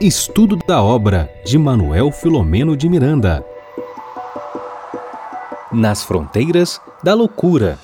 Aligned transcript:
Estudo 0.00 0.56
da 0.56 0.82
obra 0.82 1.30
de 1.44 1.56
Manuel 1.56 2.10
Filomeno 2.10 2.76
de 2.76 2.88
Miranda. 2.88 3.44
Nas 5.72 6.04
fronteiras 6.04 6.80
da 7.02 7.14
loucura. 7.14 7.78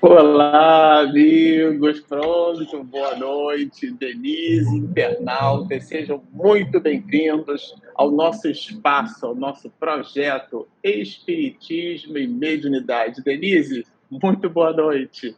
Olá, 0.00 1.00
amigos, 1.00 2.00
pronto, 2.00 2.84
boa 2.84 3.16
noite, 3.16 3.90
Denise, 3.90 4.76
internautas, 4.76 5.84
sejam 5.84 6.22
muito 6.32 6.78
bem-vindos 6.78 7.74
ao 7.94 8.10
nosso 8.10 8.48
espaço, 8.48 9.26
ao 9.26 9.34
nosso 9.34 9.70
projeto 9.80 10.68
Espiritismo 10.82 12.18
e 12.18 12.26
Mediunidade. 12.26 13.22
Denise, 13.22 13.84
muito 14.10 14.50
boa 14.50 14.72
noite. 14.72 15.34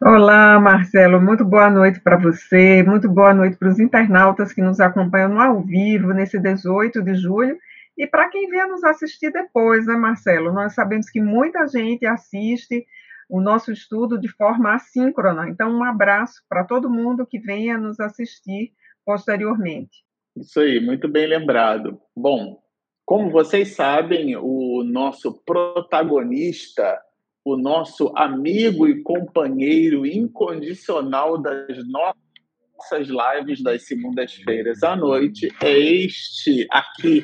Olá, 0.00 0.60
Marcelo, 0.60 1.20
muito 1.20 1.44
boa 1.44 1.70
noite 1.70 1.98
para 1.98 2.18
você, 2.18 2.82
muito 2.82 3.08
boa 3.08 3.32
noite 3.32 3.56
para 3.56 3.68
os 3.68 3.78
internautas 3.78 4.52
que 4.52 4.60
nos 4.60 4.78
acompanham 4.78 5.40
ao 5.40 5.62
vivo 5.62 6.12
nesse 6.12 6.38
18 6.38 7.02
de 7.02 7.14
julho 7.14 7.58
e 7.96 8.06
para 8.06 8.28
quem 8.28 8.50
vier 8.50 8.66
nos 8.68 8.84
assistir 8.84 9.30
depois, 9.32 9.86
né, 9.86 9.94
Marcelo? 9.94 10.52
Nós 10.52 10.74
sabemos 10.74 11.08
que 11.08 11.20
muita 11.20 11.66
gente 11.66 12.04
assiste 12.04 12.84
o 13.28 13.40
nosso 13.40 13.72
estudo 13.72 14.20
de 14.20 14.28
forma 14.28 14.74
assíncrona, 14.74 15.48
então 15.48 15.70
um 15.70 15.82
abraço 15.82 16.42
para 16.48 16.64
todo 16.64 16.90
mundo 16.90 17.26
que 17.26 17.38
venha 17.38 17.78
nos 17.78 17.98
assistir 18.00 18.72
posteriormente. 19.04 20.04
Isso 20.36 20.60
aí, 20.60 20.78
muito 20.78 21.08
bem 21.08 21.26
lembrado. 21.26 21.98
Bom, 22.14 22.58
como 23.06 23.30
vocês 23.30 23.74
sabem, 23.74 24.36
o 24.36 24.84
nosso 24.84 25.42
protagonista 25.44 27.00
o 27.44 27.56
nosso 27.56 28.10
amigo 28.16 28.88
e 28.88 29.02
companheiro 29.02 30.06
incondicional 30.06 31.36
das 31.36 31.86
nossas 31.86 33.08
lives 33.08 33.62
das 33.62 33.86
segundas-feiras 33.86 34.82
à 34.82 34.96
noite 34.96 35.54
é 35.62 35.78
este 35.78 36.66
aqui, 36.70 37.22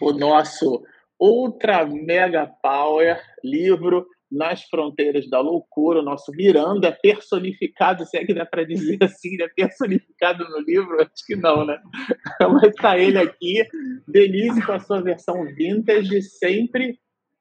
o 0.00 0.12
nosso 0.12 0.82
Ultra 1.20 1.84
Mega 1.84 2.50
Power 2.62 3.20
livro 3.44 4.06
Nas 4.32 4.62
Fronteiras 4.64 5.28
da 5.28 5.40
Loucura, 5.40 6.00
o 6.00 6.04
nosso 6.04 6.32
Miranda 6.32 6.90
personificado, 6.90 8.06
se 8.06 8.16
é 8.16 8.24
que 8.24 8.32
dá 8.32 8.46
para 8.46 8.64
dizer 8.64 8.96
assim, 9.04 9.36
né? 9.36 9.46
personificado 9.54 10.48
no 10.48 10.60
livro, 10.60 11.02
acho 11.02 11.26
que 11.26 11.36
não, 11.36 11.66
né? 11.66 11.78
Mas 12.40 12.70
está 12.70 12.98
ele 12.98 13.18
aqui, 13.18 13.62
Denise 14.08 14.64
com 14.64 14.72
a 14.72 14.80
sua 14.80 15.02
versão 15.02 15.44
vintage, 15.54 16.22
sempre 16.22 16.98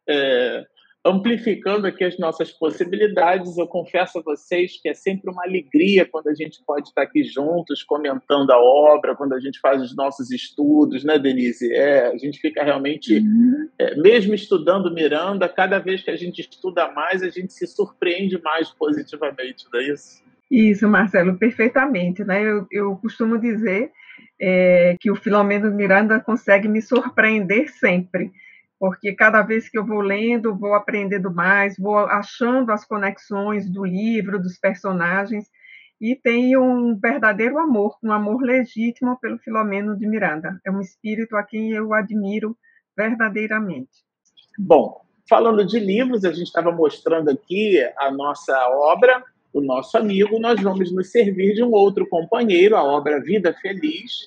é, 0.09 0.65
amplificando 1.05 1.87
aqui 1.87 2.03
as 2.03 2.17
nossas 2.17 2.51
possibilidades. 2.51 3.57
Eu 3.57 3.67
confesso 3.67 4.19
a 4.19 4.21
vocês 4.21 4.79
que 4.81 4.89
é 4.89 4.93
sempre 4.93 5.31
uma 5.31 5.43
alegria 5.43 6.05
quando 6.05 6.27
a 6.27 6.33
gente 6.33 6.61
pode 6.65 6.89
estar 6.89 7.03
aqui 7.03 7.23
juntos, 7.23 7.83
comentando 7.83 8.51
a 8.51 8.59
obra, 8.59 9.15
quando 9.15 9.33
a 9.33 9.39
gente 9.39 9.59
faz 9.59 9.81
os 9.81 9.95
nossos 9.95 10.29
estudos, 10.31 11.03
né, 11.03 11.17
Denise? 11.17 11.71
É, 11.73 12.07
a 12.07 12.17
gente 12.17 12.39
fica 12.39 12.63
realmente, 12.63 13.17
uhum. 13.17 13.69
é, 13.79 13.95
mesmo 13.95 14.33
estudando 14.33 14.93
Miranda, 14.93 15.47
cada 15.47 15.79
vez 15.79 16.03
que 16.03 16.11
a 16.11 16.17
gente 16.17 16.39
estuda 16.39 16.91
mais, 16.91 17.23
a 17.23 17.29
gente 17.29 17.53
se 17.53 17.65
surpreende 17.65 18.39
mais 18.41 18.69
positivamente, 18.69 19.65
não 19.71 19.79
é 19.79 19.83
isso? 19.91 20.21
Isso, 20.51 20.87
Marcelo, 20.87 21.37
perfeitamente. 21.37 22.23
Né? 22.23 22.43
Eu, 22.43 22.67
eu 22.71 22.95
costumo 22.97 23.37
dizer 23.37 23.91
é, 24.41 24.97
que 24.99 25.11
o 25.11 25.15
Filomeno 25.15 25.71
Miranda 25.71 26.19
consegue 26.19 26.67
me 26.67 26.81
surpreender 26.81 27.69
sempre 27.69 28.31
porque 28.79 29.13
cada 29.13 29.41
vez 29.41 29.67
que 29.67 29.77
eu 29.77 29.85
vou 29.85 29.99
lendo, 29.99 30.55
vou 30.55 30.73
aprendendo 30.73 31.29
mais, 31.33 31.77
vou 31.77 31.97
achando 31.97 32.71
as 32.71 32.85
conexões 32.85 33.69
do 33.69 33.83
livro, 33.83 34.41
dos 34.41 34.57
personagens, 34.57 35.49
e 35.99 36.15
tenho 36.15 36.63
um 36.63 36.97
verdadeiro 36.97 37.59
amor, 37.59 37.97
um 38.01 38.13
amor 38.13 38.41
legítimo 38.41 39.19
pelo 39.19 39.37
Filomeno 39.39 39.97
de 39.97 40.07
Miranda. 40.07 40.57
É 40.65 40.71
um 40.71 40.79
espírito 40.79 41.35
a 41.35 41.43
quem 41.43 41.71
eu 41.71 41.93
admiro 41.93 42.57
verdadeiramente. 42.95 43.91
Bom, 44.57 45.01
falando 45.27 45.65
de 45.65 45.77
livros, 45.77 46.23
a 46.23 46.31
gente 46.31 46.47
estava 46.47 46.71
mostrando 46.71 47.29
aqui 47.29 47.77
a 47.97 48.09
nossa 48.11 48.57
obra, 48.69 49.21
o 49.51 49.59
nosso 49.59 49.97
amigo, 49.97 50.39
nós 50.39 50.61
vamos 50.61 50.89
nos 50.93 51.11
servir 51.11 51.53
de 51.53 51.63
um 51.63 51.71
outro 51.71 52.07
companheiro, 52.07 52.77
a 52.77 52.83
obra 52.83 53.19
Vida 53.19 53.53
Feliz, 53.61 54.25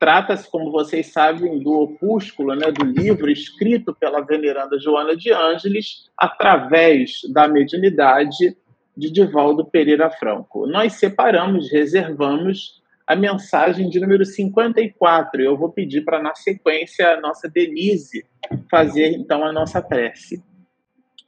Trata-se, 0.00 0.50
como 0.50 0.72
vocês 0.72 1.08
sabem, 1.08 1.58
do 1.58 1.72
opúsculo, 1.72 2.54
né, 2.54 2.72
do 2.72 2.86
livro 2.86 3.30
escrito 3.30 3.94
pela 3.94 4.22
veneranda 4.22 4.80
Joana 4.80 5.14
de 5.14 5.30
Ângeles 5.30 6.06
através 6.16 7.20
da 7.30 7.46
mediunidade 7.46 8.56
de 8.96 9.10
Divaldo 9.10 9.62
Pereira 9.66 10.10
Franco. 10.10 10.66
Nós 10.66 10.94
separamos, 10.94 11.70
reservamos 11.70 12.80
a 13.06 13.14
mensagem 13.14 13.90
de 13.90 14.00
número 14.00 14.24
54. 14.24 15.42
Eu 15.42 15.58
vou 15.58 15.70
pedir 15.70 16.00
para, 16.02 16.22
na 16.22 16.34
sequência, 16.34 17.06
a 17.06 17.20
nossa 17.20 17.46
Denise 17.46 18.24
fazer, 18.70 19.12
então, 19.12 19.44
a 19.44 19.52
nossa 19.52 19.82
prece. 19.82 20.42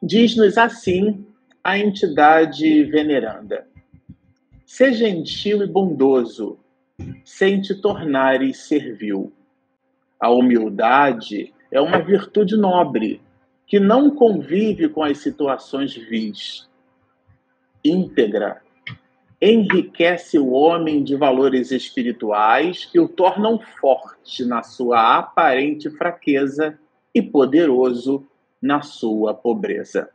Diz-nos 0.02 0.56
assim 0.56 1.26
a 1.62 1.78
entidade 1.78 2.84
veneranda. 2.84 3.66
Seja 4.64 5.06
gentil 5.06 5.62
e 5.62 5.66
bondoso, 5.66 6.58
sem 7.24 7.60
te 7.60 7.74
tornares 7.74 8.58
servil. 8.58 9.32
A 10.18 10.30
humildade 10.30 11.52
é 11.70 11.80
uma 11.80 11.98
virtude 11.98 12.56
nobre 12.56 13.20
que 13.66 13.80
não 13.80 14.10
convive 14.10 14.88
com 14.88 15.02
as 15.02 15.18
situações 15.18 15.94
vis. 15.94 16.68
Íntegra, 17.84 18.62
enriquece 19.40 20.38
o 20.38 20.50
homem 20.50 21.02
de 21.02 21.16
valores 21.16 21.72
espirituais 21.72 22.84
que 22.84 23.00
o 23.00 23.08
tornam 23.08 23.58
forte 23.80 24.44
na 24.44 24.62
sua 24.62 25.18
aparente 25.18 25.90
fraqueza 25.90 26.78
e 27.12 27.20
poderoso 27.20 28.24
na 28.60 28.82
sua 28.82 29.34
pobreza. 29.34 30.10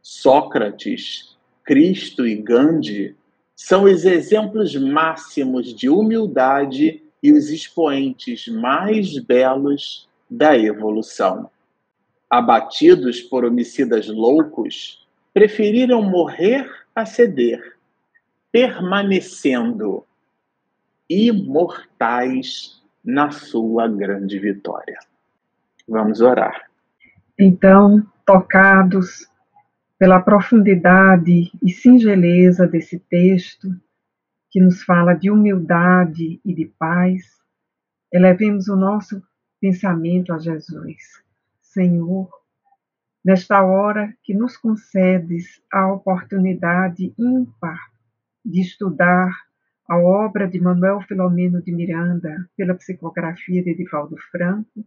Sócrates, 0.00 1.36
Cristo 1.64 2.26
e 2.26 2.36
Gandhi 2.36 3.16
são 3.62 3.84
os 3.84 4.06
exemplos 4.06 4.74
máximos 4.74 5.74
de 5.74 5.86
humildade 5.86 7.02
e 7.22 7.30
os 7.30 7.50
expoentes 7.50 8.48
mais 8.48 9.18
belos 9.18 10.08
da 10.30 10.56
evolução. 10.56 11.50
Abatidos 12.28 13.20
por 13.20 13.44
homicidas 13.44 14.08
loucos, 14.08 15.06
preferiram 15.34 16.00
morrer 16.00 16.70
a 16.96 17.04
ceder, 17.04 17.76
permanecendo 18.50 20.06
imortais 21.08 22.82
na 23.04 23.30
sua 23.30 23.86
grande 23.86 24.38
vitória. 24.38 24.98
Vamos 25.86 26.22
orar. 26.22 26.70
Então, 27.38 28.02
tocados 28.24 29.29
pela 30.00 30.18
profundidade 30.18 31.52
e 31.62 31.70
singeleza 31.70 32.66
desse 32.66 32.98
texto, 32.98 33.68
que 34.50 34.58
nos 34.58 34.82
fala 34.82 35.12
de 35.12 35.30
humildade 35.30 36.40
e 36.42 36.54
de 36.54 36.64
paz, 36.78 37.22
elevemos 38.10 38.66
o 38.68 38.76
nosso 38.76 39.22
pensamento 39.60 40.32
a 40.32 40.38
Jesus. 40.38 41.22
Senhor, 41.60 42.30
nesta 43.22 43.62
hora 43.62 44.16
que 44.22 44.32
nos 44.32 44.56
concedes 44.56 45.62
a 45.70 45.92
oportunidade 45.92 47.12
ímpar 47.18 47.78
de 48.42 48.62
estudar 48.62 49.30
a 49.86 49.98
obra 49.98 50.48
de 50.48 50.58
Manuel 50.58 51.02
Filomeno 51.02 51.60
de 51.60 51.72
Miranda 51.72 52.48
pela 52.56 52.74
psicografia 52.74 53.62
de 53.62 53.68
Edivaldo 53.68 54.16
Franco, 54.32 54.82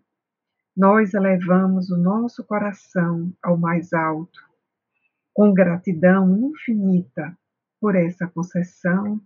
nós 0.76 1.14
elevamos 1.14 1.92
o 1.92 1.98
nosso 1.98 2.44
coração 2.44 3.32
ao 3.44 3.56
mais 3.56 3.94
alto 3.94 4.52
com 5.34 5.54
gratidão 5.54 6.38
infinita 6.38 7.38
por 7.80 7.96
essa 7.96 8.28
concessão, 8.28 9.20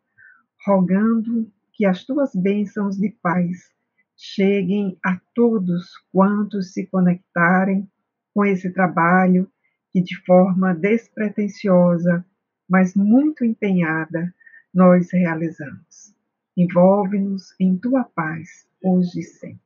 rogando 0.66 1.52
que 1.74 1.86
as 1.86 2.04
tuas 2.04 2.32
bênçãos 2.34 2.98
de 2.98 3.10
paz 3.22 3.70
cheguem 4.16 4.98
a 5.06 5.20
todos 5.36 5.92
quantos 6.12 6.74
se 6.74 6.88
conectarem 6.88 7.88
com 8.34 8.44
esse 8.44 8.72
trabalho 8.72 9.50
que 9.92 10.02
de 10.02 10.16
forma 10.26 10.74
despretensiosa, 10.74 12.26
mas 12.68 12.96
muito 12.96 13.46
empenhada, 13.46 14.34
nós 14.74 15.12
realizamos. 15.12 16.14
Envolve-nos 16.56 17.54
em 17.60 17.78
tua 17.78 18.04
paz, 18.04 18.68
hoje 18.84 19.20
e 19.20 19.24
sempre. 19.24 19.60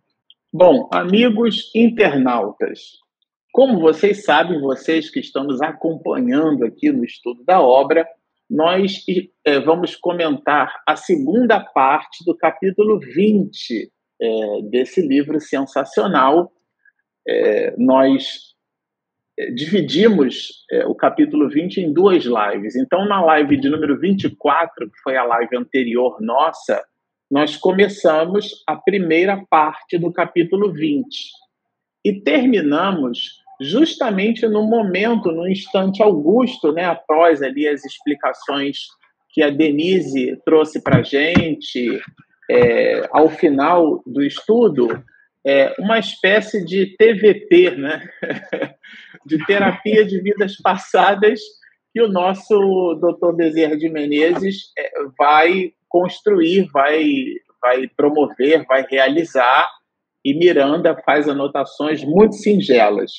Bom, 0.53 0.89
amigos 0.93 1.71
internautas, 1.73 2.99
como 3.51 3.79
vocês 3.79 4.23
sabem, 4.23 4.59
vocês 4.59 5.09
que 5.09 5.19
estão 5.19 5.43
nos 5.43 5.61
acompanhando 5.61 6.63
aqui 6.63 6.91
no 6.91 7.03
estudo 7.03 7.43
da 7.43 7.61
obra, 7.61 8.07
nós 8.49 9.03
é, 9.45 9.59
vamos 9.59 9.95
comentar 9.95 10.81
a 10.87 10.95
segunda 10.95 11.59
parte 11.59 12.23
do 12.25 12.35
capítulo 12.35 12.99
20 12.99 13.91
é, 14.21 14.61
desse 14.69 15.01
livro 15.01 15.39
sensacional. 15.39 16.51
É, 17.27 17.75
nós 17.77 18.51
dividimos 19.55 20.65
o 20.85 20.93
capítulo 20.93 21.49
20 21.49 21.77
em 21.77 21.93
duas 21.93 22.25
lives. 22.25 22.75
Então, 22.75 23.05
na 23.05 23.23
live 23.23 23.57
de 23.57 23.69
número 23.69 23.97
24, 23.97 24.91
que 24.91 24.99
foi 25.01 25.17
a 25.17 25.23
live 25.23 25.57
anterior 25.57 26.17
nossa, 26.21 26.83
nós 27.31 27.55
começamos 27.57 28.61
a 28.67 28.75
primeira 28.75 29.43
parte 29.49 29.97
do 29.97 30.11
capítulo 30.11 30.71
20 30.71 31.07
e 32.03 32.21
terminamos 32.21 33.40
justamente 33.61 34.47
no 34.47 34.63
momento, 34.63 35.31
no 35.31 35.47
instante 35.47 36.01
augusto, 36.01 36.71
né, 36.73 36.85
após 36.85 37.43
ali 37.43 37.67
as 37.67 37.85
explicações 37.85 38.79
que 39.29 39.43
a 39.43 39.51
Denise 39.51 40.35
trouxe 40.43 40.81
para 40.81 40.99
a 40.99 41.03
gente 41.03 42.01
é, 42.49 43.07
ao 43.11 43.29
final 43.29 44.01
do 44.05 44.23
estudo, 44.23 45.01
é, 45.45 45.73
uma 45.79 45.99
espécie 45.99 46.65
de 46.65 46.95
TVP, 46.97 47.71
né? 47.71 48.03
de 49.25 49.43
terapia 49.45 50.03
de 50.05 50.19
vidas 50.19 50.57
passadas, 50.57 51.39
que 51.93 52.01
o 52.01 52.07
nosso 52.07 52.95
doutor 52.99 53.35
Bezerra 53.35 53.77
de 53.77 53.89
Menezes 53.89 54.71
é, 54.77 54.91
vai 55.17 55.71
construir, 55.87 56.67
vai, 56.73 57.05
vai 57.61 57.87
promover, 57.95 58.65
vai 58.65 58.85
realizar, 58.89 59.69
e 60.23 60.33
Miranda 60.33 60.95
faz 61.05 61.27
anotações 61.27 62.03
muito 62.03 62.35
singelas. 62.35 63.11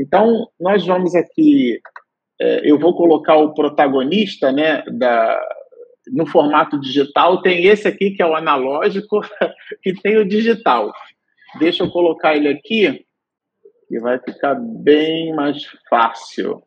Então, 0.00 0.48
nós 0.58 0.86
vamos 0.86 1.14
aqui, 1.14 1.78
é, 2.40 2.70
eu 2.70 2.78
vou 2.78 2.96
colocar 2.96 3.36
o 3.36 3.52
protagonista 3.52 4.50
né, 4.50 4.82
da, 4.86 5.40
no 6.08 6.26
formato 6.26 6.80
digital, 6.80 7.42
tem 7.42 7.66
esse 7.66 7.86
aqui 7.86 8.12
que 8.12 8.22
é 8.22 8.26
o 8.26 8.34
analógico, 8.34 9.20
e 9.84 9.92
tem 9.92 10.16
o 10.16 10.26
digital. 10.26 10.90
Deixa 11.58 11.84
eu 11.84 11.90
colocar 11.90 12.34
ele 12.34 12.48
aqui, 12.48 13.04
que 13.88 14.00
vai 14.00 14.18
ficar 14.18 14.54
bem 14.54 15.34
mais 15.34 15.58
fácil. 15.90 16.62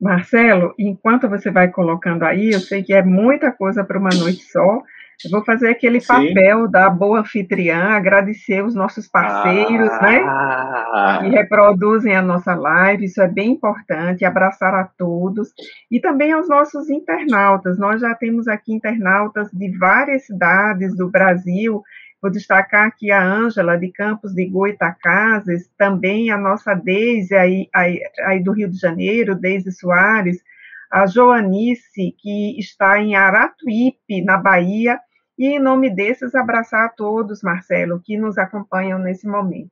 Marcelo, 0.00 0.74
enquanto 0.78 1.28
você 1.28 1.50
vai 1.50 1.70
colocando 1.70 2.24
aí, 2.24 2.50
eu 2.50 2.60
sei 2.60 2.82
que 2.82 2.92
é 2.92 3.02
muita 3.02 3.52
coisa 3.52 3.84
para 3.84 3.98
uma 3.98 4.10
noite 4.10 4.42
só. 4.44 4.82
Eu 5.24 5.30
vou 5.30 5.44
fazer 5.44 5.68
aquele 5.68 6.00
Sim. 6.00 6.06
papel 6.06 6.68
da 6.68 6.88
boa 6.88 7.20
anfitriã, 7.20 7.90
agradecer 7.90 8.64
os 8.64 8.74
nossos 8.74 9.08
parceiros, 9.08 9.90
né, 10.00 10.22
ah. 10.24 11.18
né? 11.22 11.28
Que 11.28 11.36
reproduzem 11.36 12.14
a 12.14 12.22
nossa 12.22 12.54
live, 12.54 13.04
isso 13.04 13.20
é 13.20 13.26
bem 13.28 13.52
importante, 13.52 14.24
abraçar 14.24 14.74
a 14.74 14.84
todos. 14.84 15.52
E 15.90 16.00
também 16.00 16.32
aos 16.32 16.48
nossos 16.48 16.88
internautas. 16.88 17.78
Nós 17.78 18.00
já 18.00 18.14
temos 18.14 18.46
aqui 18.46 18.72
internautas 18.72 19.50
de 19.52 19.76
várias 19.76 20.26
cidades 20.26 20.96
do 20.96 21.10
Brasil 21.10 21.82
Vou 22.20 22.32
destacar 22.32 22.88
aqui 22.88 23.12
a 23.12 23.22
Ângela, 23.22 23.78
de 23.78 23.92
Campos 23.92 24.34
de 24.34 24.44
Goitacazes, 24.46 25.70
também 25.78 26.30
a 26.32 26.36
nossa 26.36 26.74
Deise, 26.74 27.34
aí, 27.34 27.68
aí, 27.72 28.00
aí 28.24 28.42
do 28.42 28.50
Rio 28.50 28.68
de 28.68 28.76
Janeiro, 28.76 29.36
Deise 29.36 29.70
Soares, 29.70 30.42
a 30.90 31.06
Joanice, 31.06 32.16
que 32.18 32.58
está 32.58 32.98
em 32.98 33.14
Aratuípe, 33.14 34.20
na 34.24 34.36
Bahia, 34.36 34.98
e 35.38 35.46
em 35.46 35.60
nome 35.60 35.88
desses, 35.88 36.34
abraçar 36.34 36.86
a 36.86 36.88
todos, 36.88 37.42
Marcelo, 37.42 38.02
que 38.04 38.16
nos 38.16 38.36
acompanham 38.36 38.98
nesse 38.98 39.26
momento. 39.26 39.70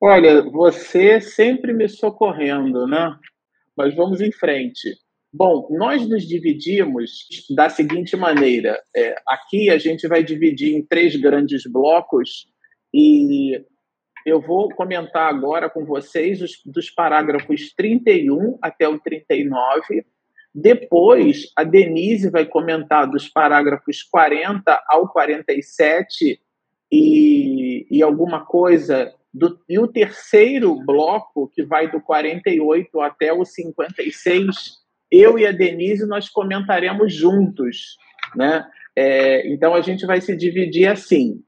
Olha, 0.00 0.42
você 0.42 1.20
sempre 1.20 1.72
me 1.72 1.88
socorrendo, 1.88 2.86
né? 2.86 3.16
Mas 3.76 3.94
vamos 3.94 4.20
em 4.20 4.30
frente. 4.30 4.96
Bom, 5.32 5.66
nós 5.70 6.08
nos 6.08 6.28
dividimos 6.28 7.10
da 7.56 7.68
seguinte 7.68 8.16
maneira: 8.16 8.80
é, 8.94 9.16
aqui 9.26 9.68
a 9.68 9.78
gente 9.78 10.06
vai 10.06 10.22
dividir 10.22 10.76
em 10.76 10.86
três 10.86 11.16
grandes 11.16 11.64
blocos 11.66 12.46
e 12.92 13.60
eu 14.24 14.40
vou 14.40 14.68
comentar 14.68 15.28
agora 15.28 15.68
com 15.68 15.84
vocês 15.84 16.40
os, 16.40 16.52
dos 16.64 16.88
parágrafos 16.88 17.72
31 17.74 18.58
até 18.62 18.88
o 18.88 18.98
39. 18.98 20.06
Depois, 20.54 21.50
a 21.56 21.64
Denise 21.64 22.30
vai 22.30 22.44
comentar 22.44 23.10
dos 23.10 23.28
parágrafos 23.28 24.02
40 24.04 24.84
ao 24.88 25.08
47 25.08 26.40
e, 26.92 27.86
e 27.90 28.02
alguma 28.02 28.44
coisa. 28.44 29.12
Do, 29.32 29.58
e 29.68 29.80
o 29.80 29.88
terceiro 29.88 30.76
bloco, 30.86 31.50
que 31.52 31.64
vai 31.64 31.90
do 31.90 32.00
48 32.00 33.00
até 33.00 33.32
o 33.32 33.44
56, 33.44 34.54
eu 35.10 35.36
e 35.36 35.44
a 35.44 35.50
Denise 35.50 36.06
nós 36.06 36.28
comentaremos 36.28 37.12
juntos, 37.12 37.96
né? 38.36 38.64
É, 38.96 39.52
então 39.52 39.74
a 39.74 39.80
gente 39.80 40.06
vai 40.06 40.20
se 40.20 40.36
dividir 40.36 40.86
assim. 40.86 41.42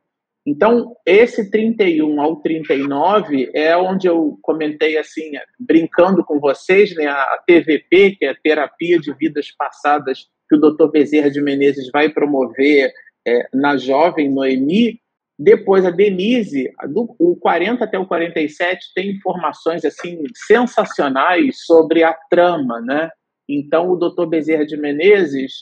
Então, 0.46 0.94
esse 1.04 1.50
31 1.50 2.20
ao 2.20 2.37
39 2.37 3.50
é 3.52 3.76
onde 3.76 4.06
eu 4.06 4.38
comentei 4.43 4.96
assim, 4.96 5.32
brincando 5.58 6.25
com 6.25 6.38
vocês, 6.38 6.94
né, 6.94 7.08
a 7.08 7.43
TVP, 7.44 8.14
que 8.16 8.25
é 8.25 8.28
a 8.31 8.37
Terapia 8.37 9.00
de 9.00 9.12
Vidas 9.12 9.50
Passadas, 9.58 10.28
que 10.48 10.54
o 10.54 10.60
Dr. 10.60 10.88
Bezerra 10.88 11.28
de 11.28 11.43
Menezes 11.43 11.90
vai 11.93 12.08
promover 12.10 12.93
é, 13.26 13.48
na 13.52 13.76
Jovem 13.76 14.32
Noemi. 14.32 15.00
Depois, 15.37 15.84
a 15.84 15.90
Denise, 15.90 16.70
do 16.88 17.14
o 17.19 17.34
40 17.37 17.84
até 17.84 17.98
o 17.98 18.06
47, 18.06 18.93
tem 18.94 19.10
informações 19.10 19.84
assim 19.84 20.22
sensacionais 20.46 21.64
sobre 21.66 22.04
a 22.04 22.16
trama, 22.31 22.81
né? 22.81 23.10
Então, 23.48 23.90
o 23.90 23.96
doutor 23.96 24.26
Bezerra 24.26 24.64
de 24.64 24.76
Menezes, 24.76 25.52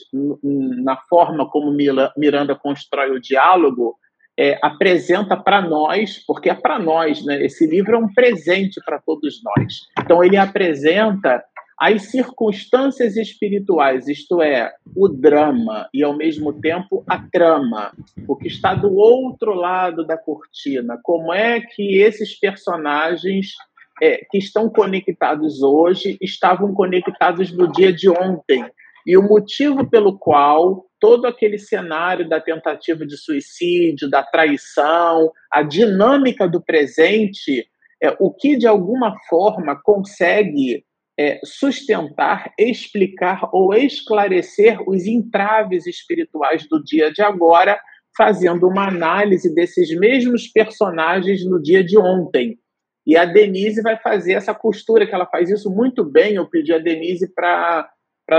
na 0.43 0.97
forma 1.09 1.49
como 1.49 1.75
Miranda 2.15 2.55
constrói 2.55 3.11
o 3.11 3.19
diálogo, 3.19 3.95
é, 4.37 4.57
apresenta 4.61 5.37
para 5.37 5.61
nós, 5.61 6.23
porque 6.25 6.49
é 6.49 6.53
para 6.53 6.77
nós, 6.77 7.23
né? 7.25 7.43
esse 7.43 7.65
livro 7.65 7.95
é 7.95 7.97
um 7.97 8.13
presente 8.13 8.81
para 8.85 8.99
todos 8.99 9.41
nós. 9.43 9.87
Então, 9.99 10.23
ele 10.23 10.37
apresenta 10.37 11.43
as 11.77 12.03
circunstâncias 12.03 13.17
espirituais, 13.17 14.07
isto 14.07 14.41
é, 14.41 14.73
o 14.95 15.09
drama 15.09 15.89
e, 15.93 16.03
ao 16.03 16.15
mesmo 16.15 16.53
tempo, 16.53 17.03
a 17.07 17.19
trama, 17.19 17.91
o 18.27 18.35
que 18.35 18.47
está 18.47 18.73
do 18.73 18.93
outro 18.95 19.53
lado 19.53 20.05
da 20.05 20.17
cortina. 20.17 20.97
Como 21.03 21.33
é 21.33 21.59
que 21.59 21.97
esses 21.97 22.37
personagens 22.39 23.53
é, 24.01 24.25
que 24.29 24.37
estão 24.37 24.69
conectados 24.69 25.61
hoje 25.61 26.17
estavam 26.21 26.73
conectados 26.73 27.51
no 27.51 27.71
dia 27.71 27.93
de 27.93 28.09
ontem. 28.09 28.65
E 29.05 29.17
o 29.17 29.23
motivo 29.23 29.89
pelo 29.89 30.17
qual 30.17 30.85
todo 31.05 31.27
aquele 31.27 31.59
cenário 31.59 32.27
da 32.27 32.41
tentativa 32.41 33.05
de 33.05 33.15
suicídio, 33.15 34.09
da 34.09 34.23
traição, 34.23 35.31
a 35.51 35.61
dinâmica 35.61 36.47
do 36.47 36.59
presente, 36.59 37.63
é, 38.01 38.15
o 38.19 38.33
que 38.33 38.57
de 38.57 38.65
alguma 38.65 39.15
forma 39.29 39.79
consegue 39.83 40.83
é, 41.15 41.39
sustentar, 41.43 42.51
explicar 42.57 43.47
ou 43.53 43.71
esclarecer 43.75 44.79
os 44.89 45.05
entraves 45.05 45.85
espirituais 45.85 46.67
do 46.67 46.83
dia 46.83 47.13
de 47.13 47.21
agora, 47.21 47.79
fazendo 48.17 48.67
uma 48.67 48.87
análise 48.87 49.53
desses 49.53 49.95
mesmos 49.95 50.47
personagens 50.47 51.45
no 51.45 51.61
dia 51.61 51.83
de 51.83 51.99
ontem. 51.99 52.57
E 53.05 53.15
a 53.15 53.25
Denise 53.25 53.83
vai 53.83 53.95
fazer 53.95 54.33
essa 54.33 54.55
costura, 54.55 55.05
que 55.05 55.13
ela 55.13 55.27
faz 55.27 55.51
isso 55.51 55.69
muito 55.69 56.03
bem. 56.03 56.33
Eu 56.33 56.49
pedi 56.49 56.73
a 56.73 56.79
Denise 56.79 57.31
para 57.31 57.87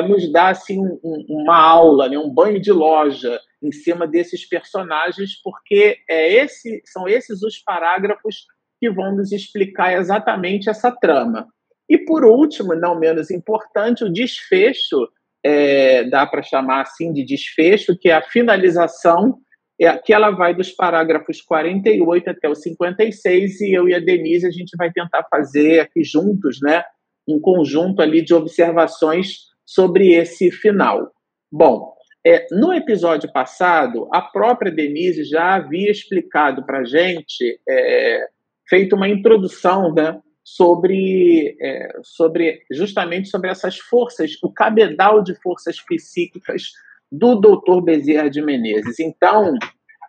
nos 0.08 0.30
dar 0.32 0.50
assim, 0.50 0.78
um, 0.78 1.24
uma 1.28 1.56
aula, 1.56 2.08
né, 2.08 2.18
um 2.18 2.32
banho 2.32 2.60
de 2.60 2.72
loja 2.72 3.40
em 3.62 3.70
cima 3.72 4.06
desses 4.06 4.46
personagens, 4.46 5.40
porque 5.42 5.98
é 6.08 6.32
esse, 6.34 6.82
são 6.84 7.08
esses 7.08 7.42
os 7.42 7.58
parágrafos 7.58 8.46
que 8.80 8.90
vão 8.90 9.16
nos 9.16 9.32
explicar 9.32 9.94
exatamente 9.94 10.68
essa 10.68 10.90
trama. 10.90 11.48
E 11.88 11.98
por 11.98 12.24
último, 12.24 12.74
não 12.74 12.98
menos 12.98 13.30
importante, 13.30 14.04
o 14.04 14.12
desfecho, 14.12 15.08
é, 15.44 16.04
dá 16.04 16.26
para 16.26 16.42
chamar 16.42 16.82
assim 16.82 17.12
de 17.12 17.24
desfecho, 17.24 17.96
que 17.96 18.08
é 18.08 18.14
a 18.14 18.22
finalização 18.22 19.38
é, 19.80 19.96
que 19.98 20.12
ela 20.12 20.30
vai 20.30 20.54
dos 20.54 20.72
parágrafos 20.72 21.40
48 21.40 22.30
até 22.30 22.48
o 22.48 22.54
56, 22.54 23.60
e 23.60 23.72
eu 23.72 23.88
e 23.88 23.94
a 23.94 24.00
Denise 24.00 24.46
a 24.46 24.50
gente 24.50 24.76
vai 24.76 24.90
tentar 24.90 25.24
fazer 25.30 25.80
aqui 25.80 26.02
juntos, 26.02 26.58
né, 26.60 26.82
um 27.28 27.38
conjunto 27.40 28.00
ali 28.00 28.22
de 28.22 28.34
observações 28.34 29.46
sobre 29.66 30.14
esse 30.14 30.50
final. 30.50 31.10
Bom, 31.50 31.96
é, 32.26 32.46
no 32.50 32.72
episódio 32.72 33.30
passado, 33.32 34.08
a 34.12 34.20
própria 34.20 34.72
Denise 34.72 35.24
já 35.24 35.54
havia 35.54 35.90
explicado 35.90 36.64
para 36.64 36.80
a 36.80 36.84
gente, 36.84 37.60
é, 37.68 38.26
feito 38.68 38.96
uma 38.96 39.08
introdução, 39.08 39.94
né, 39.94 40.18
sobre, 40.42 41.56
é, 41.60 41.88
sobre 42.02 42.62
justamente 42.70 43.28
sobre 43.28 43.50
essas 43.50 43.78
forças, 43.78 44.32
o 44.42 44.52
cabedal 44.52 45.22
de 45.22 45.34
forças 45.40 45.80
psíquicas 45.80 46.70
do 47.10 47.36
doutor 47.36 47.80
Bezerra 47.82 48.30
de 48.30 48.42
Menezes. 48.42 48.98
Então, 49.00 49.54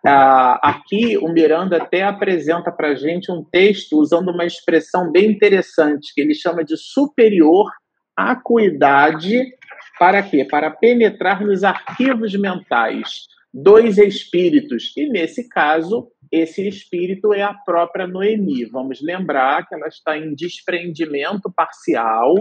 aqui 0.04 1.16
o 1.18 1.28
Miranda 1.28 1.76
até 1.76 2.02
apresenta 2.02 2.70
para 2.70 2.90
a 2.90 2.94
gente 2.94 3.30
um 3.30 3.44
texto 3.44 3.98
usando 3.98 4.30
uma 4.30 4.44
expressão 4.44 5.10
bem 5.10 5.30
interessante, 5.30 6.12
que 6.14 6.20
ele 6.20 6.34
chama 6.34 6.64
de 6.64 6.76
superior 6.76 7.68
acuidade 8.18 9.54
para 9.98 10.22
quê? 10.22 10.44
Para 10.44 10.70
penetrar 10.70 11.44
nos 11.44 11.64
arquivos 11.64 12.34
mentais 12.34 13.26
dos 13.52 13.96
espíritos. 13.98 14.92
E 14.96 15.08
nesse 15.08 15.48
caso, 15.48 16.10
esse 16.30 16.66
espírito 16.68 17.32
é 17.32 17.42
a 17.42 17.54
própria 17.54 18.06
Noemi. 18.06 18.64
Vamos 18.66 19.00
lembrar 19.00 19.66
que 19.66 19.74
ela 19.74 19.88
está 19.88 20.16
em 20.16 20.34
desprendimento 20.34 21.50
parcial, 21.50 22.34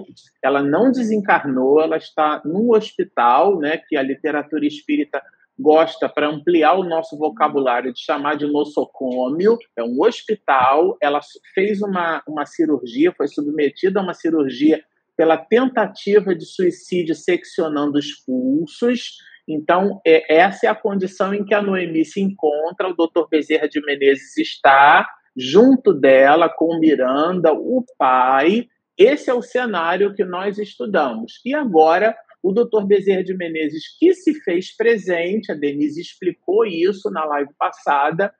ela 0.44 0.62
não 0.62 0.92
desencarnou, 0.92 1.82
ela 1.82 1.98
está 1.98 2.42
num 2.44 2.72
hospital, 2.72 3.60
né, 3.60 3.78
que 3.78 3.96
a 3.96 4.02
literatura 4.02 4.66
espírita 4.66 5.22
gosta, 5.60 6.08
para 6.08 6.28
ampliar 6.28 6.74
o 6.74 6.84
nosso 6.84 7.18
vocabulário, 7.18 7.92
de 7.92 8.00
chamar 8.00 8.36
de 8.36 8.46
nosocômio, 8.46 9.58
é 9.76 9.84
um 9.84 10.02
hospital. 10.02 10.98
Ela 11.02 11.20
fez 11.56 11.82
uma, 11.82 12.22
uma 12.28 12.46
cirurgia, 12.46 13.14
foi 13.16 13.28
submetida 13.28 14.00
a 14.00 14.04
uma 14.04 14.14
cirurgia 14.14 14.84
pela 15.18 15.36
tentativa 15.36 16.36
de 16.36 16.46
suicídio 16.46 17.16
seccionando 17.16 17.98
os 17.98 18.14
pulsos. 18.24 19.18
Então, 19.48 20.00
é, 20.06 20.38
essa 20.38 20.68
é 20.68 20.70
a 20.70 20.76
condição 20.76 21.34
em 21.34 21.44
que 21.44 21.56
a 21.56 21.62
Noemi 21.62 22.06
se 22.06 22.22
encontra, 22.22 22.88
o 22.88 22.96
doutor 22.96 23.28
Bezerra 23.28 23.68
de 23.68 23.84
Menezes 23.84 24.38
está 24.38 25.10
junto 25.36 25.94
dela 25.94 26.48
com 26.48 26.80
Miranda, 26.80 27.52
o 27.52 27.84
pai. 27.98 28.68
Esse 28.98 29.30
é 29.30 29.34
o 29.34 29.42
cenário 29.42 30.14
que 30.14 30.24
nós 30.24 30.58
estudamos. 30.58 31.40
E 31.46 31.54
agora, 31.54 32.16
o 32.44 32.52
doutor 32.52 32.86
Bezerra 32.86 33.24
de 33.24 33.36
Menezes, 33.36 33.98
que 34.00 34.14
se 34.14 34.34
fez 34.42 34.76
presente, 34.76 35.52
a 35.52 35.56
Denise 35.56 36.02
explicou 36.02 36.66
isso 36.66 37.10
na 37.10 37.26
live 37.26 37.52
passada, 37.58 38.34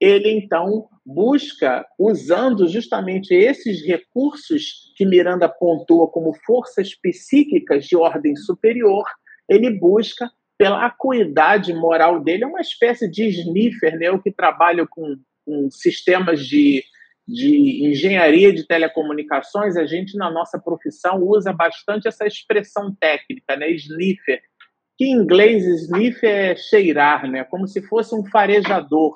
ele 0.00 0.30
então 0.30 0.88
busca, 1.04 1.84
usando 1.98 2.68
justamente 2.68 3.34
esses 3.34 3.84
recursos 3.84 4.92
que 4.96 5.06
Miranda 5.06 5.48
pontua 5.48 6.08
como 6.08 6.34
forças 6.44 6.94
psíquicas 6.94 7.86
de 7.86 7.96
ordem 7.96 8.36
superior, 8.36 9.04
ele 9.48 9.70
busca 9.70 10.30
pela 10.58 10.84
acuidade 10.84 11.72
moral 11.72 12.20
dele, 12.22 12.44
é 12.44 12.46
uma 12.46 12.60
espécie 12.60 13.08
de 13.08 13.24
sniffer, 13.28 13.96
né, 13.96 14.10
o 14.10 14.20
que 14.20 14.32
trabalha 14.32 14.86
com, 14.88 15.16
com 15.46 15.70
sistemas 15.70 16.44
de, 16.44 16.82
de 17.26 17.86
engenharia 17.86 18.52
de 18.52 18.66
telecomunicações, 18.66 19.76
a 19.76 19.86
gente, 19.86 20.16
na 20.16 20.30
nossa 20.30 20.58
profissão, 20.58 21.22
usa 21.22 21.52
bastante 21.52 22.08
essa 22.08 22.26
expressão 22.26 22.92
técnica, 23.00 23.56
né, 23.56 23.70
sniffer, 23.70 24.40
que 24.96 25.04
em 25.04 25.12
inglês 25.12 25.64
sniffer 25.64 26.28
é 26.28 26.56
cheirar, 26.56 27.30
né, 27.30 27.44
como 27.44 27.68
se 27.68 27.80
fosse 27.82 28.12
um 28.12 28.24
farejador, 28.26 29.14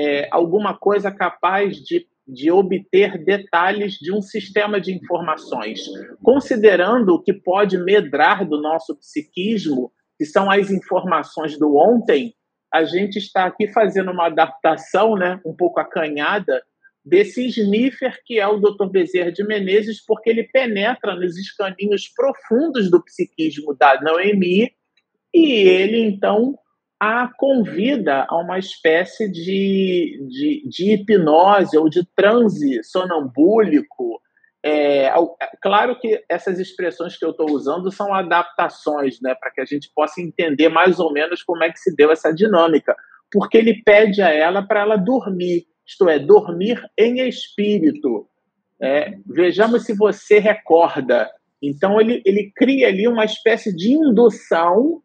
é, 0.00 0.28
alguma 0.30 0.76
coisa 0.76 1.10
capaz 1.10 1.76
de 1.76 2.08
de 2.32 2.50
obter 2.50 3.22
detalhes 3.24 3.94
de 3.94 4.12
um 4.12 4.22
sistema 4.22 4.80
de 4.80 4.94
informações, 4.94 5.80
considerando 6.22 7.14
o 7.14 7.22
que 7.22 7.32
pode 7.32 7.76
medrar 7.76 8.48
do 8.48 8.60
nosso 8.60 8.96
psiquismo 8.96 9.92
que 10.16 10.24
são 10.24 10.50
as 10.50 10.70
informações 10.70 11.58
do 11.58 11.76
ontem, 11.76 12.34
a 12.72 12.84
gente 12.84 13.16
está 13.16 13.46
aqui 13.46 13.66
fazendo 13.72 14.12
uma 14.12 14.26
adaptação, 14.26 15.16
né, 15.16 15.40
um 15.44 15.56
pouco 15.56 15.80
acanhada, 15.80 16.62
desse 17.04 17.46
sniffer 17.46 18.20
que 18.24 18.38
é 18.38 18.46
o 18.46 18.58
Dr. 18.58 18.86
Bezerra 18.90 19.32
de 19.32 19.42
Menezes, 19.42 20.04
porque 20.04 20.28
ele 20.30 20.44
penetra 20.44 21.16
nos 21.16 21.36
escaninhos 21.36 22.06
profundos 22.14 22.90
do 22.90 23.02
psiquismo 23.02 23.74
da 23.74 24.00
Noemi 24.00 24.70
e 25.34 25.52
ele, 25.52 25.98
então, 25.98 26.56
a 27.00 27.30
convida 27.34 28.26
a 28.28 28.36
uma 28.36 28.58
espécie 28.58 29.26
de, 29.32 30.22
de, 30.28 30.68
de 30.68 30.92
hipnose 30.92 31.78
ou 31.78 31.88
de 31.88 32.06
transe 32.14 32.84
sonambúlico, 32.84 34.20
é, 34.62 35.06
é, 35.06 35.12
claro 35.62 35.98
que 35.98 36.22
essas 36.28 36.58
expressões 36.58 37.16
que 37.16 37.24
eu 37.24 37.30
estou 37.30 37.50
usando 37.50 37.90
são 37.90 38.12
adaptações, 38.12 39.18
né, 39.22 39.34
para 39.34 39.50
que 39.50 39.62
a 39.62 39.64
gente 39.64 39.90
possa 39.94 40.20
entender 40.20 40.68
mais 40.68 41.00
ou 41.00 41.10
menos 41.10 41.42
como 41.42 41.64
é 41.64 41.72
que 41.72 41.78
se 41.78 41.96
deu 41.96 42.12
essa 42.12 42.34
dinâmica, 42.34 42.94
porque 43.32 43.56
ele 43.56 43.82
pede 43.82 44.20
a 44.20 44.28
ela 44.28 44.62
para 44.62 44.80
ela 44.80 44.96
dormir, 44.96 45.64
isto 45.86 46.06
é, 46.06 46.18
dormir 46.18 46.84
em 46.98 47.26
espírito. 47.26 48.28
É, 48.78 49.14
vejamos 49.26 49.84
se 49.84 49.94
você 49.94 50.38
recorda. 50.38 51.30
Então 51.62 51.98
ele, 51.98 52.22
ele 52.26 52.52
cria 52.54 52.88
ali 52.88 53.08
uma 53.08 53.24
espécie 53.24 53.74
de 53.74 53.92
indução 53.92 55.02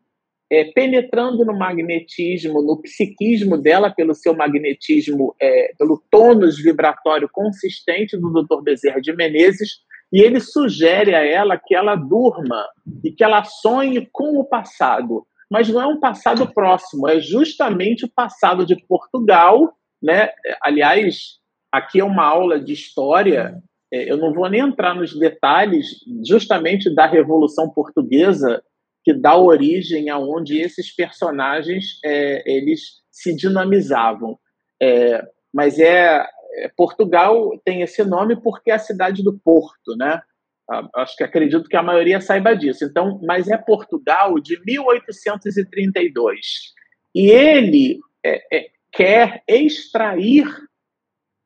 é, 0.51 0.65
penetrando 0.65 1.43
no 1.43 1.57
magnetismo, 1.57 2.61
no 2.61 2.81
psiquismo 2.81 3.57
dela, 3.57 3.89
pelo 3.89 4.13
seu 4.13 4.35
magnetismo, 4.35 5.35
é, 5.41 5.73
pelo 5.77 6.01
tônus 6.09 6.57
vibratório 6.57 7.27
consistente 7.31 8.15
do 8.17 8.31
Dr. 8.31 8.61
Bezerra 8.61 9.01
de 9.01 9.13
Menezes, 9.15 9.79
e 10.13 10.21
ele 10.21 10.39
sugere 10.39 11.15
a 11.15 11.25
ela 11.25 11.57
que 11.57 11.75
ela 11.75 11.95
durma 11.95 12.65
e 13.03 13.11
que 13.11 13.23
ela 13.23 13.43
sonhe 13.43 14.07
com 14.11 14.39
o 14.39 14.45
passado. 14.45 15.25
Mas 15.49 15.67
não 15.69 15.81
é 15.81 15.87
um 15.87 15.99
passado 15.99 16.51
próximo, 16.53 17.07
é 17.07 17.19
justamente 17.19 18.05
o 18.05 18.11
passado 18.13 18.65
de 18.65 18.75
Portugal. 18.87 19.73
Né? 20.01 20.29
Aliás, 20.61 21.39
aqui 21.71 21.99
é 21.99 22.03
uma 22.03 22.23
aula 22.23 22.59
de 22.59 22.73
história. 22.73 23.61
É, 23.91 24.09
eu 24.11 24.17
não 24.17 24.33
vou 24.33 24.49
nem 24.49 24.61
entrar 24.61 24.95
nos 24.95 25.17
detalhes 25.17 25.87
justamente 26.27 26.93
da 26.93 27.05
Revolução 27.05 27.69
Portuguesa, 27.69 28.63
que 29.05 29.13
dá 29.13 29.37
origem 29.37 30.09
aonde 30.09 30.59
esses 30.59 30.93
personagens 30.93 31.99
é, 32.03 32.43
eles 32.51 33.03
se 33.11 33.35
dinamizavam. 33.35 34.39
É, 34.81 35.23
mas 35.53 35.77
é, 35.77 36.25
é, 36.55 36.71
Portugal 36.75 37.51
tem 37.63 37.83
esse 37.83 38.03
nome 38.03 38.35
porque 38.35 38.71
é 38.71 38.73
a 38.73 38.79
cidade 38.79 39.23
do 39.23 39.37
Porto, 39.37 39.95
né? 39.95 40.19
Ah, 40.67 40.89
acho 40.95 41.15
que 41.15 41.23
acredito 41.23 41.69
que 41.69 41.77
a 41.77 41.83
maioria 41.83 42.19
saiba 42.19 42.55
disso. 42.55 42.83
Então, 42.83 43.21
mas 43.23 43.47
é 43.47 43.55
Portugal 43.55 44.39
de 44.39 44.59
1832 44.65 46.73
e 47.13 47.29
ele 47.29 47.99
é, 48.25 48.41
é, 48.51 48.69
quer 48.91 49.43
extrair 49.47 50.47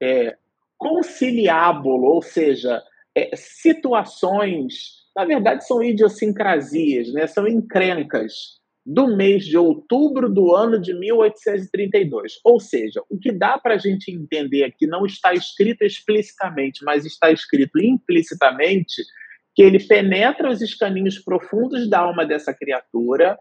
é, 0.01 0.37
conciliábulo, 0.77 2.05
ou 2.05 2.21
seja, 2.21 2.81
situações 3.35 4.98
na 5.19 5.25
verdade, 5.25 5.67
são 5.67 5.83
idiosincrasias, 5.83 7.11
né? 7.11 7.27
são 7.27 7.45
encrencas 7.45 8.57
do 8.85 9.17
mês 9.17 9.43
de 9.43 9.57
outubro 9.57 10.33
do 10.33 10.55
ano 10.55 10.79
de 10.79 10.93
1832. 10.93 12.39
Ou 12.41 12.57
seja, 12.57 13.03
o 13.09 13.19
que 13.19 13.29
dá 13.29 13.57
para 13.57 13.75
a 13.75 13.77
gente 13.77 14.09
entender 14.13 14.63
aqui 14.63 14.87
não 14.87 15.05
está 15.05 15.33
escrito 15.33 15.83
explicitamente, 15.83 16.85
mas 16.85 17.05
está 17.05 17.29
escrito 17.31 17.77
implicitamente 17.83 19.03
que 19.53 19.61
ele 19.61 19.85
penetra 19.85 20.49
os 20.49 20.61
escaninhos 20.61 21.19
profundos 21.19 21.89
da 21.89 21.99
alma 21.99 22.25
dessa 22.25 22.53
criatura, 22.53 23.37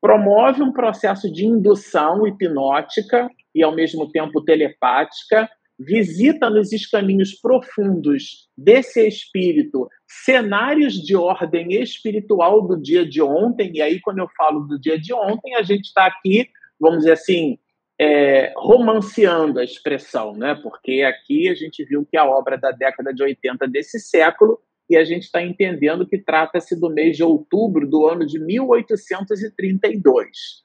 promove 0.00 0.62
um 0.62 0.72
processo 0.72 1.30
de 1.32 1.44
indução 1.44 2.24
hipnótica 2.24 3.28
e, 3.52 3.64
ao 3.64 3.74
mesmo 3.74 4.08
tempo, 4.12 4.44
telepática, 4.44 5.50
visita 5.78 6.48
nos 6.48 6.72
escaninhos 6.72 7.34
profundos 7.34 8.48
desse 8.56 9.06
espírito 9.06 9.88
cenários 10.08 10.94
de 10.94 11.14
ordem 11.14 11.74
espiritual 11.74 12.66
do 12.66 12.80
dia 12.80 13.06
de 13.06 13.20
ontem, 13.20 13.72
e 13.74 13.82
aí, 13.82 14.00
quando 14.00 14.18
eu 14.18 14.28
falo 14.36 14.60
do 14.60 14.78
dia 14.78 14.98
de 14.98 15.12
ontem, 15.12 15.54
a 15.54 15.62
gente 15.62 15.86
está 15.86 16.06
aqui, 16.06 16.48
vamos 16.80 17.00
dizer 17.00 17.12
assim, 17.12 17.58
é, 17.98 18.52
romanceando 18.56 19.58
a 19.58 19.64
expressão, 19.64 20.34
né? 20.34 20.54
porque 20.62 21.02
aqui 21.02 21.48
a 21.48 21.54
gente 21.54 21.84
viu 21.84 22.06
que 22.06 22.16
a 22.16 22.24
obra 22.24 22.56
da 22.56 22.70
década 22.70 23.12
de 23.12 23.22
80 23.22 23.66
desse 23.68 23.98
século, 23.98 24.60
e 24.88 24.96
a 24.96 25.04
gente 25.04 25.24
está 25.24 25.42
entendendo 25.42 26.06
que 26.06 26.16
trata-se 26.16 26.78
do 26.78 26.88
mês 26.88 27.16
de 27.16 27.24
outubro 27.24 27.88
do 27.88 28.06
ano 28.06 28.24
de 28.24 28.38
1832. 28.38 30.64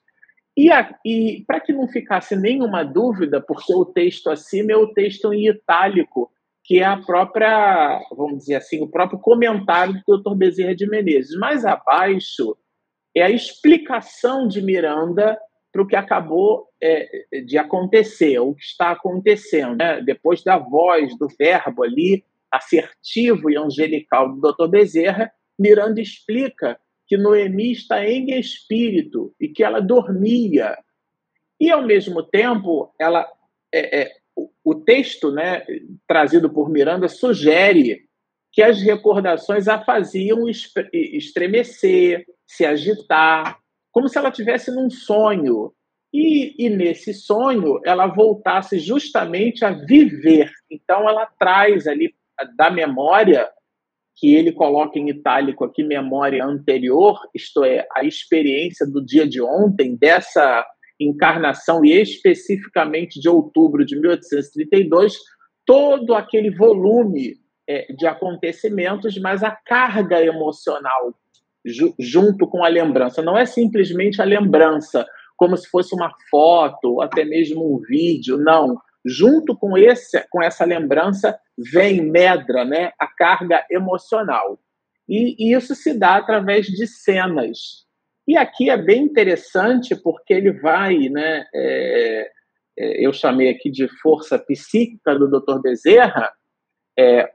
E, 0.57 0.69
e 1.05 1.43
para 1.45 1.59
que 1.59 1.71
não 1.71 1.87
ficasse 1.87 2.35
nenhuma 2.35 2.83
dúvida, 2.83 3.41
porque 3.41 3.73
o 3.73 3.85
texto 3.85 4.29
acima 4.29 4.73
é 4.73 4.75
o 4.75 4.93
texto 4.93 5.33
em 5.33 5.47
itálico, 5.47 6.31
que 6.63 6.79
é 6.79 6.85
a 6.85 6.97
própria, 6.97 7.99
vamos 8.15 8.39
dizer 8.39 8.55
assim, 8.55 8.81
o 8.81 8.89
próprio 8.89 9.19
comentário 9.19 10.01
do 10.07 10.17
Dr. 10.21 10.35
Bezerra 10.35 10.75
de 10.75 10.87
Menezes. 10.87 11.37
Mais 11.37 11.65
abaixo 11.65 12.55
é 13.15 13.23
a 13.23 13.29
explicação 13.29 14.47
de 14.47 14.61
Miranda 14.61 15.37
para 15.71 15.81
o 15.81 15.87
que 15.87 15.95
acabou 15.95 16.67
é, 16.81 17.07
de 17.45 17.57
acontecer, 17.57 18.37
o 18.39 18.53
que 18.53 18.63
está 18.63 18.91
acontecendo. 18.91 19.77
Né? 19.77 20.01
Depois 20.01 20.43
da 20.43 20.57
voz, 20.57 21.17
do 21.17 21.27
verbo 21.39 21.83
ali, 21.83 22.23
assertivo 22.51 23.49
e 23.49 23.57
angelical 23.57 24.29
do 24.35 24.53
Dr. 24.53 24.67
Bezerra, 24.67 25.31
Miranda 25.57 26.01
explica 26.01 26.77
que 27.11 27.17
Noemi 27.17 27.73
está 27.73 28.07
em 28.07 28.39
espírito 28.39 29.35
e 29.37 29.49
que 29.49 29.65
ela 29.65 29.81
dormia. 29.81 30.77
E, 31.59 31.69
ao 31.69 31.85
mesmo 31.85 32.23
tempo, 32.23 32.95
ela 32.97 33.29
é, 33.69 34.03
é, 34.03 34.11
o 34.63 34.75
texto 34.75 35.29
né, 35.29 35.61
trazido 36.07 36.49
por 36.49 36.69
Miranda 36.69 37.09
sugere 37.09 38.05
que 38.49 38.61
as 38.61 38.81
recordações 38.81 39.67
a 39.67 39.83
faziam 39.83 40.47
estremecer, 40.93 42.23
se 42.47 42.65
agitar, 42.65 43.59
como 43.91 44.07
se 44.07 44.17
ela 44.17 44.31
tivesse 44.31 44.73
num 44.73 44.89
sonho. 44.89 45.73
E, 46.13 46.55
e, 46.65 46.69
nesse 46.69 47.13
sonho 47.13 47.81
ela 47.83 48.07
voltasse 48.07 48.79
justamente 48.79 49.65
a 49.65 49.71
viver. 49.71 50.49
Então 50.71 51.09
ela 51.09 51.25
traz 51.37 51.87
ali 51.87 52.15
da 52.55 52.71
memória 52.71 53.49
que 54.15 54.35
ele 54.35 54.51
coloca 54.51 54.99
em 54.99 55.09
itálico 55.09 55.63
aqui 55.63 55.83
memória 55.83 56.45
anterior, 56.45 57.19
isto 57.33 57.63
é, 57.63 57.87
a 57.95 58.03
experiência 58.03 58.85
do 58.85 59.03
dia 59.03 59.27
de 59.27 59.41
ontem, 59.41 59.95
dessa 59.95 60.65
encarnação, 60.99 61.83
e 61.83 61.99
especificamente 61.99 63.19
de 63.19 63.27
outubro 63.27 63.85
de 63.85 63.99
1832, 63.99 65.15
todo 65.65 66.13
aquele 66.13 66.51
volume 66.51 67.35
é, 67.67 67.91
de 67.93 68.05
acontecimentos, 68.05 69.17
mas 69.17 69.43
a 69.43 69.51
carga 69.51 70.23
emocional 70.23 71.15
ju 71.65 71.93
junto 71.99 72.47
com 72.47 72.63
a 72.63 72.67
lembrança. 72.67 73.21
Não 73.21 73.37
é 73.37 73.45
simplesmente 73.45 74.21
a 74.21 74.25
lembrança, 74.25 75.05
como 75.37 75.55
se 75.57 75.69
fosse 75.69 75.95
uma 75.95 76.11
foto, 76.29 77.01
até 77.01 77.23
mesmo 77.23 77.75
um 77.75 77.79
vídeo, 77.79 78.37
não. 78.37 78.77
Junto 79.05 79.55
com, 79.57 79.77
esse, 79.77 80.23
com 80.29 80.43
essa 80.43 80.65
lembrança 80.65 81.37
vem, 81.71 82.01
medra, 82.01 82.65
né, 82.65 82.91
a 82.99 83.07
carga 83.07 83.65
emocional. 83.69 84.59
E, 85.07 85.35
e 85.37 85.55
isso 85.55 85.75
se 85.75 85.97
dá 85.97 86.15
através 86.15 86.67
de 86.67 86.87
cenas. 86.87 87.85
E 88.27 88.37
aqui 88.37 88.69
é 88.69 88.77
bem 88.77 89.03
interessante 89.03 89.95
porque 89.95 90.33
ele 90.33 90.51
vai, 90.53 91.09
né, 91.09 91.45
é, 91.53 92.31
é, 92.77 93.05
eu 93.05 93.11
chamei 93.11 93.49
aqui 93.49 93.69
de 93.69 93.87
força 94.01 94.39
psíquica 94.39 95.17
do 95.17 95.27
Dr. 95.27 95.59
Bezerra, 95.61 96.31
é, 96.97 97.31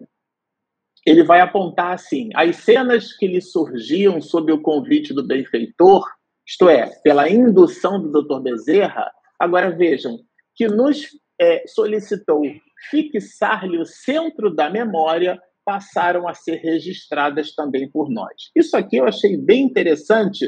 ele 1.06 1.22
vai 1.22 1.40
apontar 1.40 1.92
assim: 1.92 2.30
as 2.34 2.56
cenas 2.56 3.12
que 3.16 3.26
lhe 3.26 3.40
surgiam 3.40 4.20
sob 4.20 4.50
o 4.52 4.60
convite 4.60 5.14
do 5.14 5.26
benfeitor, 5.26 6.04
isto 6.46 6.68
é, 6.68 6.88
pela 7.02 7.28
indução 7.28 8.00
do 8.00 8.22
Dr. 8.22 8.40
Bezerra, 8.40 9.10
agora 9.38 9.70
vejam, 9.70 10.18
que 10.54 10.66
nos 10.66 11.06
é, 11.40 11.66
solicitou 11.66 12.42
fixar-lhe 12.90 13.78
o 13.78 13.84
centro 13.84 14.54
da 14.54 14.70
memória, 14.70 15.40
passaram 15.64 16.28
a 16.28 16.34
ser 16.34 16.56
registradas 16.56 17.54
também 17.54 17.90
por 17.90 18.08
nós. 18.08 18.50
Isso 18.54 18.76
aqui 18.76 18.96
eu 18.98 19.06
achei 19.06 19.36
bem 19.36 19.64
interessante, 19.64 20.46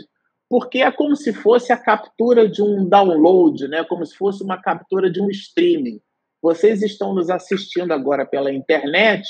porque 0.48 0.78
é 0.78 0.90
como 0.92 1.16
se 1.16 1.32
fosse 1.32 1.72
a 1.72 1.76
captura 1.76 2.48
de 2.48 2.62
um 2.62 2.88
download, 2.88 3.66
né? 3.66 3.84
como 3.84 4.06
se 4.06 4.14
fosse 4.16 4.42
uma 4.42 4.60
captura 4.60 5.10
de 5.10 5.20
um 5.20 5.28
streaming. 5.28 6.00
Vocês 6.40 6.82
estão 6.82 7.12
nos 7.14 7.30
assistindo 7.30 7.92
agora 7.92 8.24
pela 8.24 8.52
internet 8.52 9.28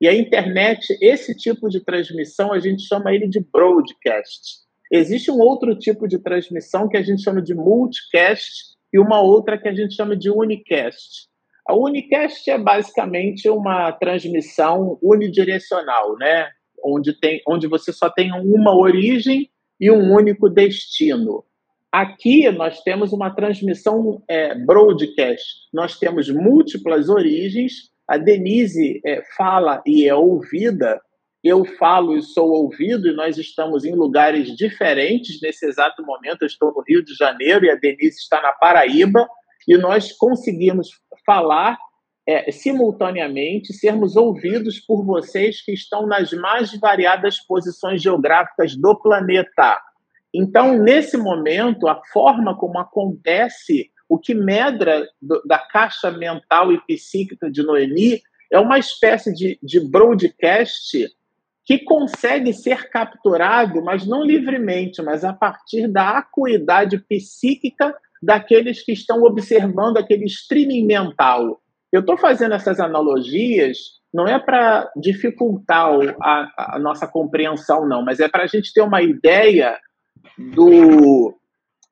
e 0.00 0.06
a 0.06 0.14
internet, 0.14 0.96
esse 1.02 1.34
tipo 1.34 1.68
de 1.68 1.80
transmissão, 1.80 2.52
a 2.52 2.60
gente 2.60 2.82
chama 2.82 3.12
ele 3.12 3.28
de 3.28 3.40
broadcast. 3.40 4.60
Existe 4.90 5.30
um 5.30 5.40
outro 5.40 5.76
tipo 5.76 6.06
de 6.06 6.18
transmissão 6.18 6.88
que 6.88 6.96
a 6.96 7.02
gente 7.02 7.22
chama 7.22 7.42
de 7.42 7.54
multicast 7.54 8.76
e 8.92 8.98
uma 8.98 9.20
outra 9.20 9.58
que 9.58 9.68
a 9.68 9.74
gente 9.74 9.94
chama 9.94 10.16
de 10.16 10.30
unicast. 10.30 11.28
A 11.68 11.74
unicast 11.74 12.50
é 12.50 12.56
basicamente 12.56 13.48
uma 13.48 13.92
transmissão 13.92 14.98
unidirecional, 15.02 16.16
né? 16.16 16.48
Onde, 16.82 17.12
tem, 17.12 17.42
onde 17.46 17.66
você 17.66 17.92
só 17.92 18.08
tem 18.08 18.32
uma 18.32 18.74
origem 18.74 19.50
e 19.78 19.90
um 19.90 20.14
único 20.14 20.48
destino. 20.48 21.44
Aqui 21.92 22.50
nós 22.50 22.80
temos 22.80 23.12
uma 23.12 23.30
transmissão 23.30 24.22
é, 24.26 24.54
broadcast. 24.54 25.68
Nós 25.72 25.98
temos 25.98 26.30
múltiplas 26.30 27.08
origens 27.08 27.92
a 28.08 28.16
Denise 28.16 29.02
é, 29.04 29.22
fala 29.36 29.82
e 29.86 30.08
é 30.08 30.14
ouvida, 30.14 30.98
eu 31.44 31.62
falo 31.66 32.16
e 32.16 32.22
sou 32.22 32.50
ouvido, 32.50 33.06
e 33.06 33.14
nós 33.14 33.36
estamos 33.36 33.84
em 33.84 33.94
lugares 33.94 34.56
diferentes 34.56 35.38
nesse 35.42 35.66
exato 35.66 36.02
momento. 36.02 36.42
Eu 36.42 36.46
estou 36.46 36.72
no 36.72 36.82
Rio 36.88 37.04
de 37.04 37.14
Janeiro 37.14 37.66
e 37.66 37.70
a 37.70 37.74
Denise 37.74 38.16
está 38.16 38.40
na 38.40 38.52
Paraíba, 38.52 39.28
e 39.68 39.76
nós 39.76 40.12
conseguimos 40.12 40.88
falar 41.26 41.76
é, 42.26 42.50
simultaneamente, 42.50 43.74
sermos 43.74 44.16
ouvidos 44.16 44.80
por 44.80 45.04
vocês 45.04 45.62
que 45.62 45.72
estão 45.72 46.06
nas 46.06 46.32
mais 46.32 46.72
variadas 46.78 47.38
posições 47.38 48.02
geográficas 48.02 48.74
do 48.74 48.98
planeta. 48.98 49.78
Então, 50.34 50.76
nesse 50.78 51.18
momento, 51.18 51.86
a 51.86 52.00
forma 52.12 52.56
como 52.56 52.78
acontece 52.78 53.90
o 54.08 54.18
que 54.18 54.34
medra 54.34 55.06
do, 55.20 55.42
da 55.44 55.58
caixa 55.58 56.10
mental 56.10 56.72
e 56.72 56.80
psíquica 56.86 57.50
de 57.50 57.62
Noemi 57.62 58.22
é 58.50 58.58
uma 58.58 58.78
espécie 58.78 59.32
de, 59.34 59.58
de 59.62 59.80
broadcast 59.80 61.06
que 61.64 61.78
consegue 61.80 62.54
ser 62.54 62.88
capturado, 62.88 63.82
mas 63.82 64.06
não 64.06 64.22
livremente, 64.22 65.02
mas 65.02 65.22
a 65.22 65.34
partir 65.34 65.86
da 65.86 66.16
acuidade 66.16 66.96
psíquica 67.06 67.94
daqueles 68.22 68.82
que 68.82 68.92
estão 68.92 69.22
observando 69.22 69.96
aquele 69.96 70.24
streaming 70.24 70.84
mental. 70.86 71.60
Eu 71.92 72.00
estou 72.00 72.18
fazendo 72.18 72.54
essas 72.54 72.80
analogias 72.80 73.98
não 74.12 74.26
é 74.26 74.38
para 74.38 74.90
dificultar 74.96 75.90
a, 76.22 76.74
a, 76.76 76.78
nossa 76.78 77.06
compreensão, 77.06 77.86
não, 77.86 78.02
mas 78.02 78.20
é 78.20 78.28
para 78.28 78.44
a 78.44 78.46
gente 78.46 78.72
ter 78.72 78.80
uma 78.80 79.02
ideia 79.02 79.78
do, 80.54 81.38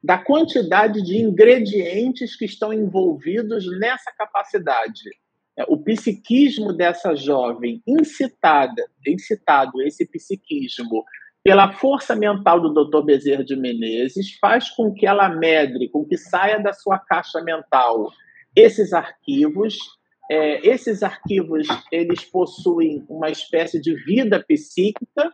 da 0.03 0.19
quantidade 0.19 1.03
de 1.03 1.19
ingredientes 1.19 2.37
que 2.37 2.45
estão 2.45 2.73
envolvidos 2.73 3.67
nessa 3.79 4.11
capacidade. 4.17 5.11
É, 5.59 5.65
o 5.69 5.77
psiquismo 5.79 6.73
dessa 6.73 7.15
jovem, 7.15 7.83
incitada, 7.87 8.85
incitado 9.07 9.83
esse 9.83 10.07
psiquismo 10.07 11.05
pela 11.47 11.73
força 11.75 12.17
mental 12.17 12.61
do 12.61 12.85
Dr. 12.85 13.05
Bezerra 13.05 13.45
de 13.45 13.55
Menezes, 13.55 14.37
faz 14.41 14.69
com 14.71 14.93
que 14.93 15.07
ela 15.07 15.29
medre, 15.29 15.89
com 15.89 16.05
que 16.05 16.17
saia 16.17 16.59
da 16.59 16.73
sua 16.73 16.99
caixa 16.99 17.41
mental 17.41 18.11
esses 18.55 18.93
arquivos. 18.93 19.79
É, 20.29 20.67
esses 20.67 21.05
arquivos 21.05 21.69
eles 21.93 22.25
possuem 22.25 23.07
uma 23.09 23.31
espécie 23.31 23.81
de 23.81 23.95
vida 23.95 24.45
psíquica 24.45 25.31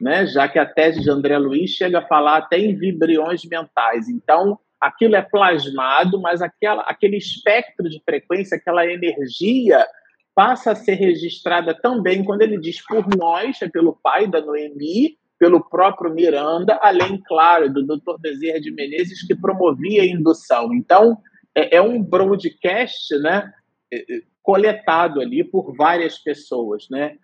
né? 0.00 0.24
já 0.26 0.48
que 0.48 0.58
a 0.58 0.66
tese 0.66 1.00
de 1.00 1.10
André 1.10 1.36
Luiz 1.36 1.70
chega 1.70 1.98
a 1.98 2.06
falar 2.06 2.36
até 2.36 2.58
em 2.58 2.76
vibriões 2.76 3.44
mentais. 3.44 4.08
Então, 4.08 4.58
aquilo 4.80 5.16
é 5.16 5.22
plasmado, 5.22 6.20
mas 6.20 6.42
aquela, 6.42 6.82
aquele 6.82 7.16
espectro 7.16 7.88
de 7.88 8.00
frequência, 8.04 8.56
aquela 8.56 8.86
energia, 8.86 9.84
passa 10.32 10.72
a 10.72 10.76
ser 10.76 10.94
registrada 10.94 11.74
também 11.74 12.22
quando 12.22 12.42
ele 12.42 12.60
diz 12.60 12.84
por 12.86 13.04
nós, 13.16 13.60
é 13.62 13.68
pelo 13.68 13.98
pai 14.02 14.26
da 14.26 14.40
Noemi, 14.40 15.16
pelo 15.38 15.62
próprio 15.68 16.12
Miranda, 16.12 16.78
além, 16.82 17.20
claro, 17.26 17.72
do 17.72 17.86
Dr. 17.86 18.18
Bezerra 18.20 18.60
de 18.60 18.70
Menezes, 18.70 19.26
que 19.26 19.34
promovia 19.34 20.02
a 20.02 20.06
indução. 20.06 20.72
Então, 20.74 21.18
é, 21.54 21.76
é 21.76 21.82
um 21.82 22.02
broadcast 22.02 23.16
né, 23.18 23.52
é, 23.92 23.98
é, 23.98 24.20
coletado 24.42 25.20
ali 25.20 25.44
por 25.44 25.74
várias 25.76 26.18
pessoas. 26.18 26.86
Né? 26.90 27.16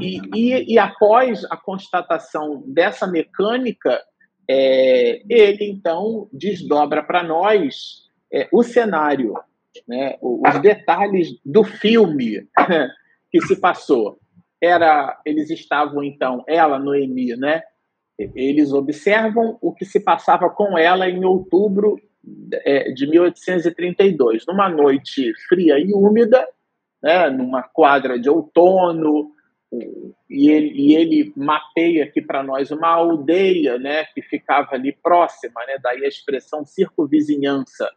E, 0.00 0.20
e, 0.34 0.74
e, 0.74 0.78
após 0.78 1.44
a 1.50 1.56
constatação 1.56 2.62
dessa 2.66 3.06
mecânica, 3.06 4.00
é, 4.48 5.22
ele 5.28 5.64
então 5.64 6.28
desdobra 6.32 7.02
para 7.02 7.22
nós 7.22 8.08
é, 8.32 8.48
o 8.52 8.62
cenário, 8.62 9.34
né, 9.86 10.16
os 10.20 10.60
detalhes 10.60 11.28
do 11.44 11.62
filme 11.62 12.48
que 13.30 13.40
se 13.42 13.60
passou. 13.60 14.18
Era, 14.62 15.20
eles 15.24 15.50
estavam 15.50 16.02
então, 16.02 16.44
ela, 16.46 16.78
Noemi, 16.78 17.36
né? 17.36 17.62
Eles 18.18 18.72
observam 18.72 19.56
o 19.62 19.72
que 19.72 19.84
se 19.84 20.00
passava 20.00 20.50
com 20.50 20.76
ela 20.76 21.08
em 21.08 21.24
outubro 21.24 21.96
é, 22.64 22.92
de 22.92 23.06
1832, 23.06 24.44
numa 24.46 24.68
noite 24.68 25.32
fria 25.48 25.78
e 25.78 25.92
úmida, 25.94 26.46
né, 27.02 27.30
numa 27.30 27.62
quadra 27.62 28.18
de 28.18 28.28
outono, 28.28 29.32
e 30.28 30.50
ele, 30.50 30.72
e 30.74 30.96
ele 30.96 31.32
mapeia 31.36 32.04
aqui 32.04 32.20
para 32.20 32.42
nós 32.42 32.70
uma 32.70 32.88
aldeia 32.88 33.78
né, 33.78 34.04
que 34.06 34.20
ficava 34.20 34.74
ali 34.74 34.92
próxima, 34.92 35.64
né, 35.66 35.78
daí 35.82 36.04
a 36.04 36.08
expressão 36.08 36.64
circunvizinhança. 36.64 37.88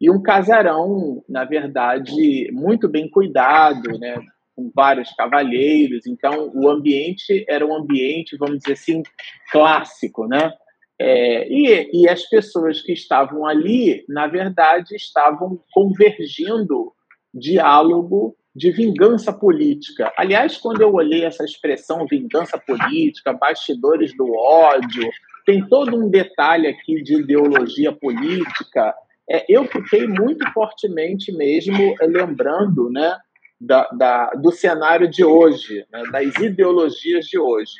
E 0.00 0.10
um 0.10 0.20
casarão, 0.20 1.22
na 1.28 1.44
verdade, 1.44 2.50
muito 2.52 2.88
bem 2.88 3.08
cuidado, 3.08 3.98
né, 3.98 4.16
com 4.60 4.70
vários 4.74 5.10
cavalheiros. 5.12 6.06
Então, 6.06 6.50
o 6.54 6.68
ambiente 6.68 7.44
era 7.48 7.66
um 7.66 7.74
ambiente, 7.74 8.36
vamos 8.36 8.58
dizer 8.58 8.74
assim, 8.74 9.02
clássico. 9.50 10.26
Né? 10.26 10.52
É, 11.00 11.48
e, 11.48 12.02
e 12.02 12.08
as 12.08 12.28
pessoas 12.28 12.82
que 12.82 12.92
estavam 12.92 13.46
ali, 13.46 14.04
na 14.06 14.26
verdade, 14.26 14.94
estavam 14.94 15.58
convergindo 15.72 16.92
diálogo 17.32 18.36
de 18.54 18.70
vingança 18.70 19.32
política. 19.32 20.12
Aliás, 20.16 20.58
quando 20.58 20.82
eu 20.82 20.92
olhei 20.92 21.24
essa 21.24 21.44
expressão 21.44 22.06
vingança 22.06 22.58
política, 22.58 23.32
bastidores 23.32 24.14
do 24.16 24.30
ódio, 24.34 25.08
tem 25.46 25.66
todo 25.66 25.96
um 25.96 26.10
detalhe 26.10 26.66
aqui 26.66 27.02
de 27.02 27.20
ideologia 27.20 27.92
política. 27.92 28.92
É, 29.30 29.44
eu 29.48 29.64
fiquei 29.64 30.06
muito 30.06 30.44
fortemente 30.52 31.32
mesmo 31.32 31.94
lembrando 32.02 32.90
né, 32.90 33.16
da, 33.60 33.88
da, 33.92 34.30
do 34.30 34.50
cenário 34.50 35.08
de 35.08 35.24
hoje, 35.24 35.84
né, 35.92 36.02
das 36.10 36.34
ideologias 36.36 37.26
de 37.26 37.38
hoje. 37.38 37.72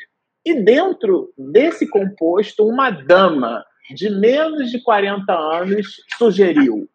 E 0.44 0.54
dentro 0.62 1.32
desse 1.36 1.88
composto, 1.88 2.66
uma 2.66 2.90
dama 2.90 3.64
de 3.94 4.10
menos 4.10 4.70
de 4.70 4.82
40 4.82 5.32
anos 5.32 5.96
sugeriu 6.16 6.88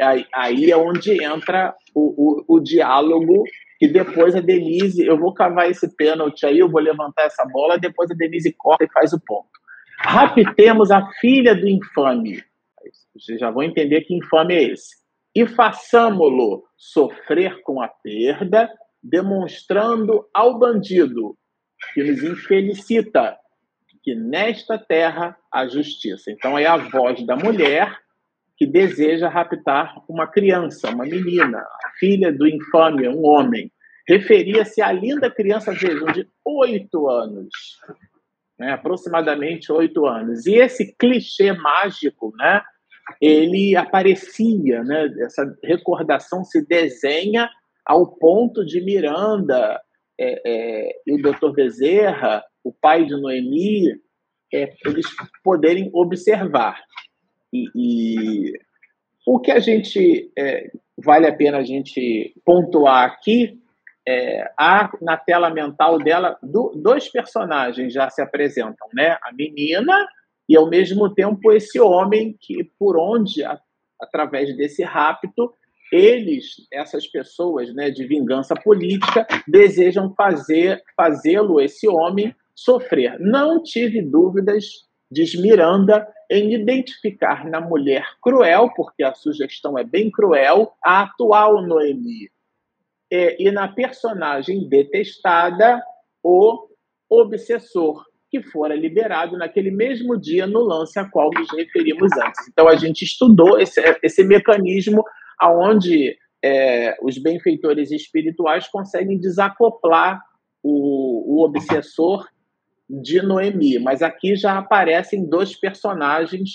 Aí, 0.00 0.26
aí 0.34 0.70
é 0.70 0.76
onde 0.76 1.22
entra 1.22 1.74
o, 1.94 2.44
o, 2.48 2.56
o 2.56 2.60
diálogo 2.60 3.44
e 3.80 3.86
depois 3.86 4.34
a 4.34 4.40
Denise, 4.40 5.04
eu 5.04 5.18
vou 5.18 5.32
cavar 5.32 5.70
esse 5.70 5.94
pênalti 5.94 6.44
aí, 6.44 6.58
eu 6.58 6.68
vou 6.68 6.80
levantar 6.80 7.24
essa 7.24 7.44
bola, 7.44 7.78
depois 7.78 8.10
a 8.10 8.14
Denise 8.14 8.52
corta 8.56 8.84
e 8.84 8.92
faz 8.92 9.12
o 9.12 9.20
ponto. 9.20 9.48
Raptemos 10.00 10.90
a 10.90 11.06
filha 11.20 11.54
do 11.54 11.68
infame. 11.68 12.42
Vocês 13.14 13.38
já 13.38 13.50
vão 13.50 13.62
entender 13.62 14.00
que 14.02 14.16
infame 14.16 14.54
é 14.54 14.62
esse. 14.72 14.96
E 15.34 15.46
façamo-lo 15.46 16.64
sofrer 16.76 17.60
com 17.62 17.82
a 17.82 17.88
perda, 17.88 18.70
demonstrando 19.02 20.28
ao 20.32 20.58
bandido 20.58 21.36
que 21.92 22.02
nos 22.02 22.22
infelicita 22.22 23.36
que 24.02 24.14
nesta 24.14 24.78
terra 24.78 25.36
há 25.50 25.66
justiça. 25.66 26.30
Então 26.30 26.58
é 26.58 26.66
a 26.66 26.76
voz 26.76 27.24
da 27.26 27.36
mulher 27.36 27.98
que 28.56 28.66
deseja 28.66 29.28
raptar 29.28 29.94
uma 30.08 30.26
criança, 30.26 30.90
uma 30.90 31.04
menina, 31.04 31.58
a 31.58 31.90
filha 31.98 32.32
do 32.32 32.46
infame, 32.46 33.08
um 33.08 33.24
homem. 33.24 33.72
Referia-se 34.06 34.82
à 34.82 34.92
linda 34.92 35.30
criança, 35.30 35.72
vejam, 35.72 36.06
de 36.12 36.28
oito 36.44 37.08
anos, 37.08 37.48
né, 38.58 38.72
aproximadamente 38.72 39.72
oito 39.72 40.06
anos. 40.06 40.46
E 40.46 40.54
esse 40.56 40.94
clichê 40.96 41.52
mágico, 41.52 42.32
né, 42.36 42.62
ele 43.20 43.76
aparecia, 43.76 44.82
né, 44.82 45.12
essa 45.20 45.44
recordação 45.62 46.44
se 46.44 46.66
desenha 46.66 47.48
ao 47.84 48.06
ponto 48.06 48.64
de 48.64 48.80
Miranda 48.80 49.80
é, 50.18 50.40
é, 50.46 51.00
e 51.06 51.12
o 51.12 51.22
Dr. 51.22 51.52
Bezerra, 51.52 52.42
o 52.62 52.72
pai 52.72 53.04
de 53.04 53.14
Noemi, 53.20 53.90
é, 54.52 54.72
eles 54.86 55.06
poderem 55.42 55.90
observar. 55.92 56.80
E, 57.52 57.68
e, 57.74 58.52
o 59.26 59.40
que 59.40 59.50
a 59.50 59.58
gente 59.58 60.30
é, 60.38 60.70
vale 60.96 61.26
a 61.26 61.34
pena 61.34 61.58
a 61.58 61.64
gente 61.64 62.34
pontuar 62.44 63.04
aqui 63.04 63.58
é, 64.06 64.50
há 64.58 64.90
na 65.00 65.16
tela 65.16 65.50
mental 65.50 65.98
dela 65.98 66.38
do, 66.42 66.72
dois 66.76 67.08
personagens 67.08 67.92
já 67.92 68.10
se 68.10 68.20
apresentam, 68.20 68.86
né? 68.92 69.16
A 69.22 69.32
menina 69.32 70.06
e 70.48 70.56
ao 70.56 70.68
mesmo 70.68 71.12
tempo 71.12 71.52
esse 71.52 71.80
homem 71.80 72.36
que 72.40 72.64
por 72.78 72.96
onde 72.98 73.44
a, 73.44 73.58
através 74.00 74.56
desse 74.56 74.82
rapto 74.82 75.52
eles, 75.92 76.66
essas 76.72 77.06
pessoas, 77.06 77.72
né, 77.74 77.90
de 77.90 78.04
vingança 78.06 78.54
política, 78.54 79.26
desejam 79.46 80.12
fazer 80.14 80.82
fazê-lo 80.96 81.60
esse 81.60 81.86
homem 81.86 82.34
sofrer. 82.54 83.16
Não 83.20 83.62
tive 83.62 84.02
dúvidas, 84.02 84.64
diz 85.10 85.34
Miranda, 85.36 86.08
em 86.28 86.52
identificar 86.54 87.48
na 87.48 87.60
mulher 87.60 88.04
cruel, 88.20 88.70
porque 88.74 89.04
a 89.04 89.14
sugestão 89.14 89.78
é 89.78 89.84
bem 89.84 90.10
cruel, 90.10 90.72
a 90.82 91.02
atual 91.02 91.62
Noemi 91.62 92.28
é, 93.14 93.40
e 93.40 93.50
na 93.50 93.68
personagem 93.68 94.68
detestada, 94.68 95.80
o 96.22 96.68
obsessor, 97.08 98.04
que 98.34 98.42
fora 98.42 98.74
liberado 98.74 99.38
naquele 99.38 99.70
mesmo 99.70 100.20
dia 100.20 100.44
no 100.44 100.58
lance 100.58 100.98
a 100.98 101.08
qual 101.08 101.30
nos 101.32 101.48
referimos 101.52 102.10
antes. 102.14 102.48
Então 102.48 102.66
a 102.66 102.74
gente 102.74 103.02
estudou 103.02 103.60
esse, 103.60 103.80
esse 104.02 104.24
mecanismo 104.24 105.04
aonde 105.38 106.16
é, 106.44 106.96
os 107.00 107.16
benfeitores 107.16 107.92
espirituais 107.92 108.66
conseguem 108.66 109.20
desacoplar 109.20 110.20
o, 110.64 111.36
o 111.36 111.44
obsessor 111.44 112.26
de 112.90 113.22
Noemi, 113.22 113.78
mas 113.78 114.02
aqui 114.02 114.34
já 114.34 114.58
aparecem 114.58 115.24
dois 115.24 115.54
personagens 115.54 116.50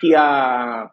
que 0.00 0.14
a 0.14 0.88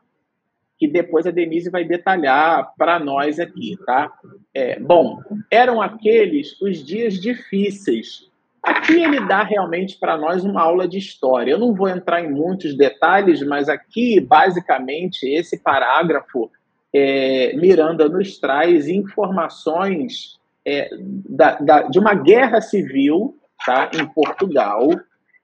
que 0.80 0.88
depois 0.88 1.28
a 1.28 1.32
Denise 1.32 1.70
vai 1.70 1.86
detalhar 1.86 2.74
para 2.76 3.00
nós 3.00 3.40
aqui, 3.40 3.78
tá? 3.86 4.12
É, 4.52 4.80
bom, 4.80 5.22
eram 5.52 5.80
aqueles 5.80 6.60
os 6.60 6.84
dias 6.84 7.22
difíceis. 7.22 8.31
Aqui 8.64 9.04
ele 9.04 9.20
dá 9.26 9.44
realmente 9.44 9.98
para 9.98 10.18
nós 10.18 10.44
uma 10.44 10.62
aula 10.62 10.88
de 10.88 10.98
história. 10.98 11.52
Eu 11.52 11.60
não 11.60 11.74
vou 11.74 11.90
entrar 11.90 12.22
em 12.22 12.32
muitos 12.32 12.78
detalhes, 12.78 13.42
mas 13.42 13.68
aqui, 13.68 14.20
basicamente, 14.20 15.24
esse 15.28 15.58
parágrafo, 15.58 16.52
é, 16.94 17.54
Miranda 17.56 18.08
nos 18.08 18.38
traz 18.38 18.88
informações 18.88 20.40
é, 20.66 20.90
da, 21.28 21.56
da, 21.56 21.82
de 21.84 21.98
uma 21.98 22.14
guerra 22.14 22.62
civil 22.62 23.36
tá, 23.66 23.90
em 23.96 24.06
Portugal, 24.06 24.88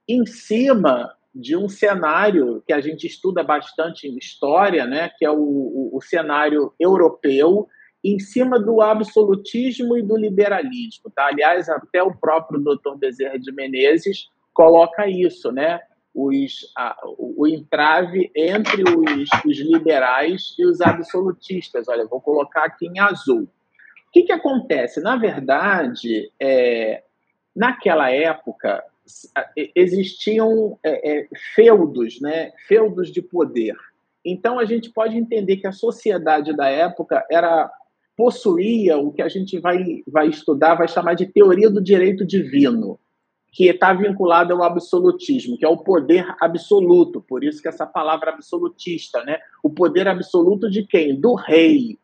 em 0.08 0.26
cima 0.26 1.12
de 1.34 1.56
um 1.56 1.70
cenário 1.70 2.64
que 2.66 2.74
a 2.74 2.82
gente 2.82 3.08
estuda 3.08 3.44
bastante 3.44 4.08
em 4.08 4.18
história, 4.18 4.86
né, 4.86 5.10
que 5.18 5.26
é 5.26 5.32
o, 5.32 5.38
o, 5.38 5.98
o 5.98 6.02
cenário 6.02 6.74
europeu, 6.80 7.68
em 8.14 8.20
cima 8.20 8.60
do 8.60 8.82
absolutismo 8.82 9.98
e 9.98 10.02
do 10.02 10.16
liberalismo. 10.16 11.12
Tá? 11.14 11.28
Aliás, 11.28 11.68
até 11.68 12.02
o 12.02 12.16
próprio 12.16 12.60
doutor 12.60 12.98
Bezerra 12.98 13.38
de 13.38 13.52
Menezes 13.52 14.30
coloca 14.54 15.08
isso, 15.08 15.52
né? 15.52 15.80
Os, 16.16 16.72
a, 16.76 16.98
o 17.18 17.46
entrave 17.46 18.32
entre 18.36 18.82
os, 18.82 19.30
os, 19.46 19.58
liberais 19.60 20.56
e 20.58 20.66
os 20.66 20.82
absolutistas. 20.82 21.88
Olha, 21.88 22.08
vou 22.08 22.20
colocar 22.20 22.64
aqui 22.64 22.88
em 22.88 23.00
azul. 23.00 23.44
O 23.44 24.12
que, 24.12 24.24
que 24.24 24.32
acontece? 24.32 25.00
Na 25.00 25.16
verdade, 25.16 26.32
é, 26.42 27.04
naquela 27.56 28.10
época, 28.10 28.84
existiam 29.76 30.80
é, 30.84 31.20
é, 31.20 31.28
feudos, 31.54 32.20
né? 32.20 32.52
feudos 32.68 33.12
de 33.12 33.22
poder. 33.22 33.76
Então 34.26 34.58
a 34.58 34.66
gente 34.66 34.90
pode 34.90 35.16
entender 35.18 35.58
que 35.58 35.68
a 35.68 35.72
sociedade 35.72 36.56
da 36.56 36.68
época 36.68 37.24
era 37.30 37.72
possuía 38.18 38.98
o 38.98 39.14
que 39.14 39.22
a 39.22 39.30
gente 39.30 39.60
vai, 39.60 40.04
vai 40.08 40.28
estudar, 40.28 40.76
vai 40.76 40.88
chamar 40.88 41.14
de 41.14 41.28
teoria 41.28 41.70
do 41.70 41.82
direito 41.82 42.26
divino, 42.26 43.00
que 43.52 43.68
está 43.68 43.94
vinculada 43.94 44.54
ao 44.54 44.64
absolutismo, 44.64 45.58
que 45.58 45.64
é 45.64 45.70
o 45.70 45.78
poder 45.78 46.36
absoluto, 46.42 47.22
por 47.22 47.44
isso 47.44 47.62
que 47.62 47.68
essa 47.68 47.86
palavra 47.86 48.32
absolutista, 48.32 49.24
né? 49.24 49.38
O 49.64 49.70
poder 49.70 50.08
absoluto 50.08 50.70
de 50.70 50.86
quem? 50.86 51.16
Do 51.16 51.36
rei, 51.36 51.98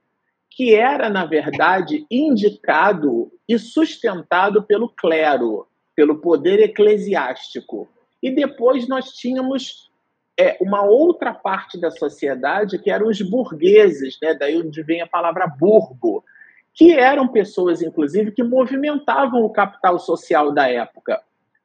que 0.49 0.73
era, 0.73 1.09
na 1.09 1.25
verdade, 1.25 2.05
indicado 2.09 3.31
e 3.49 3.57
sustentado 3.57 4.63
pelo 4.63 4.87
clero 4.87 5.67
pelo 5.95 6.19
poder 6.19 6.59
eclesiástico. 6.59 7.87
E 8.21 8.31
depois 8.31 8.87
nós 8.87 9.11
tínhamos 9.11 9.91
é, 10.39 10.57
uma 10.59 10.83
outra 10.83 11.33
parte 11.33 11.79
da 11.79 11.91
sociedade 11.91 12.79
que 12.79 12.89
eram 12.89 13.07
os 13.07 13.21
burgueses, 13.21 14.17
né? 14.21 14.33
daí 14.33 14.57
onde 14.57 14.81
vem 14.83 15.01
a 15.01 15.07
palavra 15.07 15.47
burgo, 15.47 16.23
que 16.73 16.91
eram 16.91 17.27
pessoas, 17.27 17.81
inclusive, 17.81 18.31
que 18.31 18.43
movimentavam 18.43 19.43
o 19.43 19.51
capital 19.51 19.99
social 19.99 20.51
da 20.51 20.67
época, 20.67 21.21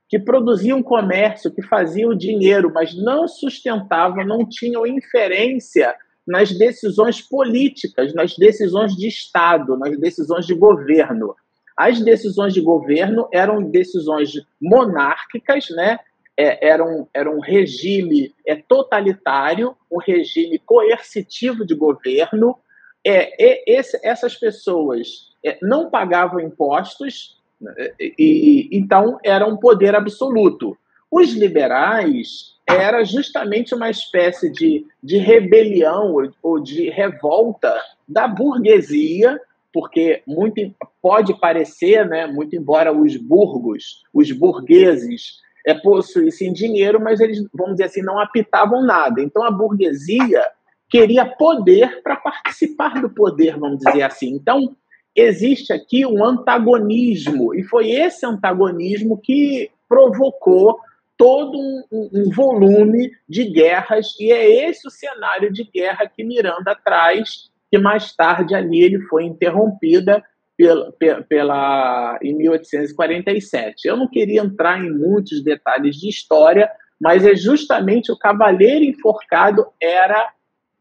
que 0.06 0.18
produziam 0.18 0.82
comércio, 0.82 1.50
que 1.50 1.62
faziam 1.62 2.14
dinheiro, 2.14 2.70
mas 2.72 2.94
não 2.94 3.26
sustentavam, 3.26 4.24
não 4.24 4.46
tinham 4.46 4.86
inferência 4.86 5.94
nas 6.26 6.52
decisões 6.52 7.22
políticas, 7.22 8.12
nas 8.12 8.36
decisões 8.36 8.94
de 8.94 9.08
Estado, 9.08 9.78
nas 9.78 9.98
decisões 9.98 10.46
de 10.46 10.54
governo. 10.54 11.34
As 11.74 12.00
decisões 12.00 12.52
de 12.52 12.60
governo 12.60 13.28
eram 13.32 13.62
decisões 13.62 14.32
monárquicas, 14.60 15.70
né? 15.70 15.98
É, 16.40 16.68
era, 16.68 16.84
um, 16.84 17.06
era 17.12 17.28
um 17.28 17.40
regime 17.40 18.32
é, 18.46 18.54
totalitário, 18.54 19.76
um 19.90 19.98
regime 19.98 20.58
coercitivo 20.60 21.66
de 21.66 21.74
governo. 21.74 22.56
É, 23.04 23.64
esse, 23.66 23.98
essas 24.04 24.36
pessoas 24.36 25.32
é, 25.44 25.58
não 25.60 25.90
pagavam 25.90 26.38
impostos, 26.38 27.40
né, 27.60 27.72
e, 27.98 28.14
e, 28.18 28.68
então 28.78 29.18
era 29.24 29.44
um 29.46 29.56
poder 29.56 29.96
absoluto. 29.96 30.78
Os 31.10 31.32
liberais 31.32 32.56
era 32.66 33.02
justamente 33.02 33.74
uma 33.74 33.90
espécie 33.90 34.52
de, 34.52 34.86
de 35.02 35.16
rebelião 35.16 36.14
ou 36.42 36.60
de 36.60 36.88
revolta 36.90 37.74
da 38.06 38.28
burguesia 38.28 39.40
porque 39.72 40.22
muito 40.26 40.74
pode 41.00 41.38
parecer, 41.38 42.06
né, 42.08 42.26
muito 42.26 42.56
embora 42.56 42.92
os 42.92 43.16
burgos, 43.16 44.02
os 44.12 44.32
burgueses, 44.32 45.40
é, 45.68 45.74
possuíssem 45.74 46.50
dinheiro, 46.50 46.98
mas 46.98 47.20
eles, 47.20 47.46
vamos 47.52 47.72
dizer 47.72 47.84
assim, 47.84 48.02
não 48.02 48.18
apitavam 48.18 48.82
nada. 48.82 49.20
Então 49.20 49.44
a 49.44 49.50
burguesia 49.50 50.42
queria 50.88 51.26
poder 51.26 52.02
para 52.02 52.16
participar 52.16 53.02
do 53.02 53.10
poder, 53.10 53.58
vamos 53.58 53.80
dizer 53.80 54.02
assim. 54.02 54.30
Então 54.30 54.74
existe 55.14 55.70
aqui 55.70 56.06
um 56.06 56.24
antagonismo, 56.24 57.54
e 57.54 57.62
foi 57.62 57.90
esse 57.90 58.24
antagonismo 58.24 59.20
que 59.22 59.70
provocou 59.86 60.78
todo 61.18 61.58
um, 61.58 62.08
um, 62.14 62.30
volume 62.30 63.10
de 63.28 63.44
guerras, 63.44 64.14
e 64.18 64.32
é 64.32 64.68
esse 64.68 64.86
o 64.86 64.90
cenário 64.90 65.52
de 65.52 65.64
guerra 65.64 66.08
que 66.08 66.24
Miranda 66.24 66.74
traz 66.82 67.50
que 67.70 67.76
mais 67.76 68.14
tarde 68.14 68.54
ali 68.54 68.82
ele 68.82 69.00
foi 69.02 69.24
interrompida 69.24 70.24
pela, 70.58 70.92
pela, 71.28 72.18
em 72.20 72.36
1847. 72.36 73.86
Eu 73.86 73.96
não 73.96 74.08
queria 74.08 74.42
entrar 74.42 74.84
em 74.84 74.90
muitos 74.90 75.42
detalhes 75.42 75.94
de 75.94 76.08
história, 76.08 76.68
mas 77.00 77.24
é 77.24 77.36
justamente 77.36 78.10
o 78.10 78.18
cavaleiro 78.18 78.84
enforcado 78.84 79.64
era 79.80 80.32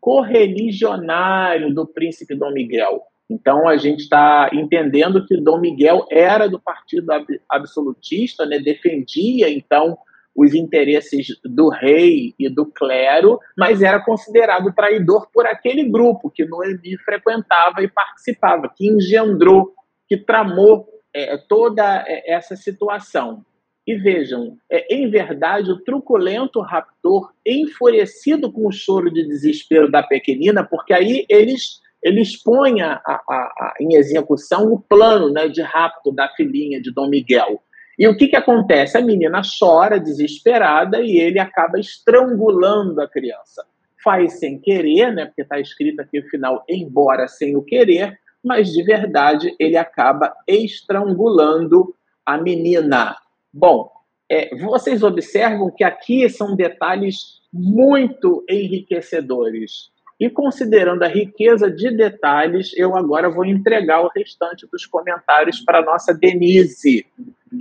correligionário 0.02 1.74
do 1.74 1.86
príncipe 1.86 2.36
Dom 2.36 2.52
Miguel. 2.52 3.04
Então 3.30 3.68
a 3.68 3.78
gente 3.78 4.00
está 4.00 4.50
entendendo 4.52 5.26
que 5.26 5.40
Dom 5.40 5.60
Miguel 5.60 6.08
era 6.10 6.48
do 6.48 6.60
partido 6.60 7.12
absolutista, 7.48 8.46
né? 8.46 8.58
defendia 8.58 9.50
então 9.50 9.98
os 10.38 10.54
interesses 10.54 11.28
do 11.44 11.68
rei 11.68 12.36
e 12.38 12.48
do 12.48 12.68
clero, 12.68 13.40
mas 13.58 13.82
era 13.82 14.00
considerado 14.00 14.72
traidor 14.72 15.28
por 15.34 15.48
aquele 15.48 15.84
grupo 15.84 16.30
que 16.30 16.46
Noemi 16.46 16.96
frequentava 17.04 17.82
e 17.82 17.88
participava, 17.88 18.72
que 18.74 18.88
engendrou, 18.88 19.74
que 20.08 20.16
tramou 20.16 20.88
é, 21.12 21.36
toda 21.38 22.06
é, 22.08 22.32
essa 22.32 22.56
situação. 22.56 23.44
E 23.86 23.96
vejam, 23.96 24.58
é, 24.70 24.94
em 24.94 25.10
verdade, 25.10 25.72
o 25.72 25.84
truculento 25.84 26.62
raptor, 26.62 27.34
enfurecido 27.44 28.52
com 28.52 28.68
o 28.68 28.72
choro 28.72 29.12
de 29.12 29.26
desespero 29.26 29.90
da 29.90 30.04
pequenina, 30.04 30.64
porque 30.64 30.94
aí 30.94 31.26
eles 31.28 31.82
ele 32.04 32.22
expõe 32.22 32.80
a, 32.82 33.02
a, 33.04 33.14
a, 33.28 33.74
em 33.82 33.96
execução 33.96 34.72
o 34.72 34.80
plano 34.80 35.32
né, 35.32 35.48
de 35.48 35.64
rapto 35.64 36.12
da 36.12 36.30
filhinha 36.30 36.80
de 36.80 36.94
Dom 36.94 37.10
Miguel. 37.10 37.60
E 37.98 38.08
o 38.08 38.16
que, 38.16 38.28
que 38.28 38.36
acontece? 38.36 38.98
A 38.98 39.02
menina 39.02 39.42
chora 39.60 40.00
desesperada 40.00 41.02
e 41.02 41.18
ele 41.18 41.40
acaba 41.40 41.80
estrangulando 41.80 43.02
a 43.02 43.08
criança. 43.08 43.66
Faz 44.04 44.40
sem 44.40 44.60
querer, 44.60 45.12
né, 45.14 45.26
porque 45.26 45.42
está 45.42 45.60
escrito 45.60 46.00
aqui 46.02 46.22
no 46.22 46.30
final, 46.30 46.64
embora 46.70 47.28
sem 47.28 47.56
o 47.56 47.64
querer, 47.64 48.20
mas 48.44 48.72
de 48.72 48.84
verdade 48.84 49.56
ele 49.60 49.76
acaba 49.76 50.34
estrangulando 50.48 51.96
a 52.26 52.38
menina. 52.38 53.18
Bom, 53.52 53.90
é, 54.30 54.56
vocês 54.58 55.02
observam 55.02 55.72
que 55.72 55.84
aqui 55.84 56.30
são 56.30 56.56
detalhes 56.56 57.42
muito 57.52 58.46
enriquecedores. 58.48 59.92
E 60.20 60.30
considerando 60.30 61.04
a 61.04 61.08
riqueza 61.08 61.70
de 61.70 61.92
detalhes, 61.92 62.72
eu 62.76 62.96
agora 62.96 63.30
vou 63.30 63.46
entregar 63.46 64.02
o 64.02 64.10
restante 64.16 64.68
dos 64.72 64.86
comentários 64.86 65.60
para 65.60 65.80
a 65.80 65.86
nossa 65.86 66.14
Denise, 66.14 67.06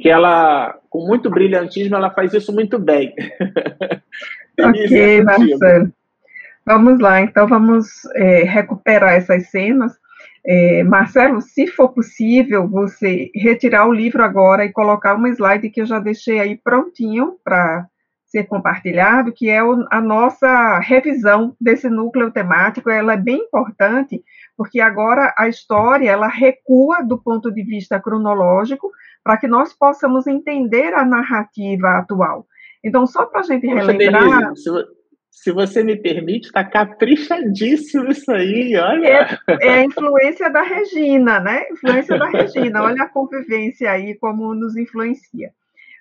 que 0.01 0.09
ela, 0.09 0.79
com 0.89 1.07
muito 1.07 1.29
brilhantismo, 1.29 1.97
ela 1.97 2.11
faz 2.11 2.33
isso 2.33 2.53
muito 2.53 2.79
bem. 2.79 3.15
Denise, 4.57 4.87
ok, 4.87 5.19
é 5.19 5.23
Marcelo. 5.23 5.93
Vamos 6.65 6.99
lá, 6.99 7.21
então 7.21 7.47
vamos 7.47 7.87
é, 8.15 8.43
recuperar 8.43 9.15
essas 9.15 9.51
cenas. 9.51 9.93
É, 10.45 10.83
Marcelo, 10.83 11.41
se 11.41 11.67
for 11.67 11.91
possível, 11.91 12.67
você 12.67 13.31
retirar 13.35 13.87
o 13.87 13.93
livro 13.93 14.23
agora 14.23 14.65
e 14.65 14.73
colocar 14.73 15.15
uma 15.15 15.29
slide 15.29 15.69
que 15.71 15.83
eu 15.83 15.87
já 15.87 15.99
deixei 15.99 16.41
aí 16.41 16.57
prontinho 16.57 17.37
para 17.45 17.87
ser 18.37 18.45
compartilhado, 18.45 19.33
que 19.33 19.49
é 19.49 19.63
o, 19.63 19.87
a 19.91 20.01
nossa 20.01 20.79
revisão 20.81 21.57
desse 21.59 21.89
núcleo 21.89 22.31
temático. 22.31 22.91
Ela 22.91 23.15
é 23.15 23.17
bem 23.17 23.39
importante, 23.39 24.23
porque 24.57 24.79
agora 24.79 25.35
a 25.39 25.49
história 25.49 26.11
ela 26.11 26.29
recua 26.29 27.03
do 27.03 27.17
ponto 27.17 27.51
de 27.51 27.63
vista 27.63 27.99
cronológico 27.99 28.91
para 29.25 29.39
que 29.39 29.49
nós 29.49 29.73
possamos 29.73 30.27
entender 30.27 30.93
a 30.93 31.05
narrativa 31.05 31.99
atual. 31.99 32.47
Então, 32.85 33.07
só 33.07 33.25
para 33.25 33.41
a 33.41 33.43
gente 33.43 33.67
Poxa, 33.67 33.93
relembrar. 33.93 34.23
Denise, 34.23 34.63
se, 34.63 34.71
se, 35.31 35.53
você 35.53 35.83
me 35.83 35.97
permite, 35.97 36.49
está 36.49 36.63
caprichadíssimo 36.63 38.11
isso 38.11 38.31
aí, 38.31 38.77
olha. 38.77 39.41
É, 39.49 39.67
é, 39.67 39.75
a 39.79 39.85
influência 39.85 40.51
da 40.51 40.63
Regina, 40.63 41.41
né? 41.41 41.65
Influência 41.71 42.19
da 42.19 42.29
Regina, 42.29 42.83
olha 42.83 43.03
a 43.03 43.09
convivência 43.09 43.91
aí, 43.91 44.15
como 44.15 44.55
nos 44.55 44.77
influencia. 44.77 45.51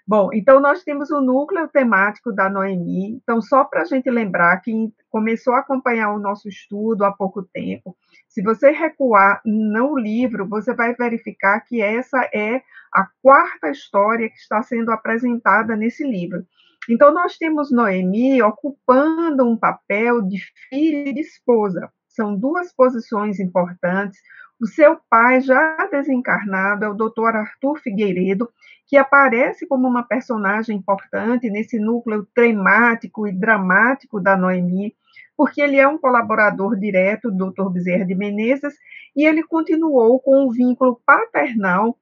Bom, 0.07 0.29
então 0.31 0.59
nós 0.59 0.83
temos 0.83 1.09
o 1.09 1.19
núcleo 1.19 1.67
temático 1.67 2.31
da 2.31 2.47
Noemi. 2.47 3.15
Então, 3.15 3.41
só 3.41 3.63
para 3.63 3.81
a 3.81 3.85
gente 3.85 4.07
lembrar, 4.09 4.61
quem 4.61 4.93
começou 5.09 5.55
a 5.55 5.59
acompanhar 5.59 6.13
o 6.13 6.19
nosso 6.19 6.47
estudo 6.47 7.03
há 7.03 7.11
pouco 7.11 7.41
tempo, 7.41 7.97
se 8.27 8.43
você 8.43 8.69
recuar 8.69 9.41
no 9.43 9.97
livro, 9.97 10.47
você 10.47 10.75
vai 10.75 10.93
verificar 10.93 11.59
que 11.61 11.81
essa 11.81 12.19
é 12.31 12.61
a 12.93 13.07
quarta 13.19 13.69
história 13.69 14.29
que 14.29 14.37
está 14.37 14.61
sendo 14.61 14.91
apresentada 14.91 15.75
nesse 15.75 16.07
livro. 16.07 16.45
Então, 16.87 17.11
nós 17.11 17.35
temos 17.37 17.71
Noemi 17.71 18.43
ocupando 18.43 19.43
um 19.43 19.57
papel 19.57 20.21
de 20.21 20.37
filha 20.69 21.09
e 21.09 21.13
de 21.13 21.21
esposa. 21.21 21.91
São 22.07 22.37
duas 22.37 22.71
posições 22.71 23.39
importantes. 23.39 24.19
O 24.61 24.67
seu 24.67 24.97
pai, 25.09 25.41
já 25.41 25.75
desencarnado, 25.91 26.85
é 26.85 26.89
o 26.89 26.93
doutor 26.93 27.35
Arthur 27.35 27.77
Figueiredo, 27.77 28.49
que 28.87 28.95
aparece 28.95 29.67
como 29.67 29.87
uma 29.87 30.03
personagem 30.03 30.77
importante 30.77 31.49
nesse 31.49 31.77
núcleo 31.77 32.25
temático 32.33 33.27
e 33.27 33.33
dramático 33.33 34.21
da 34.21 34.37
Noemi, 34.37 34.95
porque 35.35 35.61
ele 35.61 35.77
é 35.77 35.87
um 35.87 35.97
colaborador 35.97 36.77
direto 36.77 37.29
do 37.29 37.51
Dr. 37.51 37.69
Bezerra 37.69 38.05
de 38.05 38.15
Menezes 38.15 38.75
e 39.15 39.25
ele 39.25 39.43
continuou 39.43 40.19
com 40.19 40.45
o 40.45 40.51
vínculo 40.51 41.01
paternal 41.05 41.97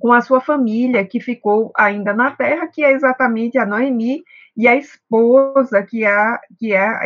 com 0.00 0.12
a 0.12 0.20
sua 0.20 0.40
família, 0.40 1.06
que 1.06 1.20
ficou 1.20 1.70
ainda 1.76 2.12
na 2.12 2.30
Terra, 2.30 2.66
que 2.66 2.82
é 2.82 2.92
exatamente 2.92 3.58
a 3.58 3.66
Noemi 3.66 4.24
e 4.56 4.66
a 4.66 4.74
esposa, 4.74 5.82
que 5.82 6.04
é, 6.04 6.38
que 6.58 6.72
é 6.72 6.86
a 6.86 7.04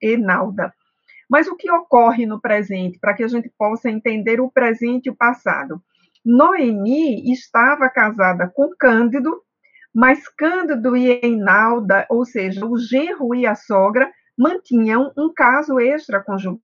Enalda. 0.00 0.72
Mas 1.30 1.46
o 1.46 1.54
que 1.54 1.70
ocorre 1.70 2.26
no 2.26 2.40
presente, 2.40 2.98
para 2.98 3.14
que 3.14 3.22
a 3.22 3.28
gente 3.28 3.48
possa 3.56 3.88
entender 3.88 4.40
o 4.40 4.50
presente 4.50 5.06
e 5.06 5.10
o 5.10 5.16
passado? 5.16 5.80
Noemi 6.24 7.32
estava 7.32 7.88
casada 7.88 8.50
com 8.52 8.70
Cândido, 8.76 9.40
mas 9.94 10.28
Cândido 10.28 10.96
e 10.96 11.20
Einalda, 11.22 12.04
ou 12.10 12.24
seja, 12.24 12.66
o 12.66 12.76
genro 12.76 13.32
e 13.34 13.46
a 13.46 13.54
sogra, 13.54 14.10
mantinham 14.36 15.12
um 15.16 15.32
caso 15.32 15.78
extraconjugal. 15.78 16.60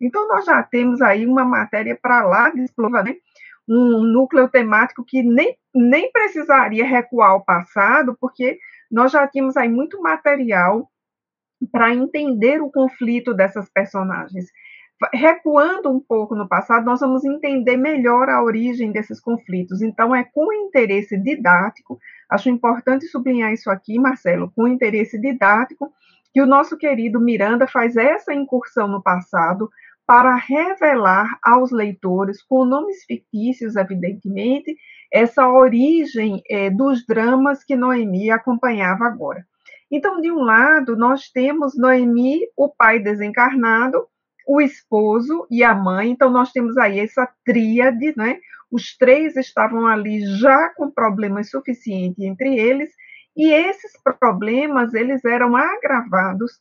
Então, 0.00 0.26
nós 0.28 0.46
já 0.46 0.62
temos 0.62 1.02
aí 1.02 1.26
uma 1.26 1.44
matéria 1.44 1.98
para 2.00 2.24
lá 2.24 2.50
de 2.50 2.62
explora, 2.62 3.02
né? 3.02 3.16
um 3.68 4.02
núcleo 4.02 4.48
temático 4.48 5.04
que 5.04 5.22
nem, 5.22 5.56
nem 5.74 6.10
precisaria 6.12 6.86
recuar 6.86 7.30
ao 7.30 7.44
passado, 7.44 8.16
porque 8.20 8.58
nós 8.90 9.10
já 9.10 9.26
tínhamos 9.26 9.56
aí 9.56 9.68
muito 9.68 10.00
material 10.00 10.88
para 11.70 11.94
entender 11.94 12.60
o 12.60 12.70
conflito 12.70 13.34
dessas 13.34 13.68
personagens 13.70 14.46
recuando 15.12 15.90
um 15.90 16.00
pouco 16.00 16.34
no 16.34 16.48
passado, 16.48 16.84
nós 16.84 17.00
vamos 17.00 17.24
entender 17.24 17.76
melhor 17.76 18.28
a 18.28 18.42
origem 18.42 18.90
desses 18.92 19.20
conflitos. 19.20 19.82
Então, 19.82 20.14
é 20.14 20.24
com 20.24 20.52
interesse 20.52 21.18
didático, 21.18 21.98
acho 22.30 22.48
importante 22.48 23.06
sublinhar 23.06 23.52
isso 23.52 23.70
aqui, 23.70 23.98
Marcelo, 23.98 24.50
com 24.54 24.66
interesse 24.66 25.20
didático, 25.20 25.92
que 26.32 26.40
o 26.40 26.46
nosso 26.46 26.76
querido 26.76 27.20
Miranda 27.20 27.66
faz 27.66 27.96
essa 27.96 28.32
incursão 28.32 28.88
no 28.88 29.02
passado 29.02 29.68
para 30.06 30.36
revelar 30.36 31.38
aos 31.42 31.72
leitores, 31.72 32.42
com 32.42 32.64
nomes 32.64 33.04
fictícios, 33.04 33.74
evidentemente, 33.76 34.76
essa 35.12 35.48
origem 35.48 36.42
é, 36.48 36.70
dos 36.70 37.04
dramas 37.06 37.64
que 37.64 37.76
Noemi 37.76 38.30
acompanhava 38.30 39.04
agora. 39.04 39.44
Então, 39.90 40.20
de 40.20 40.30
um 40.32 40.40
lado, 40.40 40.96
nós 40.96 41.30
temos 41.30 41.76
Noemi, 41.76 42.40
o 42.56 42.68
pai 42.68 42.98
desencarnado, 42.98 44.06
o 44.46 44.60
esposo 44.60 45.46
e 45.50 45.62
a 45.62 45.74
mãe. 45.74 46.10
Então, 46.10 46.30
nós 46.30 46.52
temos 46.52 46.76
aí 46.76 47.00
essa 47.00 47.28
tríade, 47.44 48.12
né? 48.16 48.38
Os 48.70 48.96
três 48.96 49.36
estavam 49.36 49.86
ali 49.86 50.24
já 50.38 50.70
com 50.70 50.90
problemas 50.90 51.50
suficientes 51.50 52.22
entre 52.24 52.58
eles, 52.58 52.90
e 53.36 53.52
esses 53.52 53.92
problemas 54.18 54.94
eles 54.94 55.24
eram 55.24 55.54
agravados 55.54 56.60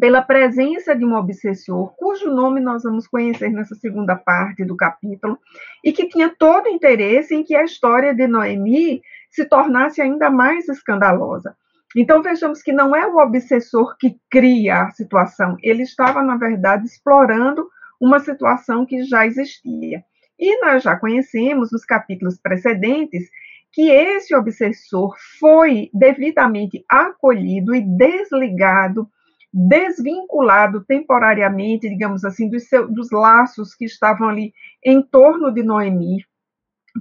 pela 0.00 0.20
presença 0.20 0.94
de 0.94 1.04
um 1.04 1.14
obsessor, 1.14 1.94
cujo 1.96 2.30
nome 2.30 2.60
nós 2.60 2.82
vamos 2.82 3.06
conhecer 3.06 3.50
nessa 3.50 3.74
segunda 3.74 4.14
parte 4.14 4.64
do 4.64 4.76
capítulo, 4.76 5.38
e 5.82 5.92
que 5.92 6.06
tinha 6.08 6.28
todo 6.28 6.68
interesse 6.68 7.34
em 7.34 7.42
que 7.42 7.56
a 7.56 7.64
história 7.64 8.14
de 8.14 8.26
Noemi 8.26 9.02
se 9.30 9.46
tornasse 9.46 10.00
ainda 10.02 10.30
mais 10.30 10.68
escandalosa. 10.68 11.56
Então 11.96 12.22
vejamos 12.22 12.62
que 12.62 12.72
não 12.72 12.94
é 12.94 13.06
o 13.06 13.16
obsessor 13.16 13.96
que 13.98 14.18
cria 14.30 14.82
a 14.82 14.90
situação, 14.90 15.56
ele 15.62 15.82
estava, 15.82 16.22
na 16.22 16.36
verdade, 16.36 16.84
explorando 16.84 17.66
uma 18.00 18.20
situação 18.20 18.84
que 18.86 19.02
já 19.04 19.26
existia. 19.26 20.04
E 20.38 20.60
nós 20.64 20.82
já 20.82 20.96
conhecemos 20.96 21.72
nos 21.72 21.84
capítulos 21.84 22.38
precedentes 22.38 23.28
que 23.72 23.90
esse 23.90 24.34
obsessor 24.34 25.14
foi 25.38 25.90
devidamente 25.92 26.84
acolhido 26.88 27.74
e 27.74 27.80
desligado, 27.80 29.08
desvinculado 29.52 30.84
temporariamente, 30.84 31.88
digamos 31.88 32.24
assim, 32.24 32.48
dos, 32.48 32.64
dos 32.90 33.10
laços 33.10 33.74
que 33.74 33.84
estavam 33.84 34.28
ali 34.28 34.52
em 34.84 35.02
torno 35.02 35.52
de 35.52 35.62
Noemi, 35.62 36.24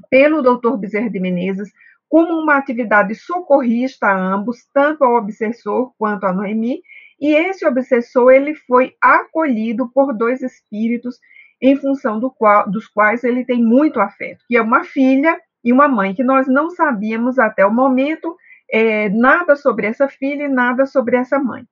pelo 0.10 0.42
doutor 0.42 0.78
Bezerra 0.78 1.10
de 1.10 1.20
Menezes, 1.20 1.72
como 2.10 2.34
uma 2.34 2.58
atividade 2.58 3.16
socorrista 3.16 4.08
a 4.08 4.18
ambos, 4.18 4.66
tanto 4.74 5.04
ao 5.04 5.16
obsessor 5.16 5.94
quanto 5.98 6.26
a 6.26 6.34
Noemi, 6.34 6.82
e 7.20 7.34
esse 7.34 7.66
obsessor 7.66 8.32
ele 8.32 8.54
foi 8.54 8.94
acolhido 9.02 9.90
por 9.92 10.16
dois 10.16 10.42
espíritos 10.42 11.20
em 11.62 11.76
função 11.76 12.20
do 12.20 12.30
qual, 12.30 12.70
dos 12.70 12.88
quais 12.88 13.24
ele 13.24 13.44
tem 13.44 13.64
muito 13.64 14.00
afeto, 14.00 14.44
que 14.48 14.56
é 14.56 14.62
uma 14.62 14.84
filha 14.84 15.40
e 15.64 15.74
uma 15.74 15.88
mãe, 15.88 16.14
que 16.14 16.24
nós 16.24 16.48
não 16.48 16.70
sabíamos 16.70 17.40
até 17.40 17.66
o 17.66 17.74
momento 17.74 18.36
é, 18.72 19.10
nada 19.10 19.56
sobre 19.56 19.88
essa 19.88 20.08
filha 20.08 20.44
e 20.44 20.50
nada 20.50 20.86
sobre 20.86 21.18
essa 21.18 21.40
mãe. 21.40 21.64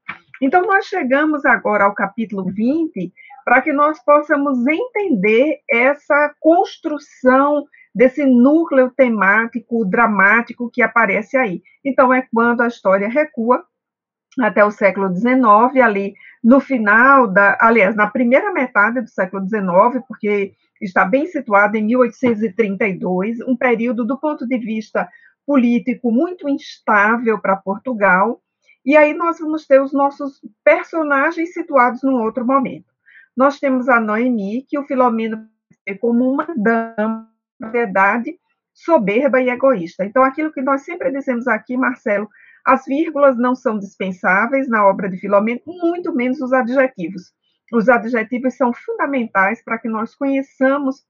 Então, 0.42 0.64
nós 0.64 0.86
chegamos 0.86 1.46
agora 1.46 1.86
ao 1.86 1.94
capítulo 1.94 2.44
20 2.52 3.14
para 3.46 3.62
que 3.62 3.72
nós 3.72 4.04
possamos 4.04 4.58
entender 4.68 5.60
essa 5.70 6.34
construção 6.40 7.64
desse 7.96 8.26
núcleo 8.26 8.92
temático, 8.92 9.86
dramático 9.86 10.70
que 10.70 10.82
aparece 10.82 11.38
aí. 11.38 11.64
Então, 11.84 12.14
é 12.14 12.28
quando 12.34 12.60
a 12.60 12.68
história 12.68 13.08
recua 13.08 13.64
até 14.38 14.66
o 14.66 14.72
século 14.72 15.16
XIX, 15.16 15.82
ali 15.82 16.14
no 16.44 16.60
final 16.60 17.26
da, 17.26 17.58
aliás, 17.62 17.96
na 17.96 18.08
primeira 18.08 18.52
metade 18.52 19.00
do 19.00 19.10
século 19.10 19.48
XIX, 19.48 20.04
porque 20.10 20.54
está 20.82 21.06
bem 21.06 21.26
situado 21.26 21.78
em 21.78 21.86
1832, 21.86 23.40
um 23.48 23.56
período 23.56 24.04
do 24.04 24.20
ponto 24.20 24.46
de 24.46 24.58
vista 24.58 25.08
político 25.46 26.12
muito 26.12 26.50
instável 26.50 27.40
para 27.40 27.56
Portugal, 27.56 28.42
e 28.86 28.98
aí 28.98 29.14
nós 29.14 29.40
vamos 29.40 29.66
ter 29.66 29.82
os 29.82 29.94
nossos 29.94 30.42
personagens 30.64 31.54
situados 31.54 32.04
num 32.04 32.22
outro 32.22 32.46
momento. 32.46 32.94
Nós 33.36 33.58
temos 33.58 33.88
a 33.88 34.02
Noemi, 34.02 34.66
que 34.68 34.78
o 34.78 34.84
Filomeno 34.84 35.48
vê 35.88 35.96
como 35.96 36.30
uma 36.30 36.48
dama 36.56 37.30
de 37.60 37.84
idade 37.84 38.40
soberba 38.74 39.42
e 39.42 39.50
egoísta. 39.50 40.06
Então, 40.06 40.24
aquilo 40.24 40.52
que 40.52 40.62
nós 40.62 40.84
sempre 40.84 41.12
dizemos 41.12 41.48
aqui, 41.48 41.78
Marcelo, 41.78 42.28
as 42.66 42.86
vírgulas 42.86 43.38
não 43.38 43.56
são 43.56 43.80
dispensáveis 43.80 44.68
na 44.68 44.86
obra 44.86 45.10
de 45.10 45.18
Filomeno, 45.18 45.62
muito 45.66 46.14
menos 46.14 46.42
os 46.42 46.52
adjetivos. 46.52 47.32
Os 47.72 47.88
adjetivos 47.88 48.56
são 48.56 48.74
fundamentais 48.74 49.64
para 49.64 49.78
que 49.78 49.88
nós 49.88 50.16
conheçamos 50.16 51.04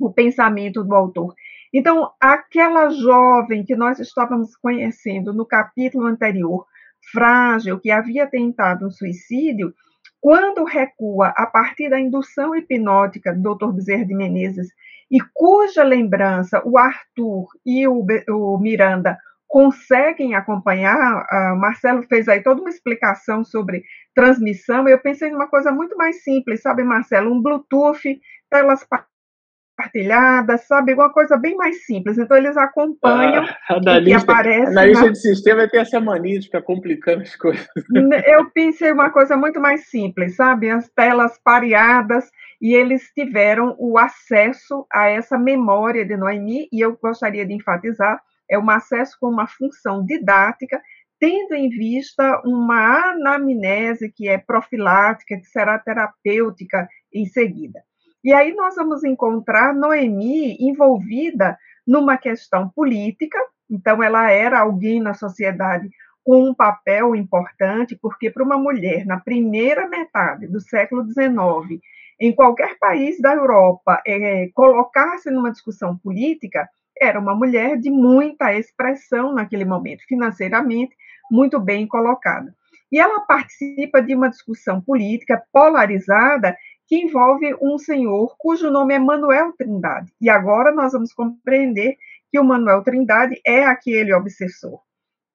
o 0.00 0.12
pensamento 0.12 0.82
do 0.84 0.94
autor. 0.94 1.34
Então, 1.74 2.10
aquela 2.20 2.88
jovem 2.88 3.64
que 3.64 3.76
nós 3.76 3.98
estávamos 3.98 4.56
conhecendo 4.56 5.34
no 5.34 5.44
capítulo 5.44 6.06
anterior, 6.06 6.66
frágil, 7.12 7.78
que 7.78 7.90
havia 7.90 8.26
tentado 8.26 8.86
um 8.86 8.90
suicídio, 8.90 9.74
quando 10.20 10.64
recua 10.64 11.28
a 11.36 11.46
partir 11.46 11.90
da 11.90 12.00
indução 12.00 12.54
hipnótica 12.54 13.34
do 13.34 13.54
Dr. 13.54 13.72
Bezerra 13.72 14.04
de 14.04 14.14
Menezes, 14.14 14.68
e 15.10 15.18
cuja 15.34 15.82
lembrança 15.82 16.62
o 16.64 16.76
Arthur 16.78 17.46
e 17.64 17.86
o, 17.88 18.04
o 18.30 18.58
Miranda 18.58 19.16
conseguem 19.46 20.34
acompanhar, 20.34 21.22
uh, 21.22 21.56
Marcelo 21.56 22.02
fez 22.02 22.28
aí 22.28 22.42
toda 22.42 22.60
uma 22.60 22.68
explicação 22.68 23.42
sobre 23.42 23.82
transmissão, 24.14 24.86
eu 24.86 24.98
pensei 24.98 25.30
em 25.30 25.34
uma 25.34 25.48
coisa 25.48 25.72
muito 25.72 25.96
mais 25.96 26.22
simples, 26.22 26.60
sabe, 26.60 26.84
Marcelo? 26.84 27.32
Um 27.32 27.40
Bluetooth, 27.40 28.20
telas 28.50 28.84
partilhadas, 29.78 30.66
sabe? 30.66 30.92
Uma 30.92 31.12
coisa 31.12 31.36
bem 31.36 31.54
mais 31.54 31.86
simples. 31.86 32.18
Então, 32.18 32.36
eles 32.36 32.56
acompanham 32.56 33.44
ah, 33.44 33.74
analista, 33.76 34.32
aparece. 34.32 34.72
Analista 34.72 35.04
na... 35.04 35.12
de 35.12 35.18
sistema 35.20 35.68
tem 35.68 35.80
essa 35.80 36.00
mania 36.00 36.40
de 36.40 36.46
ficar 36.46 36.62
complicando 36.62 37.22
as 37.22 37.36
coisas. 37.36 37.68
Eu 38.26 38.50
pensei 38.50 38.90
uma 38.90 39.10
coisa 39.10 39.36
muito 39.36 39.60
mais 39.60 39.88
simples, 39.88 40.34
sabe? 40.34 40.68
As 40.68 40.88
telas 40.88 41.38
pareadas, 41.44 42.28
e 42.60 42.74
eles 42.74 43.08
tiveram 43.14 43.76
o 43.78 43.96
acesso 43.96 44.84
a 44.92 45.06
essa 45.06 45.38
memória 45.38 46.04
de 46.04 46.16
Noemi, 46.16 46.68
e 46.72 46.80
eu 46.80 46.98
gostaria 47.00 47.46
de 47.46 47.54
enfatizar, 47.54 48.20
é 48.50 48.58
um 48.58 48.68
acesso 48.68 49.16
com 49.20 49.28
uma 49.28 49.46
função 49.46 50.04
didática, 50.04 50.82
tendo 51.20 51.54
em 51.54 51.68
vista 51.68 52.42
uma 52.44 53.12
anamnese 53.12 54.10
que 54.10 54.28
é 54.28 54.38
profilática, 54.38 55.36
que 55.36 55.46
será 55.46 55.78
terapêutica 55.78 56.88
em 57.14 57.26
seguida. 57.26 57.80
E 58.24 58.32
aí 58.32 58.54
nós 58.54 58.74
vamos 58.74 59.04
encontrar 59.04 59.74
Noemi 59.74 60.56
envolvida 60.60 61.56
numa 61.86 62.18
questão 62.18 62.68
política, 62.68 63.38
então 63.70 64.02
ela 64.02 64.30
era 64.30 64.60
alguém 64.60 65.00
na 65.00 65.14
sociedade 65.14 65.88
com 66.24 66.50
um 66.50 66.54
papel 66.54 67.16
importante, 67.16 67.96
porque 67.96 68.30
para 68.30 68.44
uma 68.44 68.58
mulher 68.58 69.06
na 69.06 69.18
primeira 69.18 69.88
metade 69.88 70.46
do 70.46 70.60
século 70.60 71.06
XIX, 71.06 71.80
em 72.20 72.34
qualquer 72.34 72.76
país 72.78 73.20
da 73.20 73.32
Europa, 73.34 74.02
é, 74.06 74.50
colocar-se 74.52 75.30
numa 75.30 75.50
discussão 75.50 75.96
política, 75.96 76.68
era 77.00 77.18
uma 77.18 77.34
mulher 77.34 77.78
de 77.78 77.90
muita 77.90 78.52
expressão 78.52 79.32
naquele 79.32 79.64
momento, 79.64 80.04
financeiramente 80.06 80.94
muito 81.30 81.60
bem 81.60 81.86
colocada. 81.86 82.52
E 82.90 82.98
ela 82.98 83.20
participa 83.20 84.02
de 84.02 84.14
uma 84.14 84.28
discussão 84.28 84.80
política 84.80 85.42
polarizada 85.52 86.56
que 86.88 86.96
envolve 86.96 87.54
um 87.60 87.76
senhor 87.76 88.34
cujo 88.38 88.70
nome 88.70 88.94
é 88.94 88.98
Manuel 88.98 89.52
Trindade. 89.52 90.10
E 90.18 90.30
agora 90.30 90.72
nós 90.72 90.92
vamos 90.92 91.12
compreender 91.12 91.96
que 92.30 92.40
o 92.40 92.44
Manuel 92.44 92.82
Trindade 92.82 93.38
é 93.46 93.64
aquele 93.66 94.12
obsessor, 94.14 94.80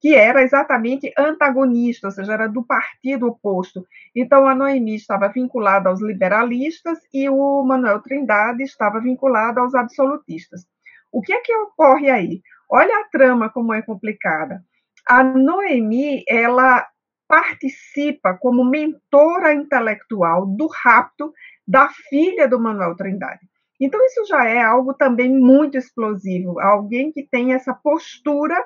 que 0.00 0.16
era 0.16 0.42
exatamente 0.42 1.12
antagonista, 1.16 2.08
ou 2.08 2.10
seja, 2.10 2.32
era 2.32 2.48
do 2.48 2.64
partido 2.64 3.28
oposto. 3.28 3.86
Então 4.14 4.48
a 4.48 4.54
Noemi 4.54 4.96
estava 4.96 5.28
vinculada 5.28 5.88
aos 5.88 6.02
liberalistas 6.02 6.98
e 7.12 7.28
o 7.28 7.62
Manuel 7.62 8.02
Trindade 8.02 8.64
estava 8.64 9.00
vinculado 9.00 9.60
aos 9.60 9.76
absolutistas. 9.76 10.66
O 11.12 11.22
que 11.22 11.32
é 11.32 11.40
que 11.40 11.54
ocorre 11.54 12.10
aí? 12.10 12.42
Olha 12.68 12.98
a 12.98 13.04
trama 13.04 13.48
como 13.48 13.72
é 13.72 13.80
complicada. 13.80 14.60
A 15.08 15.22
Noemi, 15.22 16.24
ela 16.28 16.84
participa 17.26 18.34
como 18.34 18.64
mentora 18.64 19.52
intelectual 19.54 20.46
do 20.46 20.66
rapto 20.66 21.32
da 21.66 21.88
filha 21.88 22.46
do 22.48 22.60
Manuel 22.60 22.96
Trindade. 22.96 23.40
Então, 23.80 24.04
isso 24.04 24.24
já 24.26 24.44
é 24.44 24.62
algo 24.62 24.94
também 24.94 25.28
muito 25.28 25.76
explosivo, 25.76 26.60
alguém 26.60 27.10
que 27.12 27.22
tem 27.22 27.52
essa 27.52 27.74
postura 27.74 28.64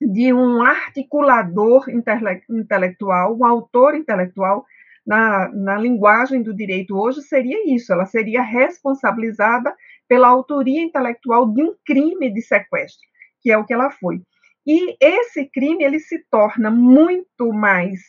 de 0.00 0.32
um 0.32 0.62
articulador 0.62 1.88
intele 1.88 2.42
intelectual, 2.50 3.36
um 3.36 3.44
autor 3.44 3.94
intelectual, 3.94 4.64
na, 5.06 5.48
na 5.50 5.76
linguagem 5.76 6.42
do 6.42 6.54
direito 6.54 6.96
hoje, 6.96 7.20
seria 7.22 7.74
isso, 7.74 7.92
ela 7.92 8.06
seria 8.06 8.42
responsabilizada 8.42 9.74
pela 10.08 10.28
autoria 10.28 10.82
intelectual 10.82 11.50
de 11.52 11.62
um 11.62 11.74
crime 11.84 12.32
de 12.32 12.40
sequestro, 12.40 13.06
que 13.40 13.50
é 13.50 13.58
o 13.58 13.64
que 13.64 13.74
ela 13.74 13.90
foi. 13.90 14.22
E 14.66 14.96
esse 15.00 15.44
crime 15.46 15.84
ele 15.84 15.98
se 15.98 16.24
torna 16.30 16.70
muito 16.70 17.52
mais 17.52 18.00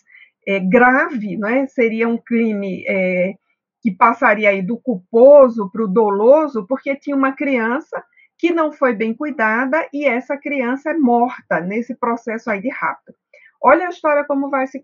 é, 0.47 0.59
grave, 0.59 1.37
não 1.37 1.49
é? 1.49 1.67
seria 1.67 2.07
um 2.07 2.17
crime 2.17 2.83
é, 2.87 3.33
que 3.81 3.91
passaria 3.91 4.49
aí 4.49 4.61
do 4.61 4.77
culposo 4.77 5.69
para 5.71 5.83
o 5.83 5.87
doloso, 5.87 6.65
porque 6.67 6.95
tinha 6.95 7.15
uma 7.15 7.33
criança 7.33 8.03
que 8.37 8.51
não 8.51 8.71
foi 8.71 8.93
bem 8.93 9.13
cuidada 9.13 9.87
e 9.93 10.05
essa 10.05 10.37
criança 10.37 10.91
é 10.91 10.93
morta 10.93 11.59
nesse 11.59 11.95
processo 11.95 12.49
aí 12.49 12.61
de 12.61 12.69
rapto. 12.69 13.13
Olha 13.61 13.87
a 13.87 13.89
história 13.89 14.23
como 14.25 14.49
vai 14.49 14.67
se 14.67 14.81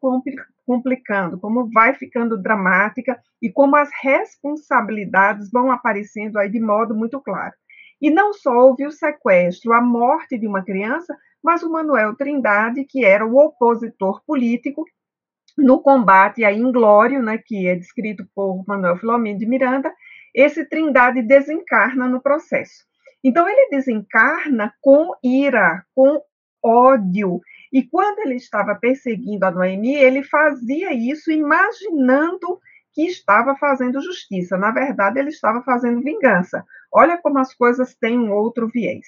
complicando, 0.65 1.39
como 1.39 1.69
vai 1.71 1.93
ficando 1.93 2.41
dramática 2.41 3.19
e 3.41 3.51
como 3.51 3.75
as 3.75 3.89
responsabilidades 4.01 5.51
vão 5.51 5.71
aparecendo 5.71 6.37
aí 6.37 6.49
de 6.49 6.59
modo 6.59 6.95
muito 6.95 7.19
claro. 7.21 7.53
E 8.01 8.09
não 8.09 8.33
só 8.33 8.51
houve 8.51 8.85
o 8.87 8.91
sequestro, 8.91 9.73
a 9.73 9.81
morte 9.81 10.37
de 10.39 10.47
uma 10.47 10.63
criança, 10.63 11.15
mas 11.43 11.63
o 11.63 11.71
Manuel 11.71 12.15
Trindade, 12.15 12.85
que 12.85 13.03
era 13.03 13.25
o 13.25 13.37
opositor 13.37 14.21
político 14.25 14.85
no 15.57 15.81
combate 15.81 16.43
a 16.43 16.51
Inglório, 16.51 17.21
né, 17.21 17.37
que 17.37 17.67
é 17.67 17.75
descrito 17.75 18.25
por 18.33 18.63
Manuel 18.67 18.97
Filomeno 18.97 19.39
de 19.39 19.45
Miranda, 19.45 19.93
esse 20.33 20.65
Trindade 20.65 21.21
desencarna 21.21 22.07
no 22.07 22.21
processo. 22.21 22.85
Então, 23.23 23.47
ele 23.47 23.69
desencarna 23.69 24.73
com 24.81 25.13
ira, 25.23 25.83
com 25.93 26.21
ódio. 26.63 27.39
E 27.71 27.83
quando 27.83 28.19
ele 28.19 28.35
estava 28.35 28.75
perseguindo 28.75 29.45
a 29.45 29.51
Noemi, 29.51 29.95
ele 29.95 30.23
fazia 30.23 30.93
isso 30.93 31.31
imaginando 31.31 32.59
que 32.93 33.05
estava 33.05 33.55
fazendo 33.55 34.01
justiça. 34.01 34.57
Na 34.57 34.71
verdade, 34.71 35.19
ele 35.19 35.29
estava 35.29 35.61
fazendo 35.63 36.01
vingança. 36.01 36.65
Olha 36.91 37.17
como 37.17 37.39
as 37.39 37.53
coisas 37.53 37.95
têm 37.95 38.19
um 38.19 38.33
outro 38.33 38.67
viés. 38.67 39.05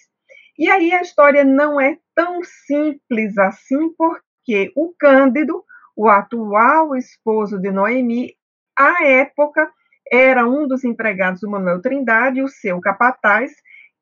E 0.58 0.70
aí 0.70 0.94
a 0.94 1.02
história 1.02 1.44
não 1.44 1.82
é 1.82 1.98
tão 2.16 2.42
simples 2.44 3.38
assim, 3.38 3.94
porque 3.98 4.72
o 4.76 4.94
Cândido, 5.00 5.64
o 5.96 6.08
atual 6.08 6.96
esposo 6.96 7.60
de 7.60 7.72
Noemi, 7.72 8.36
à 8.78 9.04
época 9.04 9.72
era 10.12 10.48
um 10.48 10.68
dos 10.68 10.84
empregados 10.84 11.42
do 11.42 11.50
Manuel 11.50 11.82
Trindade, 11.82 12.44
o 12.44 12.48
seu 12.48 12.80
capataz, 12.80 13.52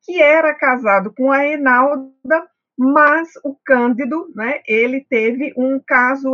que 0.02 0.20
era 0.20 0.54
casado 0.54 1.12
com 1.14 1.30
a 1.30 1.46
Enalda, 1.46 2.46
mas 2.78 3.30
o 3.44 3.56
Cândido, 3.64 4.30
né, 4.34 4.60
ele 4.66 5.06
teve 5.08 5.52
um 5.56 5.80
caso 5.86 6.32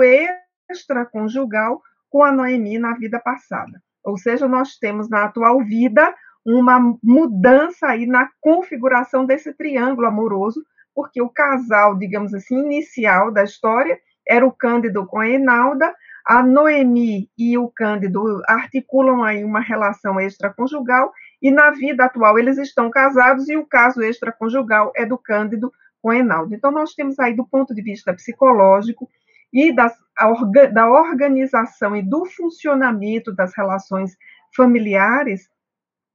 extraconjugal 0.71 1.81
com 2.11 2.23
a 2.23 2.33
Noemi 2.33 2.79
na 2.79 2.95
vida 2.95 3.21
passada. 3.21 3.81
Ou 4.03 4.17
seja, 4.17 4.49
nós 4.49 4.79
temos 4.79 5.09
na 5.09 5.25
atual 5.25 5.63
vida 5.63 6.15
uma 6.55 6.97
mudança 7.03 7.89
aí 7.89 8.07
na 8.07 8.29
configuração 8.41 9.27
desse 9.27 9.53
triângulo 9.53 10.07
amoroso, 10.07 10.65
porque 10.95 11.21
o 11.21 11.29
casal, 11.29 11.97
digamos 11.97 12.33
assim, 12.33 12.59
inicial 12.59 13.31
da 13.31 13.45
história 13.45 13.99
era 14.27 14.47
o 14.47 14.53
Cândido 14.53 15.07
com 15.07 15.19
a 15.19 15.29
Enalda, 15.29 15.95
a 16.27 16.43
Noemi 16.43 17.31
e 17.39 17.57
o 17.57 17.69
Cândido 17.69 18.43
articulam 18.47 19.23
aí 19.23 19.45
uma 19.45 19.61
relação 19.61 20.19
extraconjugal, 20.21 21.13
e 21.41 21.51
na 21.51 21.71
vida 21.71 22.05
atual 22.05 22.39
eles 22.39 22.59
estão 22.59 22.91
casados 22.91 23.49
e 23.49 23.57
o 23.57 23.67
caso 23.67 24.03
extraconjugal 24.03 24.93
é 24.97 25.07
do 25.07 25.17
Cândido 25.17 25.73
com 26.03 26.11
a 26.11 26.17
Enalda. 26.17 26.55
Então, 26.55 26.71
nós 26.71 26.95
temos 26.95 27.19
aí, 27.19 27.35
do 27.35 27.47
ponto 27.47 27.75
de 27.75 27.83
vista 27.83 28.13
psicológico 28.15 29.09
e 29.53 29.73
das, 29.73 29.95
da 30.73 30.91
organização 30.91 31.95
e 31.95 32.03
do 32.03 32.25
funcionamento 32.25 33.35
das 33.35 33.55
relações 33.55 34.17
familiares, 34.55 35.49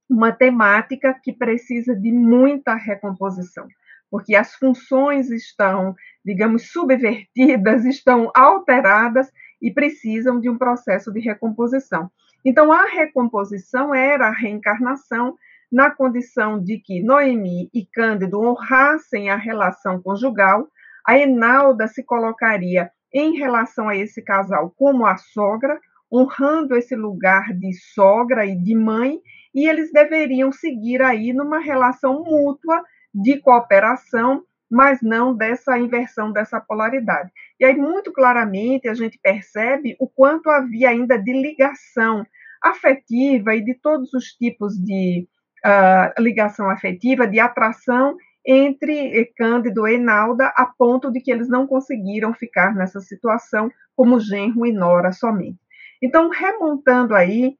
uma 0.08 0.32
temática 0.32 1.14
que 1.22 1.32
precisa 1.32 1.94
de 1.94 2.12
muita 2.12 2.74
recomposição, 2.74 3.66
porque 4.10 4.34
as 4.34 4.54
funções 4.54 5.30
estão, 5.30 5.94
digamos, 6.24 6.70
subvertidas, 6.70 7.84
estão 7.86 8.30
alteradas 8.34 9.30
e 9.60 9.72
precisam 9.72 10.40
de 10.40 10.48
um 10.48 10.58
processo 10.58 11.12
de 11.12 11.20
recomposição. 11.20 12.10
Então, 12.44 12.70
a 12.70 12.84
recomposição 12.84 13.94
era 13.94 14.28
a 14.28 14.32
reencarnação 14.32 15.34
na 15.72 15.90
condição 15.90 16.62
de 16.62 16.78
que 16.78 17.02
Noemi 17.02 17.68
e 17.72 17.84
Cândido 17.86 18.40
honrassem 18.40 19.30
a 19.30 19.36
relação 19.36 20.00
conjugal, 20.00 20.68
a 21.06 21.18
Enalda 21.18 21.88
se 21.88 22.04
colocaria 22.04 22.90
em 23.12 23.36
relação 23.36 23.88
a 23.88 23.96
esse 23.96 24.22
casal 24.22 24.72
como 24.76 25.06
a 25.06 25.16
sogra, 25.16 25.80
honrando 26.14 26.76
esse 26.76 26.94
lugar 26.94 27.52
de 27.52 27.72
sogra 27.72 28.46
e 28.46 28.54
de 28.54 28.74
mãe, 28.76 29.18
e 29.52 29.68
eles 29.68 29.92
deveriam 29.92 30.52
seguir 30.52 31.02
aí 31.02 31.32
numa 31.32 31.58
relação 31.58 32.22
mútua 32.22 32.82
de 33.12 33.40
cooperação, 33.40 34.44
mas 34.70 35.00
não 35.02 35.34
dessa 35.34 35.76
inversão 35.78 36.32
dessa 36.32 36.60
polaridade. 36.60 37.30
E 37.58 37.64
aí, 37.64 37.76
muito 37.76 38.12
claramente, 38.12 38.88
a 38.88 38.94
gente 38.94 39.18
percebe 39.20 39.96
o 39.98 40.08
quanto 40.08 40.50
havia 40.50 40.90
ainda 40.90 41.18
de 41.18 41.32
ligação 41.32 42.24
afetiva 42.62 43.54
e 43.54 43.64
de 43.64 43.74
todos 43.74 44.12
os 44.14 44.26
tipos 44.26 44.74
de 44.74 45.28
uh, 45.64 46.22
ligação 46.22 46.70
afetiva, 46.70 47.26
de 47.26 47.38
atração 47.38 48.16
entre 48.46 49.32
Cândido 49.36 49.86
e 49.88 49.98
Nalda, 49.98 50.52
a 50.56 50.66
ponto 50.66 51.10
de 51.10 51.20
que 51.20 51.30
eles 51.30 51.48
não 51.48 51.66
conseguiram 51.66 52.34
ficar 52.34 52.74
nessa 52.74 53.00
situação 53.00 53.70
como 53.96 54.20
genro 54.20 54.66
e 54.66 54.72
nora 54.72 55.12
somente. 55.12 55.63
Então, 56.02 56.28
remontando 56.28 57.14
aí 57.14 57.56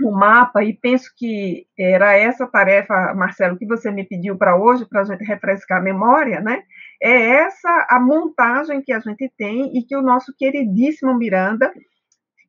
o 0.00 0.12
mapa, 0.12 0.62
e 0.62 0.72
penso 0.72 1.10
que 1.16 1.66
era 1.76 2.16
essa 2.16 2.46
tarefa, 2.46 3.12
Marcelo, 3.14 3.58
que 3.58 3.66
você 3.66 3.90
me 3.90 4.04
pediu 4.04 4.36
para 4.36 4.56
hoje, 4.56 4.86
para 4.88 5.00
a 5.00 5.04
gente 5.04 5.24
refrescar 5.24 5.78
a 5.78 5.82
memória, 5.82 6.40
né? 6.40 6.62
É 7.02 7.12
essa 7.12 7.86
a 7.90 7.98
montagem 7.98 8.80
que 8.80 8.92
a 8.92 9.00
gente 9.00 9.32
tem 9.36 9.76
e 9.76 9.82
que 9.82 9.96
o 9.96 10.02
nosso 10.02 10.32
queridíssimo 10.36 11.16
Miranda 11.16 11.72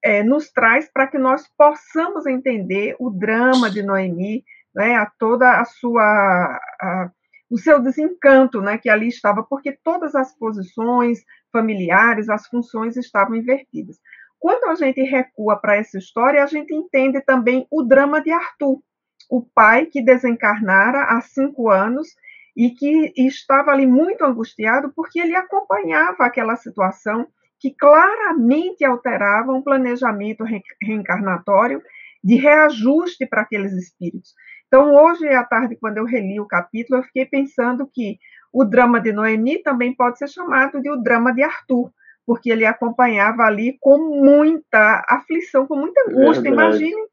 é, 0.04 0.24
nos 0.24 0.52
traz 0.52 0.90
para 0.92 1.08
que 1.08 1.18
nós 1.18 1.48
possamos 1.58 2.26
entender 2.26 2.96
o 3.00 3.10
drama 3.10 3.70
de 3.70 3.82
Noemi, 3.82 4.44
né, 4.74 4.96
a 4.96 5.06
toda 5.18 5.60
a 5.60 5.66
sua 5.66 6.60
a, 6.82 7.12
o 7.50 7.58
seu 7.58 7.82
desencanto, 7.82 8.62
né, 8.62 8.78
que 8.78 8.90
ali 8.90 9.08
estava, 9.08 9.44
porque 9.44 9.78
todas 9.84 10.14
as 10.14 10.38
posições 10.38 11.20
familiares, 11.52 12.30
as 12.30 12.48
funções 12.48 12.96
estavam 12.96 13.36
invertidas. 13.36 13.98
Quando 14.40 14.70
a 14.70 14.76
gente 14.76 15.02
recua 15.02 15.58
para 15.58 15.76
essa 15.76 15.98
história, 15.98 16.44
a 16.44 16.48
gente 16.48 16.74
entende 16.74 17.22
também 17.22 17.68
o 17.70 17.84
drama 17.84 18.22
de 18.22 18.32
Arthur, 18.32 18.82
o 19.30 19.42
pai 19.44 19.86
que 19.86 20.02
desencarnara 20.02 21.04
há 21.04 21.22
cinco 21.22 21.70
anos 21.70 22.08
e 22.56 22.72
que 22.72 23.14
estava 23.16 23.72
ali 23.72 23.86
muito 23.86 24.24
angustiado 24.24 24.92
porque 24.96 25.20
ele 25.20 25.36
acompanhava 25.36 26.26
aquela 26.26 26.56
situação 26.56 27.28
que 27.60 27.72
claramente 27.72 28.86
alterava 28.86 29.52
um 29.52 29.62
planejamento 29.62 30.46
reencarnatório 30.82 31.82
de 32.24 32.36
reajuste 32.36 33.26
para 33.26 33.42
aqueles 33.42 33.74
espíritos. 33.74 34.34
Então, 34.68 34.94
hoje 34.94 35.28
à 35.28 35.44
tarde, 35.44 35.76
quando 35.76 35.98
eu 35.98 36.06
reli 36.06 36.40
o 36.40 36.48
capítulo, 36.48 37.00
eu 37.00 37.04
fiquei 37.04 37.26
pensando 37.26 37.90
que 37.92 38.18
o 38.52 38.64
drama 38.64 39.00
de 39.00 39.12
Noemi 39.12 39.62
também 39.62 39.94
pode 39.94 40.18
ser 40.18 40.30
chamado 40.30 40.82
de 40.82 40.90
o 40.90 40.98
drama 40.98 41.34
de 41.34 41.44
Arthur, 41.44 41.92
porque 42.30 42.52
ele 42.52 42.64
acompanhava 42.64 43.42
ali 43.42 43.76
com 43.82 43.98
muita 44.24 45.04
aflição, 45.10 45.66
com 45.66 45.76
muita 45.76 46.00
angústia. 46.08 46.48
É 46.48 46.52
Imagine 46.52 47.08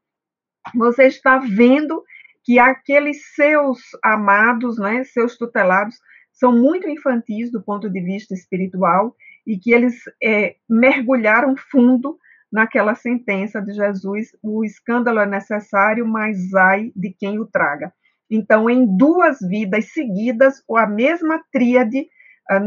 você 0.75 1.07
está 1.07 1.39
vendo 1.39 2.03
que 2.43 2.59
aqueles 2.59 3.33
seus 3.33 3.79
amados, 4.03 4.77
né, 4.77 5.03
seus 5.05 5.35
tutelados, 5.35 5.95
são 6.31 6.55
muito 6.55 6.87
infantis 6.87 7.51
do 7.51 7.63
ponto 7.63 7.89
de 7.89 7.99
vista 7.99 8.35
espiritual 8.35 9.15
e 9.43 9.57
que 9.57 9.71
eles 9.71 9.95
é, 10.21 10.55
mergulharam 10.69 11.55
fundo 11.57 12.19
naquela 12.51 12.93
sentença 12.93 13.59
de 13.59 13.73
Jesus: 13.73 14.37
o 14.43 14.63
escândalo 14.63 15.19
é 15.19 15.25
necessário, 15.25 16.05
mas 16.05 16.53
ai 16.53 16.91
de 16.95 17.09
quem 17.09 17.39
o 17.39 17.45
traga. 17.47 17.91
Então, 18.29 18.69
em 18.69 18.85
duas 18.95 19.39
vidas 19.39 19.91
seguidas, 19.91 20.63
a 20.75 20.85
mesma 20.85 21.43
tríade, 21.51 22.07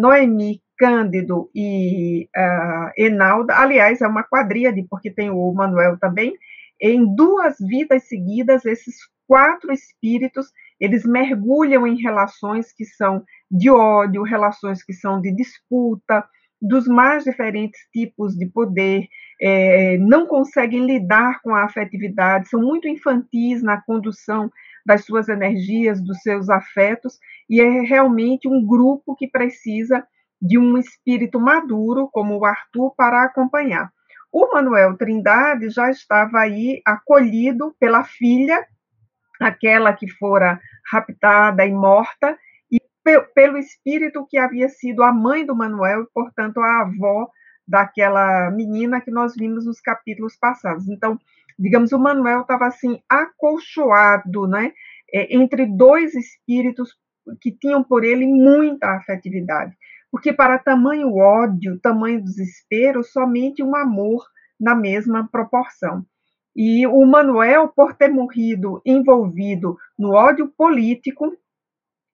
Noemi, 0.01 0.61
Cândido 0.81 1.51
e 1.55 2.27
uh, 2.35 2.91
Enalda, 2.97 3.55
aliás, 3.55 4.01
é 4.01 4.09
uma 4.09 4.23
quadríade, 4.23 4.83
porque 4.89 5.11
tem 5.11 5.29
o 5.29 5.53
Manuel 5.53 5.99
também, 5.99 6.35
em 6.81 7.15
duas 7.15 7.57
vidas 7.61 8.09
seguidas, 8.09 8.65
esses 8.65 8.95
quatro 9.29 9.71
espíritos, 9.71 10.47
eles 10.81 11.05
mergulham 11.05 11.87
em 11.87 12.01
relações 12.01 12.73
que 12.73 12.87
são 12.87 13.23
de 13.51 13.69
ódio, 13.69 14.23
relações 14.23 14.83
que 14.83 14.95
são 14.95 15.21
de 15.21 15.31
disputa, 15.37 16.25
dos 16.63 16.89
mais 16.89 17.25
diferentes 17.25 17.79
tipos 17.93 18.35
de 18.35 18.47
poder, 18.47 19.07
é, 19.39 19.99
não 19.99 20.27
conseguem 20.27 20.87
lidar 20.87 21.43
com 21.43 21.55
a 21.55 21.65
afetividade, 21.65 22.49
são 22.49 22.63
muito 22.63 22.89
infantis 22.89 23.63
na 23.63 23.83
condução 23.83 24.51
das 24.87 25.05
suas 25.05 25.29
energias, 25.29 26.03
dos 26.03 26.23
seus 26.23 26.49
afetos, 26.49 27.19
e 27.51 27.61
é 27.61 27.83
realmente 27.83 28.49
um 28.49 28.65
grupo 28.65 29.15
que 29.15 29.29
precisa 29.29 30.03
de 30.41 30.59
um 30.59 30.79
espírito 30.79 31.39
maduro, 31.39 32.09
como 32.13 32.39
o 32.39 32.45
Arthur, 32.45 32.95
para 32.97 33.25
acompanhar. 33.25 33.91
O 34.33 34.53
Manuel 34.53 34.97
Trindade 34.97 35.71
já 35.71 35.91
estava 35.91 36.39
aí 36.39 36.81
acolhido 36.87 37.75
pela 37.79 38.05
filha, 38.05 38.65
aquela 39.41 39.93
que 39.93 40.09
fora 40.09 40.61
raptada 40.91 41.67
e 41.67 41.73
morta, 41.73 42.39
pelo 43.35 43.59
espírito 43.59 44.27
que 44.29 44.39
havia 44.39 44.69
sido 44.69 45.03
a 45.03 45.13
mãe 45.13 45.45
do 45.45 45.57
Manuel 45.57 46.03
e, 46.03 46.07
portanto, 46.13 46.61
a 46.61 46.83
avó 46.83 47.29
daquela 47.67 48.51
menina 48.51 49.01
que 49.01 49.11
nós 49.11 49.35
vimos 49.35 49.65
nos 49.65 49.81
capítulos 49.81 50.37
passados. 50.37 50.89
Então, 50.89 51.19
digamos, 51.59 51.93
o 51.93 51.99
Manuel 51.99 52.43
estava 52.43 52.67
assim 52.67 53.01
acolchoado, 53.09 54.47
né, 54.47 54.73
é, 55.13 55.35
entre 55.37 55.67
dois 55.67 56.15
espíritos 56.15 56.95
que 57.41 57.53
tinham 57.53 57.83
por 57.83 58.05
ele 58.05 58.27
muita 58.27 58.97
afetividade, 58.97 59.77
porque 60.11 60.33
para 60.33 60.59
tamanho 60.59 61.17
ódio, 61.17 61.79
tamanho 61.81 62.23
desespero, 62.23 63.03
somente 63.05 63.63
um 63.63 63.77
amor 63.77 64.25
na 64.59 64.75
mesma 64.75 65.29
proporção. 65.31 66.05
E 66.55 66.87
o 66.87 67.05
Manuel, 67.07 67.69
por 67.69 67.95
ter 67.95 68.09
morrido 68.09 68.83
envolvido 68.85 69.77
no 69.99 70.13
ódio 70.13 70.49
político, 70.49 71.33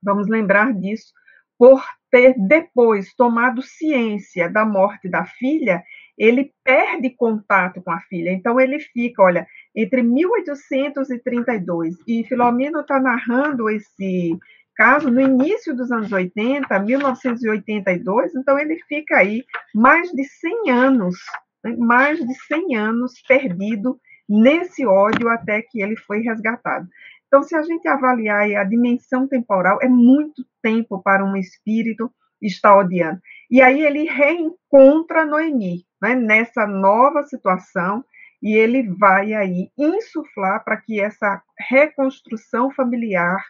vamos 0.02 0.28
lembrar 0.28 0.74
disso, 0.74 1.12
por 1.58 1.82
ter 2.10 2.34
depois 2.38 3.14
tomado 3.14 3.62
ciência 3.62 4.48
da 4.50 4.64
morte 4.64 5.08
da 5.08 5.24
filha, 5.24 5.82
ele 6.16 6.52
perde 6.62 7.10
contato 7.10 7.82
com 7.82 7.90
a 7.90 8.00
filha. 8.00 8.30
Então, 8.30 8.60
ele 8.60 8.78
fica, 8.78 9.22
olha, 9.22 9.46
entre 9.74 10.02
1832 10.02 11.96
e 12.06 12.24
Filomeno 12.24 12.80
está 12.80 13.00
narrando 13.00 13.68
esse 13.68 14.38
caso 14.76 15.10
no 15.10 15.20
início 15.20 15.74
dos 15.74 15.90
anos 15.90 16.12
80, 16.12 16.78
1982, 16.78 18.34
então 18.34 18.58
ele 18.58 18.76
fica 18.88 19.16
aí 19.16 19.44
mais 19.74 20.10
de 20.10 20.24
100 20.24 20.70
anos, 20.70 21.16
né, 21.64 21.74
mais 21.78 22.18
de 22.18 22.34
100 22.46 22.76
anos 22.76 23.12
perdido 23.26 23.98
nesse 24.28 24.86
ódio 24.86 25.28
até 25.28 25.62
que 25.62 25.80
ele 25.80 25.96
foi 25.96 26.20
resgatado. 26.20 26.86
Então, 27.26 27.42
se 27.42 27.56
a 27.56 27.62
gente 27.62 27.88
avaliar 27.88 28.48
a 28.56 28.64
dimensão 28.64 29.26
temporal, 29.26 29.78
é 29.82 29.88
muito 29.88 30.46
tempo 30.62 31.02
para 31.02 31.24
um 31.24 31.36
espírito 31.36 32.10
estar 32.40 32.76
odiando. 32.76 33.20
E 33.50 33.60
aí 33.60 33.80
ele 33.82 34.04
reencontra 34.04 35.24
Noemi, 35.24 35.84
né, 36.00 36.14
nessa 36.14 36.66
nova 36.66 37.24
situação, 37.24 38.04
e 38.42 38.54
ele 38.54 38.82
vai 38.82 39.32
aí 39.32 39.70
insuflar 39.78 40.62
para 40.62 40.76
que 40.76 41.00
essa 41.00 41.42
reconstrução 41.68 42.70
familiar 42.70 43.42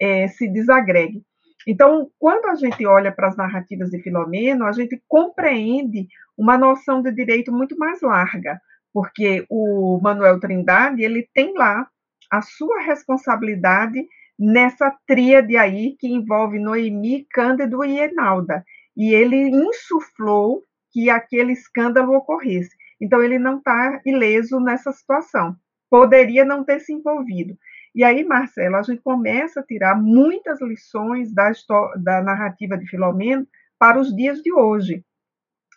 é, 0.00 0.28
se 0.28 0.48
desagregue. 0.48 1.22
Então, 1.66 2.10
quando 2.18 2.46
a 2.46 2.54
gente 2.54 2.84
olha 2.86 3.10
para 3.10 3.28
as 3.28 3.36
narrativas 3.36 3.90
de 3.90 4.02
Filomeno, 4.02 4.66
a 4.66 4.72
gente 4.72 5.02
compreende 5.08 6.06
uma 6.36 6.58
noção 6.58 7.00
de 7.00 7.10
direito 7.10 7.50
muito 7.52 7.76
mais 7.78 8.02
larga, 8.02 8.60
porque 8.92 9.46
o 9.48 9.98
Manuel 10.02 10.38
Trindade, 10.38 11.02
ele 11.02 11.28
tem 11.32 11.54
lá 11.56 11.88
a 12.30 12.42
sua 12.42 12.80
responsabilidade 12.82 14.06
nessa 14.38 14.94
tríade 15.06 15.56
aí 15.56 15.96
que 15.98 16.08
envolve 16.08 16.58
Noemi, 16.58 17.26
Cândido 17.30 17.84
e 17.84 17.98
Enalda. 17.98 18.64
E 18.96 19.14
ele 19.14 19.48
insuflou 19.48 20.62
que 20.92 21.08
aquele 21.08 21.52
escândalo 21.52 22.14
ocorresse. 22.14 22.74
Então, 23.00 23.22
ele 23.22 23.38
não 23.38 23.58
está 23.58 24.00
ileso 24.04 24.60
nessa 24.60 24.92
situação. 24.92 25.56
Poderia 25.90 26.44
não 26.44 26.64
ter 26.64 26.80
se 26.80 26.92
envolvido. 26.92 27.56
E 27.94 28.02
aí, 28.02 28.24
Marcelo, 28.24 28.76
a 28.76 28.82
gente 28.82 29.00
começa 29.02 29.60
a 29.60 29.62
tirar 29.62 29.94
muitas 29.94 30.60
lições 30.60 31.32
da, 31.32 31.52
da 31.96 32.20
narrativa 32.20 32.76
de 32.76 32.86
Filomeno 32.86 33.46
para 33.78 34.00
os 34.00 34.14
dias 34.14 34.42
de 34.42 34.52
hoje. 34.52 35.04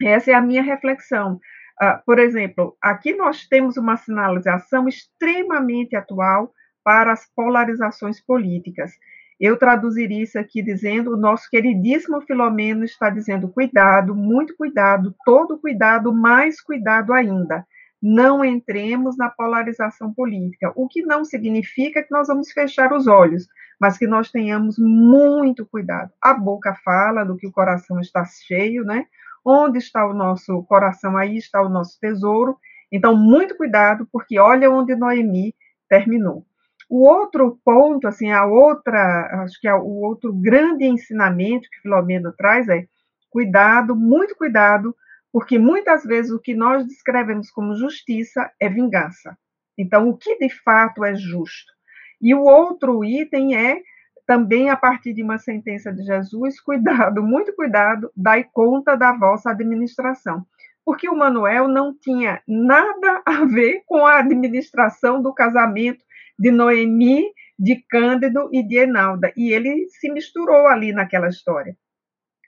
Essa 0.02 0.32
é 0.32 0.34
a 0.34 0.42
minha 0.42 0.64
reflexão. 0.64 1.40
Uh, 1.80 2.04
por 2.06 2.18
exemplo, 2.18 2.76
aqui 2.82 3.14
nós 3.14 3.48
temos 3.48 3.78
uma 3.78 3.98
sinalização 3.98 4.88
extremamente 4.88 5.96
atual 5.96 6.52
para 6.84 7.12
as 7.12 7.30
polarizações 7.36 8.20
políticas. 8.20 8.94
Eu 9.40 9.56
traduziria 9.56 10.24
isso 10.24 10.40
aqui 10.40 10.64
dizendo: 10.64 11.14
o 11.14 11.18
nosso 11.18 11.48
queridíssimo 11.52 12.22
Filomeno 12.22 12.84
está 12.84 13.12
dizendo 13.12 13.48
cuidado, 13.48 14.16
muito 14.16 14.56
cuidado, 14.58 15.14
todo 15.24 15.60
cuidado, 15.60 16.12
mais 16.12 16.60
cuidado 16.60 17.14
ainda. 17.14 17.64
Não 18.08 18.46
entremos 18.46 19.18
na 19.18 19.30
polarização 19.30 20.14
política, 20.14 20.72
o 20.78 20.88
que 20.88 21.02
não 21.02 21.26
significa 21.26 22.02
que 22.02 22.10
nós 22.10 22.28
vamos 22.28 22.50
fechar 22.54 22.94
os 22.94 23.06
olhos, 23.06 23.50
mas 23.78 23.98
que 23.98 24.08
nós 24.08 24.32
tenhamos 24.32 24.78
muito 24.80 25.66
cuidado. 25.66 26.14
A 26.22 26.34
boca 26.34 26.74
fala 26.86 27.26
do 27.26 27.36
que 27.36 27.46
o 27.46 27.52
coração 27.52 28.00
está 28.00 28.24
cheio, 28.24 28.86
né? 28.86 29.06
Onde 29.44 29.80
está 29.80 30.08
o 30.08 30.14
nosso 30.14 30.64
coração, 30.64 31.18
aí 31.18 31.36
está 31.36 31.62
o 31.62 31.68
nosso 31.68 32.00
tesouro. 32.00 32.58
Então, 32.90 33.14
muito 33.14 33.58
cuidado, 33.58 34.08
porque 34.10 34.40
olha 34.40 34.72
onde 34.72 34.96
Noemi 34.96 35.54
terminou. 35.90 36.46
O 36.90 37.06
outro 37.06 37.60
ponto, 37.66 38.08
assim, 38.08 38.32
a 38.32 38.46
outra, 38.46 39.44
acho 39.44 39.60
que 39.60 39.68
é 39.68 39.76
o 39.76 40.02
outro 40.02 40.32
grande 40.32 40.86
ensinamento 40.86 41.68
que 41.70 41.82
Filomeno 41.82 42.32
traz 42.32 42.70
é 42.70 42.86
cuidado, 43.30 43.94
muito 43.94 44.34
cuidado 44.38 44.96
porque 45.32 45.60
muitas 45.60 46.04
vezes 46.04 46.32
o 46.32 46.40
que 46.40 46.56
nós 46.56 46.86
descrevemos 46.86 47.52
como 47.52 47.76
justiça 47.76 48.52
é 48.60 48.70
vingança. 48.70 49.38
Então, 49.78 50.10
o 50.10 50.18
que 50.18 50.38
de 50.38 50.50
fato 50.50 51.06
é 51.06 51.16
justo? 51.16 51.72
E 52.22 52.34
o 52.34 52.42
outro 52.42 53.04
item 53.06 53.56
é 53.56 53.82
também 54.26 54.70
a 54.70 54.76
partir 54.76 55.14
de 55.14 55.24
uma 55.24 55.38
sentença 55.38 55.92
de 55.92 56.04
Jesus, 56.04 56.60
cuidado, 56.62 57.24
muito 57.24 57.56
cuidado, 57.56 58.12
dai 58.16 58.44
conta 58.44 58.96
da 58.96 59.14
vossa 59.14 59.52
administração. 59.52 60.46
Porque 60.84 61.10
o 61.10 61.16
Manuel 61.16 61.68
não 61.68 61.94
tinha 61.98 62.42
nada 62.48 63.22
a 63.26 63.46
ver 63.46 63.84
com 63.86 64.06
a 64.06 64.20
administração 64.20 65.22
do 65.22 65.34
casamento 65.34 66.04
de 66.40 66.50
Noemi, 66.50 67.24
de 67.60 67.84
Cândido 67.90 68.50
e 68.54 68.66
de 68.66 68.78
Enalda. 68.78 69.34
E 69.36 69.52
ele 69.52 69.88
se 69.90 70.10
misturou 70.12 70.68
ali 70.68 70.94
naquela 70.94 71.28
história. 71.28 71.76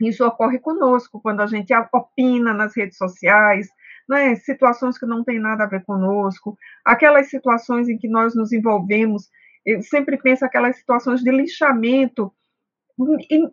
Isso 0.02 0.26
ocorre 0.26 0.60
conosco 0.60 1.20
quando 1.22 1.41
a 1.41 1.47
gente 1.47 1.74
opina 1.93 2.54
nas 2.54 2.76
redes 2.76 2.97
sociais, 2.97 3.68
né, 4.08 4.36
situações 4.36 4.97
que 4.97 5.06
não 5.06 5.24
têm 5.24 5.39
nada 5.39 5.66
a 5.66 5.68
ver 5.68 5.84
conosco, 5.84 6.58
aquelas 6.84 7.30
situações 7.30 7.88
em 7.89 7.97
que 7.97 8.08
nós 8.08 8.34
nos 8.36 8.52
envolvemos, 8.52 9.30
eu 9.66 9.82
sempre 9.84 10.18
penso 10.18 10.43
aquelas 10.45 10.78
situações 10.78 11.22
de 11.22 11.32
lixamento, 11.32 12.34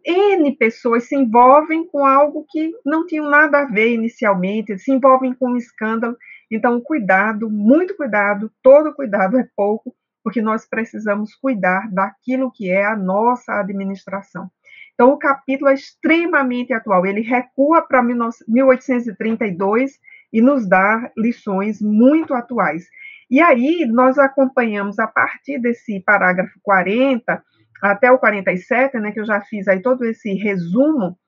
N 0.05 0.57
pessoas 0.57 1.05
se 1.05 1.14
envolvem 1.14 1.86
com 1.86 2.05
algo 2.05 2.44
que 2.49 2.72
não 2.84 3.07
tinham 3.07 3.30
nada 3.30 3.61
a 3.61 3.64
ver 3.66 3.92
inicialmente, 3.92 4.78
se 4.78 4.90
envolvem 4.90 5.32
com 5.34 5.51
um 5.51 5.57
escândalo. 5.57 6.16
Então, 6.51 6.80
cuidado, 6.80 7.49
muito 7.49 7.97
cuidado, 7.97 8.51
todo 8.62 8.94
cuidado 8.94 9.38
é 9.38 9.49
pouco, 9.55 9.94
porque 10.24 10.42
nós 10.42 10.66
precisamos 10.68 11.34
cuidar 11.34 11.88
daquilo 11.92 12.51
que 12.51 12.68
é 12.68 12.84
a 12.84 12.97
nossa 12.97 13.61
administração. 13.61 14.51
Então, 14.97 15.12
o 15.12 15.18
capítulo 15.18 15.68
é 15.68 15.74
extremamente 15.74 16.72
atual. 16.72 17.05
Ele 17.05 17.20
recua 17.20 17.82
para 17.82 18.03
1832 18.03 19.92
e 20.32 20.40
nos 20.40 20.66
dá 20.66 21.12
lições 21.14 21.82
muito 21.82 22.32
atuais. 22.32 22.86
E 23.30 23.38
aí, 23.38 23.84
nós 23.86 24.18
acompanhamos 24.18 24.99
a 24.99 25.07
partir 25.07 25.59
desse 25.61 26.01
parágrafo 26.01 26.59
40 26.62 27.44
até 27.82 28.11
o 28.11 28.18
47, 28.18 28.99
né, 28.99 29.12
que 29.12 29.20
eu 29.20 29.26
já 29.26 29.42
fiz 29.42 29.68
aí 29.68 29.82
todo 29.82 30.03
esse 30.07 30.32
resumo, 30.32 31.18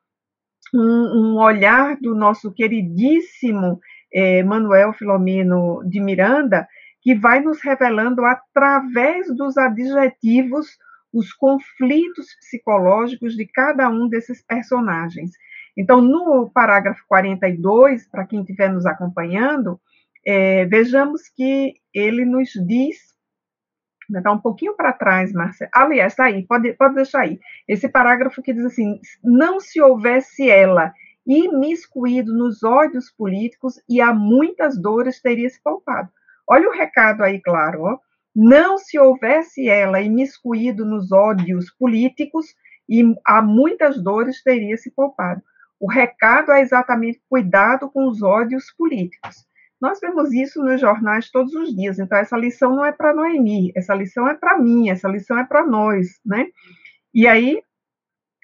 um, 0.75 1.35
um 1.35 1.37
olhar 1.37 1.99
do 2.01 2.15
nosso 2.15 2.51
queridíssimo 2.51 3.79
é, 4.11 4.43
Manuel 4.43 4.95
Filomeno 4.95 5.83
de 5.87 6.01
Miranda, 6.01 6.67
que 7.03 7.15
vai 7.15 7.41
nos 7.41 7.61
revelando 7.63 8.25
através 8.25 9.27
dos 9.37 9.59
adjetivos 9.59 10.79
os 11.19 11.33
conflitos 11.33 12.27
psicológicos 12.39 13.35
de 13.35 13.45
cada 13.47 13.89
um 13.89 14.09
desses 14.09 14.41
personagens. 14.41 15.33
Então, 15.77 16.01
no 16.01 16.49
parágrafo 16.51 17.03
42, 17.09 18.09
para 18.09 18.25
quem 18.25 18.41
estiver 18.41 18.73
nos 18.73 18.87
acompanhando, 18.87 19.81
é, 20.25 20.65
vejamos 20.67 21.23
que 21.29 21.75
ele 21.93 22.25
nos 22.25 22.51
diz, 22.67 22.97
está 24.15 24.31
um 24.31 24.41
pouquinho 24.41 24.77
para 24.77 24.93
trás, 24.93 25.33
Marcelo. 25.33 25.71
Aliás, 25.75 26.13
está 26.13 26.27
aí, 26.27 26.47
pode, 26.47 26.73
pode 26.75 26.95
deixar 26.95 27.23
aí. 27.23 27.41
Esse 27.67 27.89
parágrafo 27.89 28.43
que 28.43 28.53
diz 28.53 28.65
assim: 28.65 29.01
não 29.23 29.61
se 29.61 29.81
houvesse 29.81 30.49
ela 30.49 30.93
imiscuído 31.27 32.33
nos 32.33 32.63
ódios 32.63 33.11
políticos 33.11 33.75
e 33.89 34.01
a 34.01 34.15
muitas 34.15 34.81
dores 34.81 35.21
teria 35.21 35.49
se 35.49 35.61
poupado. 35.63 36.09
Olha 36.49 36.69
o 36.69 36.73
recado 36.73 37.23
aí, 37.23 37.41
claro, 37.41 37.83
ó 37.83 38.08
não 38.35 38.79
se 38.79 38.99
houvesse 38.99 39.69
ela 39.69 40.01
imiscuído 40.01 40.85
nos 40.85 41.11
ódios 41.13 41.71
políticos 41.79 42.47
e 42.89 43.03
há 43.27 43.43
muitas 43.43 44.03
dores 44.03 44.43
teria 44.43 44.77
se 44.77 44.91
poupado. 44.91 45.43
O 45.81 45.91
recado 45.91 46.53
é 46.53 46.61
exatamente 46.61 47.21
cuidado 47.29 47.91
com 47.91 48.09
os 48.09 48.23
ódios 48.23 48.73
políticos. 48.77 49.47
Nós 49.81 50.01
vemos 50.01 50.33
isso 50.33 50.61
nos 50.63 50.81
jornais 50.81 51.31
todos 51.31 51.55
os 51.55 51.75
dias, 51.75 51.99
então 51.99 52.19
essa 52.19 52.37
lição 52.37 52.75
não 52.75 52.85
é 52.85 52.91
para 52.91 53.15
Noemi, 53.15 53.71
essa 53.77 53.95
lição 53.95 54.27
é 54.27 54.35
para 54.35 54.59
mim, 54.59 54.91
essa 54.91 55.09
lição 55.09 55.39
é 55.39 55.45
para 55.45 55.65
nós, 55.65 56.19
né? 56.27 56.49
E 57.15 57.29
aí 57.29 57.63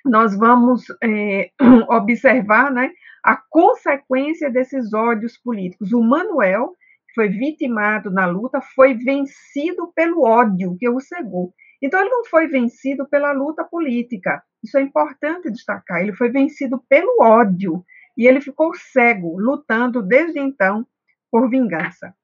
nós 0.05 0.37
vamos 0.37 0.85
é, 1.03 1.51
observar, 1.89 2.71
né, 2.71 2.93
a 3.25 3.37
consequência 3.51 4.51
desses 4.51 4.93
ódios 4.93 5.39
políticos. 5.39 5.93
O 5.93 6.03
Manuel 6.03 6.75
foi 7.15 7.29
vitimado 7.29 8.11
na 8.11 8.27
luta, 8.27 8.61
foi 8.75 8.95
vencido 8.95 9.93
pelo 9.95 10.23
ódio 10.23 10.77
que 10.79 10.89
o 10.89 11.01
cegou. 11.01 11.53
Então, 11.83 12.01
ele 12.01 12.11
não 12.11 12.25
foi 12.25 12.47
vencido 12.49 13.07
pela 13.09 13.33
luta 13.33 13.65
política. 13.65 14.43
Isso 14.63 14.79
é 14.79 14.83
importante 14.83 15.51
destacar. 15.51 16.01
Ele 16.01 16.15
foi 16.15 16.31
vencido 16.31 16.83
pelo 16.89 17.23
ódio. 17.23 17.85
E 18.17 18.27
ele 18.27 18.41
ficou 18.41 18.73
cego, 18.75 19.39
lutando 19.39 20.03
desde 20.03 20.39
então 20.39 20.87
por 21.31 21.51
vingança. 21.51 22.15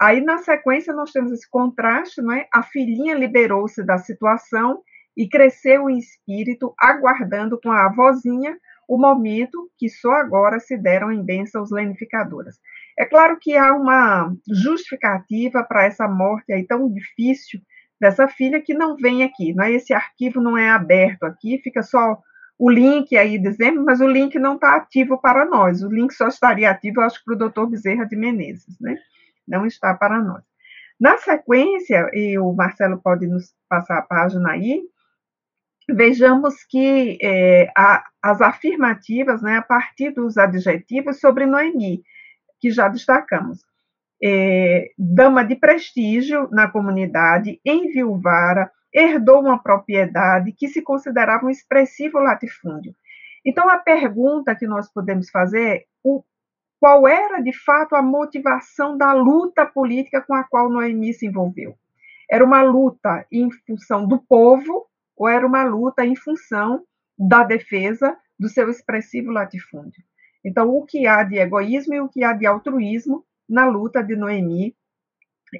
Aí, 0.00 0.20
na 0.20 0.38
sequência, 0.38 0.92
nós 0.92 1.12
temos 1.12 1.32
esse 1.32 1.48
contraste, 1.48 2.22
não 2.22 2.32
é? 2.32 2.48
A 2.52 2.62
filhinha 2.62 3.14
liberou-se 3.14 3.84
da 3.84 3.98
situação 3.98 4.82
e 5.16 5.28
cresceu 5.28 5.90
em 5.90 5.98
espírito, 5.98 6.74
aguardando 6.78 7.60
com 7.60 7.70
a 7.70 7.86
avózinha 7.86 8.56
o 8.88 8.98
momento 8.98 9.70
que 9.78 9.88
só 9.88 10.12
agora 10.12 10.58
se 10.58 10.76
deram 10.76 11.12
em 11.12 11.24
bênçãos 11.24 11.70
lenificadoras. 11.70 12.58
É 13.02 13.04
claro 13.04 13.36
que 13.40 13.56
há 13.56 13.74
uma 13.74 14.32
justificativa 14.48 15.64
para 15.64 15.86
essa 15.86 16.06
morte 16.06 16.52
aí 16.52 16.64
tão 16.64 16.88
difícil 16.88 17.60
dessa 18.00 18.28
filha 18.28 18.62
que 18.62 18.74
não 18.74 18.96
vem 18.96 19.24
aqui, 19.24 19.52
não 19.52 19.64
é? 19.64 19.72
Esse 19.72 19.92
arquivo 19.92 20.40
não 20.40 20.56
é 20.56 20.70
aberto 20.70 21.24
aqui, 21.24 21.60
fica 21.64 21.82
só 21.82 22.16
o 22.56 22.70
link 22.70 23.16
aí 23.16 23.40
dizendo, 23.40 23.84
mas 23.84 24.00
o 24.00 24.06
link 24.06 24.38
não 24.38 24.54
está 24.54 24.76
ativo 24.76 25.20
para 25.20 25.44
nós. 25.44 25.82
O 25.82 25.88
link 25.88 26.12
só 26.12 26.28
estaria 26.28 26.70
ativo, 26.70 27.00
acho, 27.00 27.20
para 27.24 27.34
o 27.34 27.38
doutor 27.38 27.66
Bezerra 27.68 28.04
de 28.04 28.14
Menezes, 28.14 28.78
né? 28.80 28.96
Não 29.48 29.66
está 29.66 29.92
para 29.94 30.22
nós. 30.22 30.44
Na 31.00 31.16
sequência, 31.18 32.08
e 32.12 32.38
o 32.38 32.52
Marcelo 32.52 33.00
pode 33.02 33.26
nos 33.26 33.52
passar 33.68 33.98
a 33.98 34.02
página 34.02 34.52
aí, 34.52 34.80
vejamos 35.90 36.62
que 36.70 37.18
é, 37.20 37.68
a, 37.76 38.04
as 38.22 38.40
afirmativas, 38.40 39.42
né, 39.42 39.56
a 39.56 39.62
partir 39.62 40.10
dos 40.12 40.38
adjetivos 40.38 41.18
sobre 41.18 41.46
Noemi, 41.46 42.04
que 42.62 42.70
já 42.70 42.86
destacamos. 42.86 43.58
É, 44.22 44.92
dama 44.96 45.44
de 45.44 45.56
prestígio 45.56 46.48
na 46.52 46.70
comunidade, 46.70 47.60
enviuvara, 47.64 48.70
herdou 48.94 49.40
uma 49.40 49.60
propriedade 49.60 50.52
que 50.52 50.68
se 50.68 50.80
considerava 50.80 51.44
um 51.44 51.50
expressivo 51.50 52.20
latifúndio. 52.20 52.94
Então, 53.44 53.68
a 53.68 53.78
pergunta 53.78 54.54
que 54.54 54.64
nós 54.64 54.88
podemos 54.88 55.28
fazer 55.28 55.68
é 55.68 55.84
o, 56.04 56.22
qual 56.78 57.08
era, 57.08 57.40
de 57.40 57.52
fato, 57.52 57.96
a 57.96 58.02
motivação 58.02 58.96
da 58.96 59.12
luta 59.12 59.66
política 59.66 60.22
com 60.22 60.34
a 60.34 60.44
qual 60.44 60.70
Noemi 60.70 61.12
se 61.12 61.26
envolveu? 61.26 61.74
Era 62.30 62.44
uma 62.44 62.62
luta 62.62 63.26
em 63.32 63.50
função 63.66 64.06
do 64.06 64.20
povo 64.20 64.86
ou 65.16 65.28
era 65.28 65.44
uma 65.44 65.64
luta 65.64 66.06
em 66.06 66.14
função 66.14 66.84
da 67.18 67.42
defesa 67.42 68.16
do 68.38 68.48
seu 68.48 68.70
expressivo 68.70 69.32
latifúndio? 69.32 70.04
Então, 70.44 70.68
o 70.70 70.84
que 70.84 71.06
há 71.06 71.22
de 71.22 71.38
egoísmo 71.38 71.94
e 71.94 72.00
o 72.00 72.08
que 72.08 72.24
há 72.24 72.32
de 72.32 72.46
altruísmo 72.46 73.24
na 73.48 73.66
luta 73.66 74.02
de 74.02 74.16
Noemi 74.16 74.74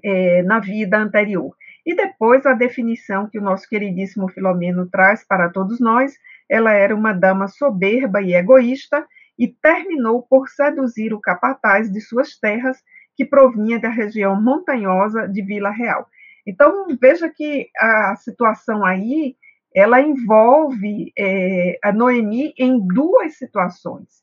é, 0.02 0.42
na 0.42 0.58
vida 0.58 0.98
anterior. 0.98 1.54
E 1.84 1.94
depois 1.94 2.46
a 2.46 2.54
definição 2.54 3.28
que 3.28 3.38
o 3.38 3.42
nosso 3.42 3.68
queridíssimo 3.68 4.28
Filomeno 4.28 4.88
traz 4.88 5.26
para 5.26 5.50
todos 5.50 5.80
nós, 5.80 6.14
ela 6.48 6.72
era 6.72 6.94
uma 6.94 7.12
dama 7.12 7.48
soberba 7.48 8.22
e 8.22 8.34
egoísta 8.34 9.06
e 9.38 9.48
terminou 9.48 10.22
por 10.22 10.48
seduzir 10.48 11.12
o 11.12 11.20
capataz 11.20 11.90
de 11.90 12.00
suas 12.00 12.38
terras, 12.38 12.78
que 13.16 13.24
provinha 13.24 13.78
da 13.78 13.88
região 13.88 14.40
montanhosa 14.40 15.28
de 15.28 15.42
Vila 15.42 15.70
Real. 15.70 16.06
Então, 16.46 16.86
veja 17.00 17.28
que 17.28 17.68
a 17.78 18.16
situação 18.16 18.84
aí, 18.84 19.36
ela 19.74 20.00
envolve 20.00 21.12
é, 21.18 21.78
a 21.82 21.92
Noemi 21.92 22.52
em 22.58 22.78
duas 22.86 23.36
situações 23.36 24.21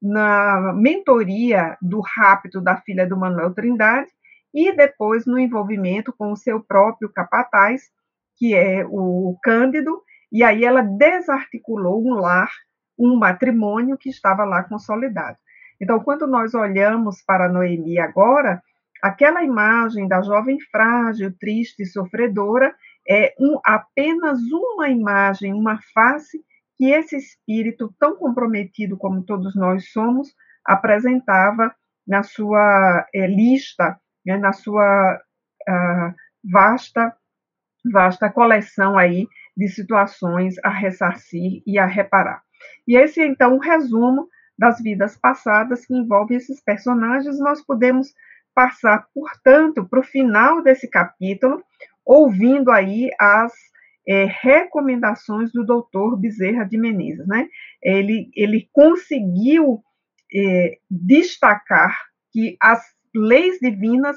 na 0.00 0.72
mentoria 0.74 1.76
do 1.80 2.00
rapto 2.00 2.60
da 2.60 2.76
filha 2.76 3.06
do 3.06 3.16
Manuel 3.16 3.54
Trindade 3.54 4.10
e 4.54 4.72
depois 4.74 5.26
no 5.26 5.38
envolvimento 5.38 6.12
com 6.16 6.32
o 6.32 6.36
seu 6.36 6.62
próprio 6.62 7.10
capataz, 7.12 7.90
que 8.36 8.54
é 8.54 8.86
o 8.88 9.36
Cândido, 9.42 10.02
e 10.30 10.42
aí 10.42 10.64
ela 10.64 10.82
desarticulou 10.82 12.02
um 12.02 12.14
lar, 12.14 12.50
um 12.98 13.16
matrimônio 13.16 13.96
que 13.98 14.08
estava 14.08 14.44
lá 14.44 14.62
consolidado. 14.64 15.36
Então, 15.80 16.00
quando 16.00 16.26
nós 16.26 16.54
olhamos 16.54 17.22
para 17.22 17.48
Noemi 17.48 17.98
agora, 17.98 18.62
aquela 19.02 19.42
imagem 19.42 20.08
da 20.08 20.22
jovem 20.22 20.58
frágil, 20.70 21.34
triste 21.38 21.82
e 21.82 21.86
sofredora 21.86 22.74
é 23.08 23.34
um, 23.38 23.60
apenas 23.64 24.40
uma 24.50 24.88
imagem, 24.88 25.52
uma 25.52 25.78
face 25.94 26.42
que 26.76 26.90
esse 26.90 27.16
espírito, 27.16 27.94
tão 27.98 28.16
comprometido 28.16 28.96
como 28.96 29.24
todos 29.24 29.54
nós 29.54 29.90
somos, 29.90 30.34
apresentava 30.64 31.74
na 32.06 32.22
sua 32.22 33.06
é, 33.14 33.26
lista, 33.26 33.98
né, 34.24 34.36
na 34.36 34.52
sua 34.52 35.20
uh, 35.68 36.14
vasta, 36.44 37.16
vasta 37.92 38.30
coleção 38.30 38.98
aí 38.98 39.26
de 39.56 39.68
situações 39.68 40.56
a 40.62 40.68
ressarcir 40.68 41.62
e 41.66 41.78
a 41.78 41.86
reparar. 41.86 42.42
E 42.86 42.96
esse 42.96 43.20
é, 43.20 43.26
então, 43.26 43.56
o 43.56 43.60
resumo 43.60 44.28
das 44.58 44.80
vidas 44.80 45.16
passadas 45.16 45.84
que 45.84 45.94
envolve 45.94 46.34
esses 46.34 46.60
personagens. 46.62 47.38
Nós 47.38 47.62
podemos 47.62 48.14
passar, 48.54 49.06
portanto, 49.14 49.86
para 49.86 50.00
o 50.00 50.04
final 50.04 50.62
desse 50.62 50.88
capítulo, 50.88 51.62
ouvindo 52.04 52.70
aí 52.70 53.10
as 53.20 53.52
é, 54.06 54.26
recomendações 54.40 55.50
do 55.52 55.64
doutor 55.64 56.16
Bezerra 56.16 56.64
de 56.64 56.78
Menezes. 56.78 57.26
Né? 57.26 57.48
Ele, 57.82 58.30
ele 58.34 58.68
conseguiu 58.72 59.82
é, 60.34 60.78
destacar 60.90 61.98
que 62.32 62.56
as 62.60 62.82
leis 63.14 63.58
divinas 63.60 64.16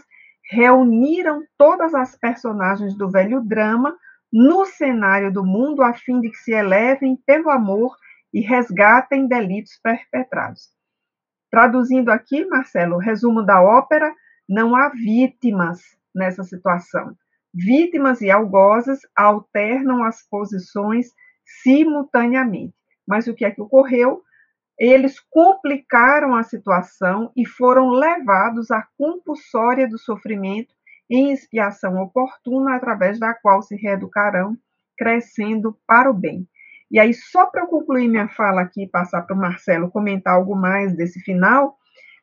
reuniram 0.52 1.44
todas 1.58 1.94
as 1.94 2.16
personagens 2.18 2.96
do 2.98 3.10
velho 3.10 3.42
drama 3.42 3.96
no 4.32 4.66
cenário 4.66 5.32
do 5.32 5.44
mundo 5.44 5.82
a 5.82 5.94
fim 5.94 6.20
de 6.22 6.30
que 6.30 6.38
se 6.38 6.52
elevem 6.52 7.16
pelo 7.26 7.50
amor 7.50 7.96
e 8.34 8.42
resgatem 8.42 9.28
delitos 9.28 9.80
perpetrados. 9.82 10.70
Traduzindo 11.50 12.10
aqui, 12.10 12.46
Marcelo, 12.46 12.96
o 12.96 13.00
resumo 13.00 13.44
da 13.44 13.62
ópera, 13.62 14.14
não 14.48 14.76
há 14.76 14.90
vítimas 14.90 15.82
nessa 16.14 16.44
situação. 16.44 17.16
Vítimas 17.54 18.22
e 18.22 18.30
algozes 18.30 19.00
alternam 19.16 20.04
as 20.04 20.22
posições 20.30 21.08
simultaneamente. 21.64 22.76
Mas 23.08 23.28
o 23.28 23.34
que 23.34 23.44
é 23.44 23.52
que 23.52 23.62
ocorreu? 23.62 24.22
Eles 24.78 25.20
complicaram 25.20 26.36
a 26.36 26.44
situação 26.44 27.32
e 27.36 27.46
foram 27.46 27.90
levados 27.90 28.72
à 28.72 28.88
compulsória 28.98 29.88
do 29.88 29.98
sofrimento 29.98 30.74
em 31.10 31.32
expiação 31.32 31.98
oportuna, 32.02 32.76
através 32.76 33.20
da 33.20 33.34
qual 33.34 33.62
se 33.62 33.76
reeducarão, 33.76 34.56
crescendo 34.98 35.76
para 35.88 36.10
o 36.10 36.14
bem. 36.14 36.48
E 36.92 37.00
aí, 37.00 37.14
só 37.14 37.48
para 37.48 37.64
eu 37.64 37.68
concluir 37.68 38.08
minha 38.08 38.28
fala 38.30 38.62
aqui, 38.62 38.88
passar 38.88 39.24
para 39.24 39.36
o 39.36 39.40
Marcelo 39.40 39.92
comentar 39.92 40.36
algo 40.36 40.56
mais 40.56 40.96
desse 40.96 41.20
final, 41.20 41.78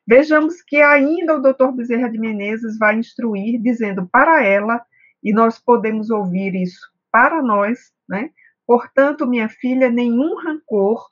vejamos 0.07 0.61
que 0.61 0.81
ainda 0.81 1.35
o 1.35 1.41
doutor 1.41 1.73
Bezerra 1.73 2.09
de 2.09 2.17
Menezes 2.17 2.77
vai 2.77 2.95
instruir, 2.95 3.61
dizendo 3.61 4.07
para 4.07 4.43
ela, 4.43 4.83
e 5.23 5.33
nós 5.33 5.59
podemos 5.59 6.09
ouvir 6.09 6.55
isso 6.55 6.89
para 7.11 7.41
nós, 7.41 7.91
né? 8.07 8.29
Portanto, 8.65 9.25
minha 9.25 9.47
filha, 9.47 9.89
nenhum 9.89 10.35
rancor, 10.35 11.07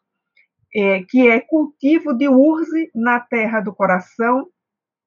é, 0.76 1.03
que 1.03 1.28
é 1.28 1.39
cultivo 1.39 2.14
de 2.14 2.28
urze 2.28 2.91
na 2.93 3.20
terra 3.20 3.62
do 3.62 3.74
coração, 3.74 4.47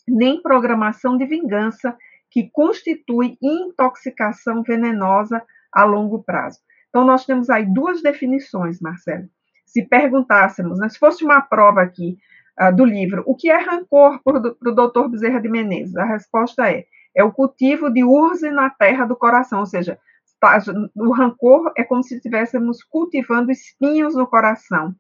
nem 0.09 0.41
programação 0.41 1.19
de 1.19 1.27
vingança, 1.27 1.97
que 2.31 2.49
constitui 2.51 3.37
intoxicação 3.43 4.63
venenosa 4.63 5.43
a 5.73 5.85
longo 5.85 6.23
prazo. 6.23 6.59
Então, 6.89 7.05
nós 7.05 7.27
temos 7.27 7.51
aí 7.51 7.67
duas 7.67 8.03
definições, 8.03 8.81
Marcelo. 8.81 9.29
Se 9.67 9.83
perguntássemos, 9.83 10.79
né, 10.79 10.89
se 10.89 10.99
fosse 10.99 11.23
uma 11.23 11.43
prova 11.43 11.83
aqui 11.83 12.17
uh, 12.59 12.75
do 12.75 12.85
livro, 12.85 13.23
o 13.27 13.37
que 13.37 13.51
é 13.51 13.59
rancor 13.59 14.23
para 14.23 14.39
o 14.39 14.75
doutor 14.75 15.11
Bezerra 15.11 15.41
de 15.41 15.49
Menezes? 15.49 15.97
A 15.97 16.05
resposta 16.07 16.71
é: 16.71 16.87
é 17.19 17.25
o 17.25 17.33
cultivo 17.33 17.91
de 17.91 18.05
urze 18.05 18.49
na 18.49 18.71
terra 18.71 19.05
do 19.05 19.17
coração, 19.17 19.59
ou 19.59 19.67
seja, 19.67 19.99
tá, 20.41 20.57
o 20.95 21.13
rancor 21.13 21.73
é 21.77 21.83
como 21.83 22.01
se 22.01 22.15
estivéssemos 22.15 22.85
cultivando 22.85 23.51
espinhos 23.51 24.15
no 24.15 24.25
coração. 24.25 24.95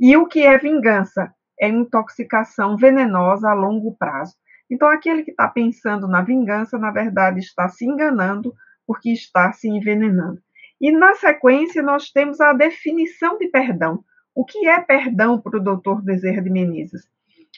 E 0.00 0.16
o 0.16 0.26
que 0.26 0.40
é 0.40 0.58
vingança? 0.58 1.32
É 1.60 1.68
intoxicação 1.68 2.76
venenosa 2.76 3.48
a 3.48 3.54
longo 3.54 3.96
prazo. 3.96 4.34
Então, 4.68 4.88
aquele 4.88 5.22
que 5.22 5.30
está 5.30 5.46
pensando 5.46 6.08
na 6.08 6.20
vingança, 6.20 6.76
na 6.76 6.90
verdade, 6.90 7.38
está 7.38 7.68
se 7.68 7.84
enganando 7.86 8.52
porque 8.84 9.12
está 9.12 9.52
se 9.52 9.68
envenenando. 9.68 10.42
E 10.80 10.90
na 10.90 11.14
sequência, 11.14 11.80
nós 11.80 12.10
temos 12.10 12.40
a 12.40 12.52
definição 12.52 13.38
de 13.38 13.46
perdão. 13.46 14.02
O 14.34 14.44
que 14.44 14.66
é 14.66 14.80
perdão 14.80 15.40
para 15.40 15.58
o 15.58 15.62
doutor 15.62 16.02
Bezerra 16.02 16.42
de 16.42 16.50
Menezes? 16.50 17.02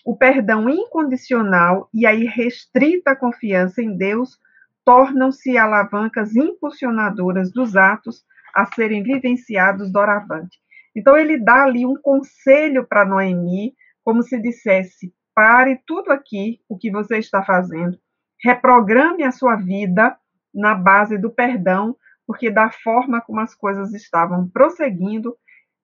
O 0.05 0.17
perdão 0.17 0.69
incondicional 0.69 1.89
e 1.93 2.07
a 2.07 2.13
irrestrita 2.13 3.17
confiança 3.17 3.83
em 3.83 3.97
Deus 3.97 4.39
tornam-se 4.85 5.57
alavancas 5.57 6.37
impulsionadoras 6.37 7.51
dos 7.51 7.75
atos 7.75 8.25
a 8.55 8.67
serem 8.67 9.03
vivenciados 9.03 9.91
doravante. 9.91 10.59
Então, 10.95 11.17
ele 11.17 11.39
dá 11.39 11.65
ali 11.65 11.87
um 11.87 11.97
conselho 11.97 12.87
para 12.87 13.05
Noemi, 13.05 13.75
como 14.05 14.23
se 14.23 14.41
dissesse: 14.41 15.13
pare 15.35 15.81
tudo 15.87 16.13
aqui, 16.13 16.61
o 16.69 16.77
que 16.77 16.91
você 16.91 17.19
está 17.19 17.43
fazendo, 17.43 17.99
reprograme 18.43 19.25
a 19.25 19.33
sua 19.33 19.57
vida 19.57 20.17
na 20.55 20.75
base 20.75 21.19
do 21.19 21.31
perdão 21.31 21.97
porque 22.27 22.51
da 22.51 22.71
forma 22.71 23.21
como 23.21 23.41
as 23.41 23.55
coisas 23.55 23.93
estavam 23.93 24.49
prosseguindo, 24.49 25.37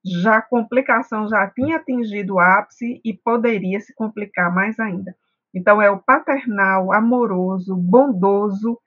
já 0.04 0.36
a 0.36 0.42
complicação 0.42 1.28
já 1.28 1.48
tinha 1.48 1.76
atingido 1.76 2.34
o 2.34 2.40
ápice 2.40 3.00
e 3.04 3.12
poderia 3.12 3.80
se 3.80 3.94
complicar 3.94 4.54
mais 4.54 4.78
ainda. 4.78 5.14
Então, 5.54 5.82
é 5.82 5.90
o 5.90 5.98
paternal, 5.98 6.92
amoroso, 6.92 7.76
bondoso 7.76 8.78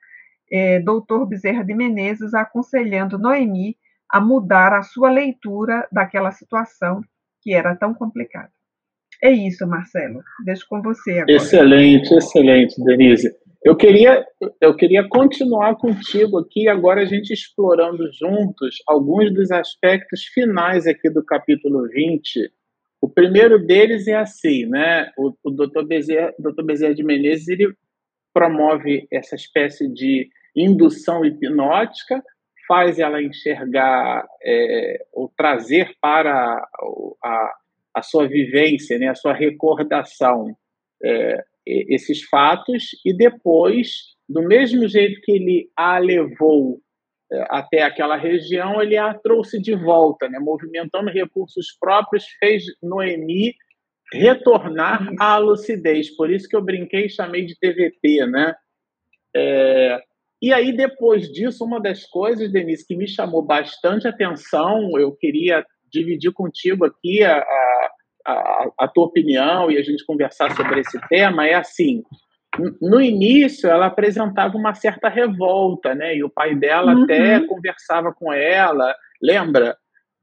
é, 0.50 0.80
doutor 0.80 1.26
Bezerra 1.26 1.64
de 1.64 1.74
Menezes 1.74 2.34
aconselhando 2.34 3.18
Noemi 3.18 3.76
a 4.08 4.20
mudar 4.20 4.72
a 4.72 4.82
sua 4.82 5.10
leitura 5.10 5.86
daquela 5.90 6.30
situação 6.30 7.02
que 7.42 7.52
era 7.52 7.74
tão 7.74 7.92
complicada. 7.92 8.50
É 9.22 9.30
isso, 9.30 9.66
Marcelo. 9.66 10.22
Deixo 10.44 10.66
com 10.68 10.82
você 10.82 11.12
agora. 11.12 11.32
Excelente, 11.32 12.14
excelente, 12.14 12.82
Denise. 12.84 13.34
Eu 13.64 13.74
queria, 13.74 14.26
eu 14.60 14.76
queria 14.76 15.08
continuar 15.08 15.76
contigo 15.76 16.38
aqui, 16.38 16.68
agora 16.68 17.00
a 17.00 17.06
gente 17.06 17.32
explorando 17.32 18.12
juntos 18.12 18.76
alguns 18.86 19.32
dos 19.32 19.50
aspectos 19.50 20.24
finais 20.34 20.86
aqui 20.86 21.08
do 21.08 21.24
capítulo 21.24 21.88
20. 21.88 22.52
O 23.00 23.08
primeiro 23.08 23.58
deles 23.58 24.06
é 24.06 24.16
assim, 24.16 24.66
né? 24.66 25.10
O, 25.16 25.32
o 25.42 25.50
Dr. 25.50 25.82
Bezerra, 25.86 26.34
Dr. 26.38 26.62
Bezerra 26.62 26.94
de 26.94 27.02
Menezes 27.02 27.48
ele 27.48 27.74
promove 28.34 29.08
essa 29.10 29.34
espécie 29.34 29.88
de 29.88 30.28
indução 30.54 31.24
hipnótica, 31.24 32.22
faz 32.68 32.98
ela 32.98 33.22
enxergar 33.22 34.26
é, 34.44 35.06
ou 35.10 35.32
trazer 35.34 35.94
para 36.02 36.68
a, 37.24 37.54
a 37.94 38.02
sua 38.02 38.28
vivência, 38.28 38.98
né, 38.98 39.08
a 39.08 39.14
sua 39.14 39.32
recordação, 39.32 40.54
é, 41.02 41.42
esses 41.66 42.22
fatos 42.24 42.90
e 43.04 43.12
depois, 43.16 44.14
do 44.28 44.42
mesmo 44.42 44.86
jeito 44.88 45.20
que 45.22 45.32
ele 45.32 45.70
a 45.76 45.98
levou 45.98 46.80
é, 47.32 47.46
até 47.50 47.82
aquela 47.82 48.16
região, 48.16 48.82
ele 48.82 48.96
a 48.96 49.14
trouxe 49.14 49.60
de 49.60 49.74
volta, 49.74 50.28
né? 50.28 50.38
movimentando 50.38 51.10
recursos 51.10 51.76
próprios, 51.80 52.24
fez 52.38 52.64
Noemi 52.82 53.54
retornar 54.12 55.10
à 55.18 55.38
lucidez. 55.38 56.14
Por 56.14 56.30
isso 56.30 56.48
que 56.48 56.54
eu 56.54 56.62
brinquei 56.62 57.06
e 57.06 57.10
chamei 57.10 57.44
de 57.44 57.58
TVT, 57.58 58.26
né? 58.26 58.54
É... 59.34 60.00
E 60.40 60.52
aí, 60.52 60.76
depois 60.76 61.32
disso, 61.32 61.64
uma 61.64 61.80
das 61.80 62.04
coisas, 62.04 62.52
Denise, 62.52 62.86
que 62.86 62.94
me 62.94 63.08
chamou 63.08 63.42
bastante 63.42 64.06
atenção, 64.06 64.90
eu 64.98 65.12
queria 65.12 65.64
dividir 65.90 66.32
contigo 66.32 66.84
aqui 66.84 67.22
a, 67.22 67.38
a 67.38 67.63
a, 68.26 68.66
a 68.80 68.88
tua 68.88 69.06
opinião 69.06 69.70
e 69.70 69.76
a 69.76 69.82
gente 69.82 70.04
conversar 70.04 70.54
sobre 70.56 70.80
esse 70.80 70.98
tema 71.08 71.46
é 71.46 71.54
assim. 71.54 72.02
No 72.80 73.00
início, 73.00 73.68
ela 73.68 73.86
apresentava 73.86 74.56
uma 74.56 74.74
certa 74.74 75.08
revolta, 75.08 75.94
né? 75.94 76.16
E 76.16 76.22
o 76.22 76.30
pai 76.30 76.54
dela 76.54 76.94
uhum. 76.94 77.02
até 77.02 77.40
conversava 77.40 78.12
com 78.12 78.32
ela, 78.32 78.94
lembra? 79.20 79.76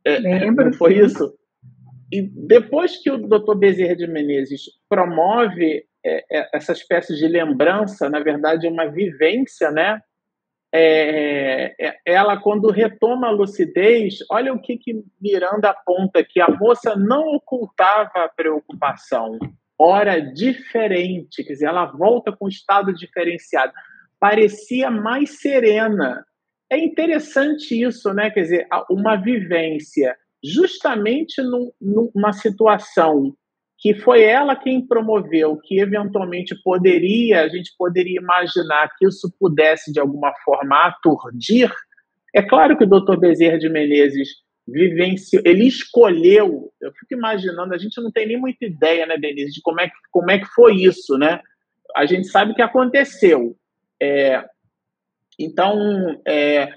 É, 0.05 0.17
Lembro. 0.17 0.65
Não 0.65 0.73
foi 0.73 0.95
sim. 0.95 1.05
isso? 1.05 1.33
E 2.11 2.21
depois 2.21 2.97
que 2.97 3.09
o 3.09 3.17
Dr. 3.17 3.55
Bezerra 3.55 3.95
de 3.95 4.07
Menezes 4.07 4.63
promove 4.89 5.85
é, 6.05 6.25
é, 6.31 6.49
essa 6.53 6.73
espécie 6.73 7.15
de 7.15 7.27
lembrança, 7.27 8.09
na 8.09 8.19
verdade, 8.19 8.67
uma 8.67 8.87
vivência, 8.87 9.71
né? 9.71 10.01
É, 10.73 11.75
é, 11.77 11.99
ela, 12.05 12.37
quando 12.37 12.71
retoma 12.71 13.27
a 13.27 13.31
lucidez, 13.31 14.19
olha 14.29 14.53
o 14.53 14.61
que, 14.61 14.77
que 14.77 15.03
Miranda 15.19 15.69
aponta 15.69 16.23
que 16.23 16.39
a 16.39 16.47
moça 16.47 16.95
não 16.95 17.35
ocultava 17.35 18.23
a 18.23 18.29
preocupação, 18.29 19.37
ora 19.77 20.19
diferente, 20.19 21.43
quer 21.43 21.53
dizer, 21.53 21.65
ela 21.65 21.85
volta 21.85 22.31
com 22.31 22.45
um 22.45 22.49
estado 22.49 22.93
diferenciado, 22.93 23.73
parecia 24.19 24.89
mais 24.89 25.41
serena. 25.41 26.25
É 26.69 26.77
interessante 26.77 27.81
isso, 27.81 28.13
né? 28.13 28.29
Quer 28.29 28.41
dizer, 28.43 28.67
uma 28.89 29.17
vivência 29.17 30.15
justamente 30.41 31.41
num, 31.41 31.71
numa 31.81 32.31
situação 32.31 33.35
que 33.81 33.95
foi 33.95 34.21
ela 34.21 34.55
quem 34.55 34.85
promoveu, 34.85 35.57
que 35.57 35.79
eventualmente 35.79 36.55
poderia, 36.63 37.41
a 37.41 37.49
gente 37.49 37.73
poderia 37.75 38.21
imaginar 38.21 38.87
que 38.95 39.07
isso 39.07 39.33
pudesse 39.39 39.91
de 39.91 39.99
alguma 39.99 40.31
forma 40.45 40.85
aturdir. 40.85 41.73
É 42.33 42.43
claro 42.43 42.77
que 42.77 42.83
o 42.83 42.87
Dr. 42.87 43.17
Bezerra 43.17 43.57
de 43.57 43.67
Menezes 43.67 44.29
vivenciou, 44.67 45.41
ele 45.43 45.65
escolheu, 45.65 46.71
eu 46.79 46.91
fico 46.93 47.15
imaginando, 47.15 47.73
a 47.73 47.77
gente 47.79 47.99
não 47.99 48.11
tem 48.11 48.27
nem 48.27 48.39
muita 48.39 48.63
ideia, 48.65 49.07
né, 49.07 49.17
Denise, 49.17 49.51
de 49.51 49.61
como 49.63 49.81
é 49.81 49.87
que, 49.87 49.95
como 50.11 50.29
é 50.29 50.37
que 50.37 50.45
foi 50.45 50.75
isso, 50.75 51.17
né? 51.17 51.41
A 51.95 52.05
gente 52.05 52.27
sabe 52.27 52.53
que 52.53 52.61
aconteceu. 52.61 53.57
É, 53.99 54.45
então, 55.39 56.21
é, 56.25 56.71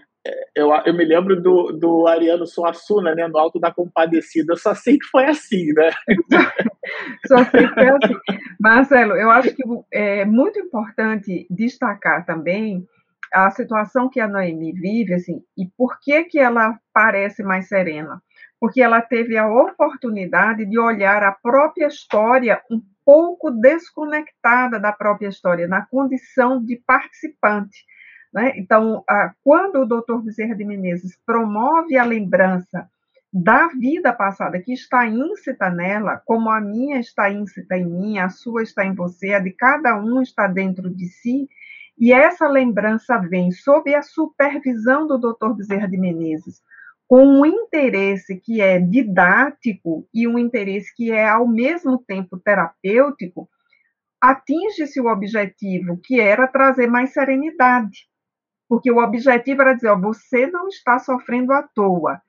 eu, 0.54 0.70
eu 0.86 0.94
me 0.94 1.04
lembro 1.04 1.40
do, 1.40 1.72
do 1.72 2.06
Ariano 2.06 2.46
Suassuna, 2.46 3.14
né, 3.14 3.28
no 3.28 3.38
Alto 3.38 3.58
da 3.58 3.72
Compadecida, 3.72 4.52
eu 4.52 4.56
só 4.56 4.74
sei 4.74 4.98
que 4.98 5.06
foi 5.06 5.26
assim, 5.26 5.72
né? 5.72 5.90
só 7.26 7.44
sei 7.44 7.68
que 7.68 7.74
foi 7.74 7.88
assim. 7.88 8.14
Marcelo, 8.58 9.14
eu 9.14 9.30
acho 9.30 9.54
que 9.54 9.62
é 9.92 10.24
muito 10.24 10.58
importante 10.58 11.46
destacar 11.50 12.24
também 12.24 12.86
a 13.32 13.50
situação 13.50 14.08
que 14.08 14.20
a 14.20 14.28
Noemi 14.28 14.72
vive, 14.72 15.14
assim, 15.14 15.42
e 15.58 15.66
por 15.76 15.98
que 16.00 16.24
que 16.24 16.38
ela 16.38 16.78
parece 16.92 17.42
mais 17.42 17.68
serena? 17.68 18.22
Porque 18.60 18.80
ela 18.80 19.02
teve 19.02 19.36
a 19.36 19.48
oportunidade 19.48 20.64
de 20.64 20.78
olhar 20.78 21.22
a 21.22 21.32
própria 21.32 21.88
história 21.88 22.62
um 22.70 22.80
pouco 23.04 23.50
desconectada 23.50 24.80
da 24.80 24.92
própria 24.92 25.28
história, 25.28 25.66
na 25.66 25.84
condição 25.84 26.64
de 26.64 26.80
participante. 26.86 27.84
Né? 28.34 28.52
Então, 28.56 29.04
quando 29.44 29.76
o 29.76 29.86
doutor 29.86 30.20
Bezerra 30.20 30.56
de 30.56 30.64
Menezes 30.64 31.16
promove 31.24 31.96
a 31.96 32.04
lembrança 32.04 32.90
da 33.32 33.68
vida 33.68 34.12
passada 34.12 34.60
que 34.60 34.72
está 34.72 35.06
íncita 35.06 35.70
nela, 35.70 36.20
como 36.24 36.50
a 36.50 36.60
minha 36.60 36.98
está 36.98 37.30
íncita 37.30 37.76
em 37.76 37.86
mim, 37.86 38.18
a 38.18 38.28
sua 38.28 38.64
está 38.64 38.84
em 38.84 38.92
você, 38.92 39.34
a 39.34 39.38
de 39.38 39.52
cada 39.52 39.96
um 39.96 40.20
está 40.20 40.48
dentro 40.48 40.90
de 40.92 41.06
si, 41.06 41.48
e 41.96 42.12
essa 42.12 42.48
lembrança 42.48 43.18
vem 43.18 43.52
sob 43.52 43.94
a 43.94 44.02
supervisão 44.02 45.06
do 45.06 45.16
doutor 45.16 45.54
Bezerra 45.54 45.88
de 45.88 45.96
Menezes, 45.96 46.60
com 47.06 47.24
um 47.24 47.46
interesse 47.46 48.40
que 48.40 48.60
é 48.60 48.80
didático 48.80 50.08
e 50.12 50.26
um 50.26 50.38
interesse 50.40 50.92
que 50.92 51.12
é 51.12 51.28
ao 51.28 51.46
mesmo 51.46 51.98
tempo 51.98 52.36
terapêutico, 52.36 53.48
atinge-se 54.20 55.00
o 55.00 55.06
objetivo 55.06 56.00
que 56.02 56.20
era 56.20 56.48
trazer 56.48 56.88
mais 56.88 57.12
serenidade 57.12 58.08
porque 58.68 58.90
o 58.90 58.98
objetivo 58.98 59.62
era 59.62 59.74
dizer, 59.74 59.88
ó, 59.88 59.98
você 59.98 60.46
não 60.46 60.68
está 60.68 60.98
sofrendo 60.98 61.52
à 61.52 61.62
toa. 61.62 62.20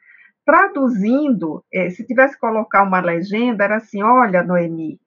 Traduzindo, 0.45 1.63
é, 1.73 1.89
se 1.89 2.05
tivesse 2.05 2.35
que 2.35 2.41
colocar 2.41 2.83
uma 2.83 2.99
legenda, 2.99 3.63
era 3.63 3.77
assim, 3.77 4.03
olha, 4.03 4.43
Noemi, 4.43 4.99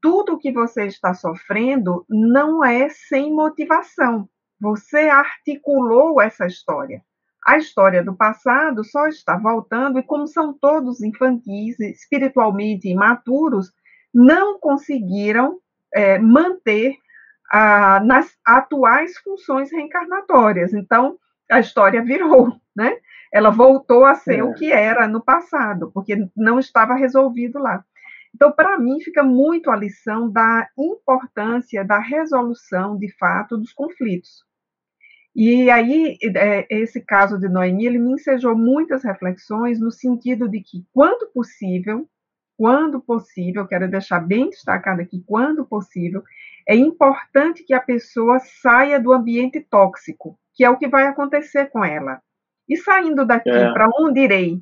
tudo 0.00 0.38
que 0.38 0.52
você 0.52 0.86
está 0.86 1.14
sofrendo 1.14 2.04
não 2.08 2.64
é 2.64 2.88
sem 2.88 3.32
motivação. 3.32 4.28
Você 4.60 5.08
articulou 5.08 6.20
essa 6.20 6.46
história. 6.46 7.02
A 7.46 7.58
história 7.58 8.02
do 8.02 8.16
passado 8.16 8.84
só 8.84 9.06
está 9.06 9.36
voltando, 9.36 9.98
e 9.98 10.02
como 10.02 10.26
são 10.26 10.52
todos 10.52 11.02
infantis, 11.02 11.78
espiritualmente 11.80 12.88
imaturos, 12.88 13.70
não 14.14 14.58
conseguiram 14.58 15.58
é, 15.92 16.18
manter 16.18 16.94
ah, 17.50 18.00
nas 18.04 18.36
atuais 18.44 19.16
funções 19.18 19.70
reencarnatórias. 19.70 20.72
Então, 20.72 21.18
a 21.50 21.60
história 21.60 22.02
virou, 22.02 22.52
né? 22.74 22.96
Ela 23.32 23.50
voltou 23.50 24.04
a 24.04 24.14
ser 24.14 24.38
é. 24.38 24.44
o 24.44 24.54
que 24.54 24.72
era 24.72 25.08
no 25.08 25.20
passado, 25.22 25.90
porque 25.92 26.28
não 26.36 26.58
estava 26.58 26.94
resolvido 26.94 27.58
lá. 27.58 27.84
Então, 28.34 28.50
para 28.50 28.78
mim, 28.78 29.00
fica 29.00 29.22
muito 29.22 29.70
a 29.70 29.76
lição 29.76 30.30
da 30.30 30.68
importância 30.76 31.84
da 31.84 32.00
resolução, 32.00 32.98
de 32.98 33.08
fato, 33.16 33.56
dos 33.56 33.72
conflitos. 33.72 34.44
E 35.34 35.68
aí, 35.70 36.16
é, 36.36 36.66
esse 36.70 37.00
caso 37.00 37.38
de 37.38 37.48
Noemi, 37.48 37.86
ele 37.86 37.98
me 37.98 38.12
ensejou 38.12 38.56
muitas 38.56 39.02
reflexões 39.02 39.80
no 39.80 39.90
sentido 39.90 40.48
de 40.48 40.60
que, 40.60 40.84
quando 40.92 41.28
possível, 41.32 42.08
quando 42.56 43.00
possível, 43.00 43.66
quero 43.66 43.90
deixar 43.90 44.20
bem 44.20 44.50
destacado 44.50 45.00
aqui, 45.00 45.22
quando 45.26 45.64
possível, 45.64 46.22
é 46.68 46.74
importante 46.74 47.64
que 47.64 47.74
a 47.74 47.80
pessoa 47.80 48.38
saia 48.38 48.98
do 49.00 49.12
ambiente 49.12 49.60
tóxico, 49.60 50.38
que 50.54 50.64
é 50.64 50.70
o 50.70 50.78
que 50.78 50.88
vai 50.88 51.06
acontecer 51.06 51.66
com 51.66 51.84
ela. 51.84 52.20
E 52.68 52.76
saindo 52.76 53.26
daqui, 53.26 53.50
é. 53.50 53.72
para 53.72 53.88
onde 53.98 54.20
irei? 54.20 54.60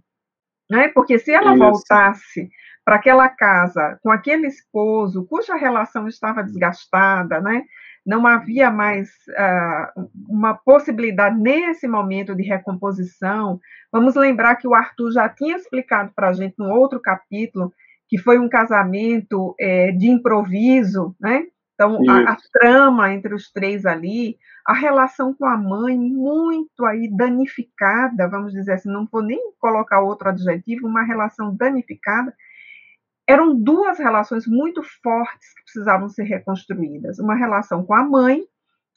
Né? 0.71 0.89
Porque 0.89 1.19
se 1.19 1.33
ela 1.33 1.53
Isso. 1.53 1.59
voltasse 1.59 2.51
para 2.85 2.97
aquela 2.97 3.29
casa 3.29 3.99
com 4.03 4.11
aquele 4.11 4.47
esposo 4.47 5.25
cuja 5.27 5.55
relação 5.55 6.09
estava 6.09 6.43
desgastada, 6.43 7.41
né? 7.41 7.65
não 8.05 8.27
havia 8.27 8.71
mais 8.71 9.09
uh, 9.31 10.11
uma 10.29 10.55
possibilidade 10.55 11.39
nesse 11.39 11.87
momento 11.87 12.35
de 12.35 12.43
recomposição. 12.43 13.61
Vamos 13.93 14.17
lembrar 14.17 14.57
que 14.57 14.67
o 14.67 14.75
Arthur 14.75 15.13
já 15.13 15.29
tinha 15.29 15.57
explicado 15.57 16.11
para 16.15 16.31
a 16.31 16.33
gente 16.33 16.55
num 16.59 16.73
outro 16.73 17.01
capítulo 17.01 17.73
que 18.09 18.19
foi 18.19 18.39
um 18.39 18.49
casamento 18.49 19.55
é, 19.59 19.93
de 19.93 20.09
improviso, 20.09 21.17
né? 21.21 21.47
Então, 21.83 21.99
a, 22.09 22.33
a, 22.33 22.37
trama 22.53 23.13
entre 23.13 23.35
os 23.35 23.51
três 23.51 23.85
ali, 23.85 24.39
a 24.65 24.73
relação 24.73 25.35
com 25.35 25.45
a 25.45 25.57
mãe 25.57 25.99
muito 25.99 26.85
aí 26.85 27.11
danificada, 27.11 28.29
vamos 28.29 28.53
dizer 28.53 28.75
assim, 28.75 28.89
não 28.89 29.09
vou 29.11 29.23
nem 29.23 29.53
colocar 29.59 30.01
outro 30.01 30.29
adjetivo, 30.29 30.87
uma 30.87 31.03
relação 31.03 31.55
danificada. 31.55 32.33
Eram 33.27 33.55
duas 33.55 33.99
relações 33.99 34.47
muito 34.47 34.83
fortes 35.03 35.55
que 35.55 35.65
precisavam 35.65 36.09
ser 36.09 36.25
reconstruídas. 36.25 37.19
Uma 37.19 37.35
relação 37.35 37.85
com 37.85 37.95
a 37.95 38.05
mãe 38.05 38.43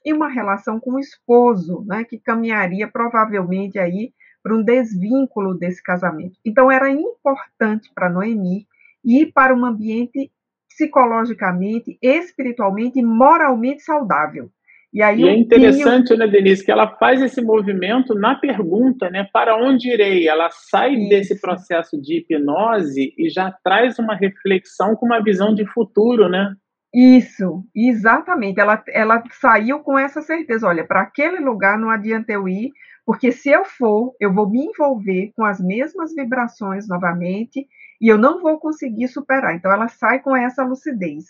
e 0.06 0.14
uma 0.14 0.28
relação 0.28 0.80
com 0.80 0.94
o 0.94 1.00
esposo, 1.00 1.84
né, 1.88 2.04
que 2.04 2.20
caminharia 2.20 2.88
provavelmente 2.88 3.80
aí 3.80 4.14
para 4.44 4.56
um 4.56 4.64
desvínculo 4.64 5.56
desse 5.56 5.82
casamento. 5.82 6.38
Então, 6.46 6.70
era 6.70 6.92
importante 6.92 7.90
para 7.96 8.12
Noemi 8.12 8.68
e 9.04 9.26
para 9.26 9.56
um 9.56 9.66
ambiente 9.66 10.32
psicologicamente, 10.76 11.98
espiritualmente 12.02 13.00
e 13.00 13.04
moralmente 13.04 13.82
saudável. 13.82 14.50
E, 14.94 15.02
aí 15.02 15.22
e 15.22 15.28
é 15.28 15.38
interessante, 15.38 16.08
tinha... 16.08 16.20
né, 16.20 16.28
Denise, 16.28 16.64
que 16.64 16.72
ela 16.72 16.96
faz 16.98 17.22
esse 17.22 17.42
movimento 17.42 18.16
na 18.16 18.36
pergunta, 18.36 19.10
né, 19.10 19.28
para 19.34 19.58
onde 19.58 19.92
irei? 19.92 20.28
Ela 20.28 20.50
sai 20.50 20.94
Isso. 20.94 21.10
desse 21.10 21.42
processo 21.42 22.02
de 22.02 22.20
hipnose 22.20 23.14
e 23.18 23.30
já 23.30 23.54
traz 23.64 24.00
uma 24.00 24.16
reflexão 24.16 24.96
com 24.96 25.06
uma 25.06 25.22
visão 25.22 25.54
de 25.54 25.66
futuro, 25.66 26.30
né? 26.30 26.54
Isso, 26.94 27.66
exatamente. 27.76 28.58
Ela, 28.62 28.82
ela 28.88 29.22
saiu 29.32 29.80
com 29.80 30.00
essa 30.00 30.22
certeza: 30.22 30.66
olha, 30.66 30.88
para 30.88 31.02
aquele 31.02 31.40
lugar 31.40 31.78
não 31.78 31.90
adianta 31.90 32.32
eu 32.32 32.48
ir, 32.48 32.72
porque 33.06 33.34
se 33.34 33.50
eu 33.50 33.66
for, 33.66 34.16
eu 34.18 34.34
vou 34.34 34.50
me 34.50 34.66
envolver 34.66 35.34
com 35.36 35.44
as 35.44 35.60
mesmas 35.60 36.16
vibrações 36.16 36.88
novamente 36.88 37.68
e 38.00 38.08
eu 38.08 38.18
não 38.18 38.42
vou 38.42 38.60
conseguir 38.60 39.08
superar. 39.08 39.56
Então, 39.56 39.72
ela 39.72 39.88
sai 39.88 40.20
com 40.20 40.36
essa 40.36 40.64
lucidez. 40.64 41.26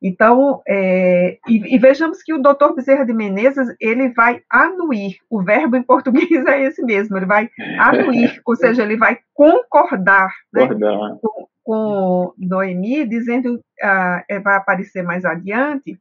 Então, 0.00 0.62
é, 0.66 1.38
e, 1.48 1.74
e, 1.74 1.78
vejamos 1.78 2.22
que 2.22 2.32
o 2.32 2.40
doutor 2.40 2.74
Bezerra 2.74 3.04
de 3.04 3.12
Menezes, 3.12 3.74
ele 3.80 4.10
vai 4.10 4.42
anuir, 4.48 5.16
o 5.28 5.42
verbo 5.42 5.76
em 5.76 5.82
português 5.82 6.46
é 6.46 6.62
esse 6.62 6.82
mesmo, 6.82 7.16
ele 7.16 7.26
vai 7.26 7.50
anuir, 7.78 8.40
ou 8.46 8.54
seja, 8.54 8.82
ele 8.82 8.96
vai 8.96 9.18
concordar 9.34 10.32
né, 10.52 10.68
com, 11.20 11.48
com 11.64 12.32
Noemi, 12.38 13.04
dizendo, 13.08 13.56
uh, 13.56 14.42
vai 14.42 14.56
aparecer 14.56 15.02
mais 15.02 15.24
adiante, 15.24 15.98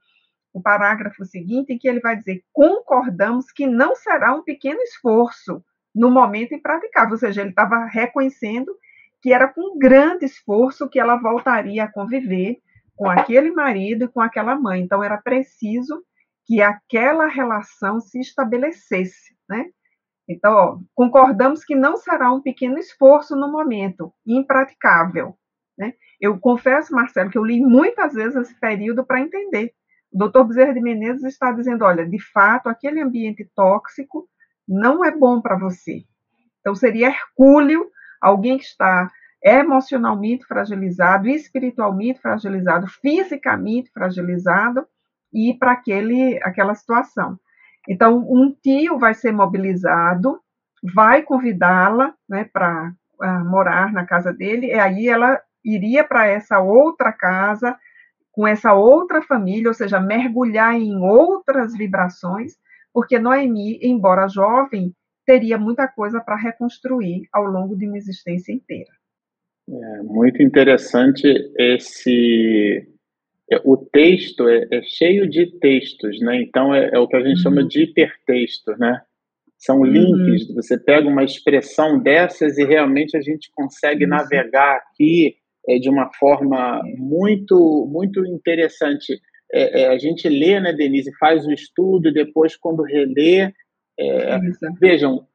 o 0.53 0.61
parágrafo 0.61 1.25
seguinte, 1.25 1.73
em 1.73 1.77
que 1.77 1.87
ele 1.87 1.99
vai 1.99 2.15
dizer, 2.15 2.43
concordamos 2.53 3.51
que 3.51 3.65
não 3.65 3.95
será 3.95 4.33
um 4.33 4.43
pequeno 4.43 4.79
esforço 4.81 5.63
no 5.93 6.11
momento 6.11 6.53
impraticável, 6.53 7.13
ou 7.13 7.17
seja, 7.17 7.41
ele 7.41 7.49
estava 7.49 7.85
reconhecendo 7.85 8.71
que 9.21 9.33
era 9.33 9.47
com 9.47 9.77
grande 9.77 10.25
esforço 10.25 10.89
que 10.89 10.99
ela 10.99 11.15
voltaria 11.15 11.83
a 11.83 11.91
conviver 11.91 12.57
com 12.95 13.09
aquele 13.09 13.51
marido 13.51 14.05
e 14.05 14.07
com 14.07 14.21
aquela 14.21 14.55
mãe. 14.55 14.81
Então, 14.81 15.03
era 15.03 15.17
preciso 15.17 16.03
que 16.45 16.61
aquela 16.61 17.27
relação 17.27 17.99
se 17.99 18.19
estabelecesse, 18.19 19.35
né? 19.49 19.65
Então, 20.29 20.53
ó, 20.53 20.79
concordamos 20.93 21.63
que 21.63 21.75
não 21.75 21.95
será 21.95 22.31
um 22.33 22.41
pequeno 22.41 22.77
esforço 22.77 23.35
no 23.35 23.49
momento, 23.49 24.11
impraticável. 24.25 25.37
Né? 25.77 25.93
Eu 26.19 26.37
confesso, 26.39 26.93
Marcelo, 26.93 27.29
que 27.29 27.37
eu 27.37 27.45
li 27.45 27.61
muitas 27.61 28.13
vezes 28.13 28.35
esse 28.35 28.59
período 28.59 29.05
para 29.05 29.21
entender. 29.21 29.73
O 30.11 30.17
doutor 30.17 30.45
Bezerra 30.45 30.73
de 30.73 30.81
Menezes 30.81 31.23
está 31.23 31.51
dizendo: 31.51 31.85
olha, 31.85 32.05
de 32.05 32.19
fato, 32.31 32.67
aquele 32.67 33.01
ambiente 33.01 33.49
tóxico 33.55 34.27
não 34.67 35.05
é 35.05 35.15
bom 35.15 35.41
para 35.41 35.57
você. 35.57 36.03
Então, 36.59 36.75
seria 36.75 37.07
hercúleo 37.07 37.89
alguém 38.21 38.57
que 38.57 38.65
está 38.65 39.09
emocionalmente 39.43 40.45
fragilizado, 40.45 41.27
espiritualmente 41.27 42.19
fragilizado, 42.19 42.87
fisicamente 42.87 43.91
fragilizado, 43.91 44.85
e 45.33 45.53
para 45.57 45.73
aquele 45.73 46.39
aquela 46.43 46.73
situação. 46.73 47.37
Então, 47.87 48.17
um 48.17 48.53
tio 48.61 48.97
vai 48.97 49.13
ser 49.13 49.31
mobilizado, 49.31 50.39
vai 50.93 51.21
convidá-la 51.21 52.13
né, 52.27 52.43
para 52.51 52.91
uh, 53.21 53.45
morar 53.49 53.91
na 53.91 54.05
casa 54.05 54.33
dele, 54.33 54.67
e 54.67 54.73
aí 54.73 55.07
ela 55.07 55.39
iria 55.63 56.03
para 56.03 56.27
essa 56.27 56.59
outra 56.59 57.11
casa, 57.11 57.77
com 58.31 58.47
essa 58.47 58.73
outra 58.73 59.21
família, 59.21 59.69
ou 59.69 59.73
seja, 59.73 59.99
mergulhar 59.99 60.73
em 60.75 60.97
outras 61.01 61.73
vibrações, 61.73 62.53
porque 62.93 63.19
Noemi, 63.19 63.79
embora 63.81 64.27
jovem, 64.27 64.93
teria 65.27 65.57
muita 65.57 65.85
coisa 65.89 66.21
para 66.21 66.37
reconstruir 66.37 67.27
ao 67.33 67.43
longo 67.43 67.75
de 67.75 67.85
uma 67.85 67.97
existência 67.97 68.53
inteira. 68.53 68.89
É 69.69 70.01
muito 70.01 70.41
interessante 70.41 71.27
esse. 71.59 72.87
É, 73.51 73.61
o 73.65 73.75
texto 73.75 74.47
é, 74.47 74.65
é 74.71 74.81
cheio 74.83 75.29
de 75.29 75.47
textos, 75.59 76.19
né? 76.21 76.41
Então 76.41 76.73
é, 76.73 76.91
é 76.93 76.99
o 76.99 77.07
que 77.07 77.17
a 77.17 77.19
gente 77.19 77.35
uhum. 77.37 77.43
chama 77.43 77.67
de 77.67 77.83
hipertexto, 77.83 78.71
né? 78.77 79.01
São 79.57 79.79
uhum. 79.79 79.85
links. 79.85 80.49
Uhum. 80.49 80.55
Você 80.55 80.77
pega 80.77 81.09
uma 81.09 81.23
expressão 81.23 81.99
dessas 82.01 82.57
e 82.57 82.63
realmente 82.63 83.17
a 83.17 83.21
gente 83.21 83.51
consegue 83.53 84.05
Isso. 84.05 84.09
navegar 84.09 84.77
aqui 84.77 85.35
é, 85.67 85.77
de 85.77 85.89
uma 85.89 86.09
forma 86.13 86.81
muito 86.97 87.89
muito 87.91 88.25
interessante. 88.25 89.19
É, 89.51 89.81
é, 89.81 89.87
a 89.89 89.97
gente 89.97 90.29
lê, 90.29 90.59
né, 90.61 90.71
Denise, 90.71 91.11
faz 91.19 91.45
o 91.45 91.51
estudo, 91.51 92.11
depois, 92.11 92.55
quando 92.55 92.83
relê, 92.83 93.53
é, 93.99 94.39
vejam, 94.79 95.25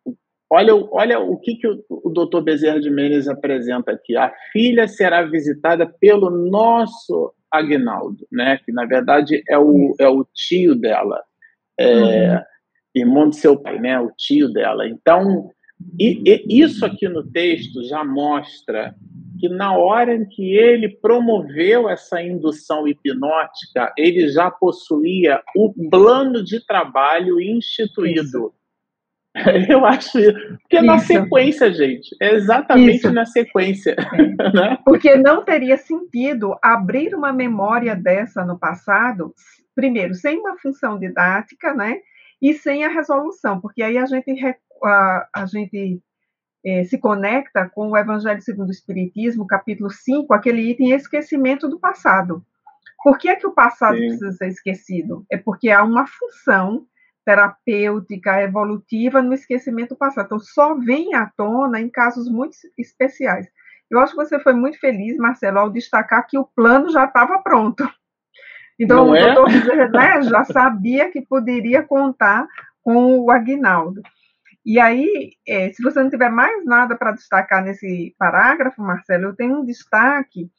olha, 0.50 0.74
olha 0.90 1.18
o 1.18 1.38
que, 1.38 1.56
que 1.56 1.66
o, 1.66 1.82
o 1.88 2.10
doutor 2.10 2.42
Bezerra 2.42 2.80
de 2.80 2.90
Menezes 2.90 3.28
apresenta 3.28 3.92
aqui. 3.92 4.16
A 4.16 4.32
filha 4.52 4.86
será 4.86 5.22
visitada 5.22 5.86
pelo 5.86 6.30
nosso 6.30 7.32
Agnaldo, 7.50 8.26
né, 8.30 8.58
que 8.64 8.72
na 8.72 8.86
verdade 8.86 9.42
é 9.48 9.58
o, 9.58 9.94
é 10.00 10.08
o 10.08 10.24
tio 10.32 10.74
dela, 10.74 11.22
é, 11.78 12.34
uhum. 12.34 12.40
irmão 12.94 13.28
de 13.28 13.36
seu 13.36 13.60
pai, 13.60 13.78
né, 13.78 13.98
o 14.00 14.10
tio 14.16 14.50
dela. 14.50 14.88
Então, 14.88 15.50
e, 15.98 16.22
e 16.26 16.62
isso 16.62 16.86
aqui 16.86 17.08
no 17.08 17.30
texto 17.30 17.82
já 17.84 18.04
mostra 18.04 18.94
que 19.42 19.48
na 19.48 19.76
hora 19.76 20.14
em 20.14 20.24
que 20.24 20.56
ele 20.56 20.88
promoveu 20.88 21.88
essa 21.88 22.22
indução 22.22 22.86
hipnótica, 22.86 23.92
ele 23.98 24.28
já 24.28 24.48
possuía 24.52 25.42
o 25.56 25.74
plano 25.90 26.44
de 26.44 26.64
trabalho 26.64 27.40
instituído. 27.40 28.22
Isso. 28.22 28.54
Eu 29.68 29.84
acho 29.84 30.20
isso. 30.20 30.32
Porque 30.60 30.76
isso. 30.76 30.86
na 30.86 30.98
sequência, 30.98 31.72
gente. 31.72 32.14
É 32.20 32.34
exatamente 32.34 32.98
isso. 32.98 33.12
na 33.12 33.26
sequência. 33.26 33.96
É. 33.98 34.52
Né? 34.54 34.78
Porque 34.84 35.16
não 35.16 35.44
teria 35.44 35.76
sentido 35.76 36.54
abrir 36.62 37.12
uma 37.14 37.32
memória 37.32 37.96
dessa 37.96 38.44
no 38.44 38.56
passado, 38.56 39.34
primeiro, 39.74 40.14
sem 40.14 40.38
uma 40.38 40.56
função 40.58 40.98
didática, 40.98 41.74
né? 41.74 41.96
E 42.40 42.52
sem 42.54 42.84
a 42.84 42.88
resolução, 42.88 43.60
porque 43.60 43.82
aí 43.82 43.98
a 43.98 44.04
gente, 44.04 44.30
a, 44.84 45.28
a 45.34 45.46
gente 45.46 46.00
é, 46.64 46.84
se 46.84 46.98
conecta 46.98 47.68
com 47.68 47.90
o 47.90 47.96
Evangelho 47.96 48.40
segundo 48.40 48.68
o 48.68 48.72
Espiritismo, 48.72 49.46
capítulo 49.46 49.90
5, 49.90 50.32
aquele 50.32 50.70
item 50.70 50.92
esquecimento 50.92 51.68
do 51.68 51.78
passado. 51.78 52.44
Por 53.02 53.18
que 53.18 53.28
é 53.28 53.36
que 53.36 53.46
o 53.46 53.52
passado 53.52 53.96
Sim. 53.96 54.06
precisa 54.06 54.32
ser 54.32 54.48
esquecido? 54.48 55.26
É 55.30 55.36
porque 55.36 55.70
há 55.70 55.82
uma 55.82 56.06
função 56.06 56.86
terapêutica, 57.24 58.42
evolutiva 58.42 59.22
no 59.22 59.32
esquecimento 59.32 59.90
do 59.90 59.96
passado. 59.96 60.26
Então, 60.26 60.38
só 60.38 60.74
vem 60.74 61.14
à 61.14 61.26
tona 61.36 61.80
em 61.80 61.88
casos 61.88 62.28
muito 62.30 62.56
especiais. 62.78 63.46
Eu 63.90 64.00
acho 64.00 64.12
que 64.14 64.24
você 64.24 64.40
foi 64.40 64.54
muito 64.54 64.78
feliz, 64.78 65.16
Marcelo, 65.16 65.58
ao 65.58 65.70
destacar 65.70 66.26
que 66.26 66.38
o 66.38 66.44
plano 66.44 66.90
já 66.90 67.04
estava 67.04 67.38
pronto. 67.40 67.88
Então, 68.78 69.04
Não 69.04 69.12
o 69.12 69.16
é? 69.16 69.34
doutor 69.34 69.50
né, 69.92 70.22
já 70.22 70.44
sabia 70.44 71.10
que 71.10 71.20
poderia 71.20 71.82
contar 71.82 72.46
com 72.82 73.20
o 73.20 73.30
Agnaldo. 73.30 74.00
E 74.64 74.78
aí, 74.78 75.32
é, 75.46 75.72
se 75.72 75.82
você 75.82 76.02
não 76.02 76.10
tiver 76.10 76.30
mais 76.30 76.64
nada 76.64 76.96
para 76.96 77.12
destacar 77.12 77.64
nesse 77.64 78.14
parágrafo, 78.16 78.80
Marcelo, 78.80 79.24
eu 79.26 79.36
tenho 79.36 79.60
um 79.60 79.64
destaque 79.64 80.50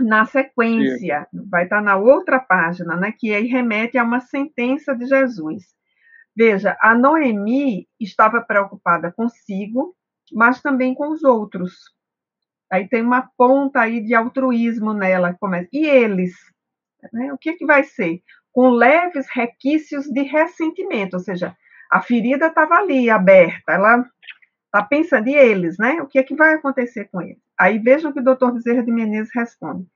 na 0.00 0.24
sequência, 0.24 1.28
Sim. 1.30 1.48
vai 1.48 1.64
estar 1.64 1.80
na 1.80 1.96
outra 1.96 2.40
página, 2.40 2.96
né, 2.96 3.12
que 3.16 3.32
aí 3.32 3.46
remete 3.46 3.98
a 3.98 4.04
uma 4.04 4.20
sentença 4.20 4.96
de 4.96 5.06
Jesus. 5.06 5.64
Veja, 6.34 6.76
a 6.80 6.94
Noemi 6.94 7.86
estava 8.00 8.40
preocupada 8.40 9.12
consigo, 9.12 9.94
mas 10.32 10.62
também 10.62 10.94
com 10.94 11.10
os 11.12 11.22
outros. 11.22 11.74
Aí 12.72 12.88
tem 12.88 13.02
uma 13.02 13.28
ponta 13.36 13.82
aí 13.82 14.02
de 14.02 14.14
altruísmo 14.14 14.94
nela. 14.94 15.36
Começa. 15.38 15.68
E 15.70 15.86
eles? 15.86 16.32
Né, 17.12 17.30
o 17.32 17.36
que, 17.36 17.52
que 17.52 17.66
vai 17.66 17.84
ser? 17.84 18.22
Com 18.50 18.70
leves 18.70 19.26
requisitos 19.30 20.06
de 20.06 20.22
ressentimento, 20.22 21.14
ou 21.14 21.20
seja, 21.20 21.54
a 21.92 22.00
ferida 22.00 22.46
estava 22.46 22.76
ali, 22.76 23.10
aberta. 23.10 23.72
Ela 23.72 24.02
está 24.64 24.82
pensando, 24.82 25.28
e 25.28 25.34
eles, 25.34 25.76
né? 25.78 26.00
O 26.00 26.06
que 26.06 26.18
é 26.18 26.22
que 26.22 26.34
vai 26.34 26.54
acontecer 26.54 27.04
com 27.12 27.20
eles? 27.20 27.42
Aí 27.60 27.78
vejam 27.78 28.10
o 28.10 28.14
que 28.14 28.20
o 28.20 28.24
doutor 28.24 28.50
Bezerra 28.50 28.82
de 28.82 28.90
Menezes 28.90 29.30
responde. 29.34 29.86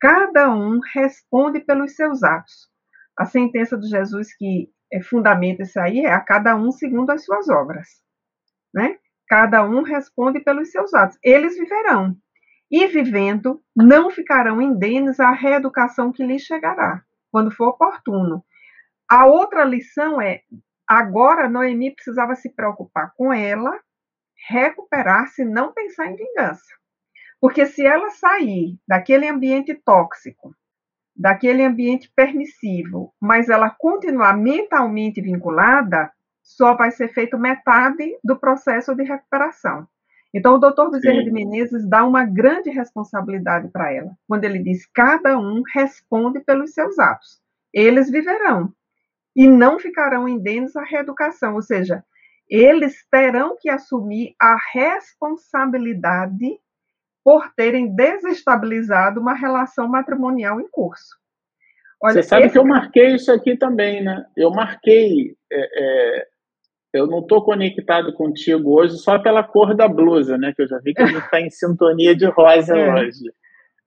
Cada 0.00 0.48
um 0.54 0.78
responde 0.94 1.58
pelos 1.58 1.96
seus 1.96 2.22
atos. 2.22 2.70
A 3.18 3.24
sentença 3.24 3.76
de 3.76 3.88
Jesus 3.88 4.32
que 4.32 4.70
é, 4.92 5.02
fundamenta 5.02 5.64
isso 5.64 5.78
aí 5.80 6.06
é 6.06 6.12
a 6.12 6.20
cada 6.20 6.54
um 6.54 6.70
segundo 6.70 7.10
as 7.10 7.24
suas 7.24 7.48
obras. 7.48 7.88
Né? 8.72 8.96
Cada 9.26 9.64
um 9.64 9.82
responde 9.82 10.38
pelos 10.38 10.70
seus 10.70 10.94
atos. 10.94 11.18
Eles 11.20 11.58
viverão. 11.58 12.16
E 12.70 12.86
vivendo, 12.86 13.60
não 13.76 14.08
ficarão 14.08 14.62
indenes 14.62 15.18
à 15.18 15.32
reeducação 15.32 16.12
que 16.12 16.24
lhes 16.24 16.42
chegará, 16.42 17.02
quando 17.32 17.50
for 17.50 17.70
oportuno. 17.70 18.44
A 19.10 19.26
outra 19.26 19.64
lição 19.64 20.22
é 20.22 20.42
Agora, 20.92 21.48
Noemi 21.48 21.94
precisava 21.94 22.34
se 22.34 22.50
preocupar 22.50 23.12
com 23.16 23.32
ela, 23.32 23.78
recuperar-se, 24.48 25.44
não 25.44 25.72
pensar 25.72 26.08
em 26.08 26.16
vingança. 26.16 26.66
Porque 27.40 27.64
se 27.64 27.86
ela 27.86 28.10
sair 28.10 28.76
daquele 28.88 29.28
ambiente 29.28 29.72
tóxico, 29.72 30.52
daquele 31.14 31.62
ambiente 31.62 32.10
permissivo, 32.12 33.14
mas 33.20 33.48
ela 33.48 33.70
continuar 33.70 34.36
mentalmente 34.36 35.20
vinculada, 35.20 36.10
só 36.42 36.74
vai 36.74 36.90
ser 36.90 37.14
feito 37.14 37.38
metade 37.38 38.18
do 38.24 38.36
processo 38.36 38.92
de 38.92 39.04
recuperação. 39.04 39.86
Então, 40.34 40.56
o 40.56 40.58
doutor 40.58 40.90
Bezerra 40.90 41.22
de 41.22 41.30
Menezes 41.30 41.88
dá 41.88 42.04
uma 42.04 42.24
grande 42.24 42.68
responsabilidade 42.68 43.68
para 43.68 43.92
ela, 43.92 44.10
quando 44.26 44.42
ele 44.42 44.58
diz: 44.58 44.86
cada 44.86 45.38
um 45.38 45.62
responde 45.72 46.40
pelos 46.40 46.74
seus 46.74 46.98
atos. 46.98 47.40
Eles 47.72 48.10
viverão, 48.10 48.74
e 49.34 49.48
não 49.48 49.78
ficarão 49.78 50.28
indenes 50.28 50.74
à 50.76 50.82
reeducação, 50.84 51.54
ou 51.54 51.62
seja, 51.62 52.02
eles 52.48 53.06
terão 53.10 53.56
que 53.58 53.70
assumir 53.70 54.34
a 54.40 54.56
responsabilidade 54.72 56.58
por 57.24 57.52
terem 57.54 57.94
desestabilizado 57.94 59.20
uma 59.20 59.34
relação 59.34 59.88
matrimonial 59.88 60.60
em 60.60 60.68
curso. 60.68 61.18
Olha, 62.02 62.14
Você 62.14 62.22
sabe 62.22 62.46
esse... 62.46 62.54
que 62.54 62.58
eu 62.58 62.64
marquei 62.64 63.14
isso 63.14 63.30
aqui 63.30 63.56
também, 63.56 64.02
né? 64.02 64.24
Eu 64.36 64.50
marquei. 64.50 65.36
É, 65.52 66.18
é, 66.18 66.26
eu 66.94 67.06
não 67.06 67.20
estou 67.20 67.44
conectado 67.44 68.12
contigo 68.14 68.80
hoje 68.80 68.96
só 68.96 69.18
pela 69.18 69.44
cor 69.44 69.76
da 69.76 69.86
blusa, 69.86 70.36
né? 70.38 70.52
Que 70.56 70.62
eu 70.62 70.66
já 70.66 70.78
vi 70.78 70.94
que 70.94 71.02
a 71.02 71.06
gente 71.06 71.22
está 71.22 71.40
em 71.40 71.50
sintonia 71.50 72.16
de 72.16 72.26
rosa 72.26 72.76
é. 72.76 72.94
hoje 72.94 73.30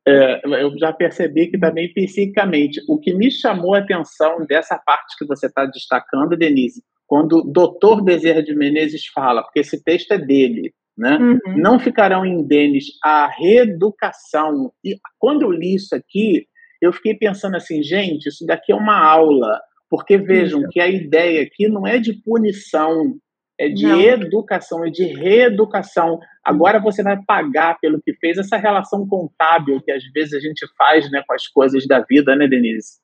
é, 0.08 0.42
eu 0.62 0.78
já 0.78 0.92
percebi 0.92 1.48
que 1.48 1.58
também 1.58 1.94
psicicamente. 1.94 2.82
O 2.88 3.00
que 3.00 3.14
me 3.14 3.32
chamou 3.32 3.74
a 3.74 3.80
atenção 3.80 4.46
dessa 4.46 4.78
parte 4.78 5.18
que 5.18 5.26
você 5.26 5.48
está 5.48 5.66
destacando, 5.66 6.38
Denise, 6.38 6.84
quando 7.08 7.38
o 7.38 7.44
doutor 7.44 8.04
Bezerra 8.04 8.44
de 8.44 8.56
Menezes 8.56 9.06
fala, 9.08 9.44
porque 9.44 9.60
esse 9.60 9.84
texto 9.84 10.12
é 10.12 10.18
dele, 10.18 10.74
né? 10.98 11.18
Uhum. 11.18 11.58
Não 11.58 11.80
ficarão 11.80 12.26
indenes 12.26 12.86
à 13.04 13.28
reeducação. 13.28 14.72
E 14.84 14.98
quando 15.18 15.44
eu 15.44 15.52
li 15.52 15.76
isso 15.76 15.96
aqui, 15.96 16.48
eu 16.82 16.92
fiquei 16.92 17.16
pensando 17.16 17.56
assim, 17.56 17.82
gente, 17.82 18.28
isso 18.28 18.46
daqui 18.46 18.72
é 18.72 18.76
uma 18.76 18.98
aula. 18.98 19.62
Porque 19.90 20.18
vejam 20.18 20.68
que 20.72 20.80
a 20.80 20.88
ideia 20.88 21.44
aqui 21.44 21.68
não 21.68 21.86
é 21.86 22.00
de 22.00 22.14
punição, 22.14 23.16
é 23.60 23.70
de 23.70 23.86
Não. 23.86 24.02
educação, 24.02 24.84
é 24.84 24.90
de 24.90 25.04
reeducação. 25.04 26.20
Agora 26.44 26.80
você 26.80 27.02
vai 27.02 27.18
pagar 27.24 27.78
pelo 27.80 28.02
que 28.02 28.14
fez 28.16 28.38
essa 28.38 28.58
relação 28.58 29.08
contábil 29.08 29.82
que 29.82 29.92
às 29.92 30.04
vezes 30.12 30.34
a 30.34 30.40
gente 30.40 30.66
faz 30.78 31.10
né, 31.10 31.24
com 31.26 31.34
as 31.34 31.48
coisas 31.48 31.88
da 31.88 32.02
vida, 32.02 32.36
né, 32.36 32.48
Denise? 32.48 33.00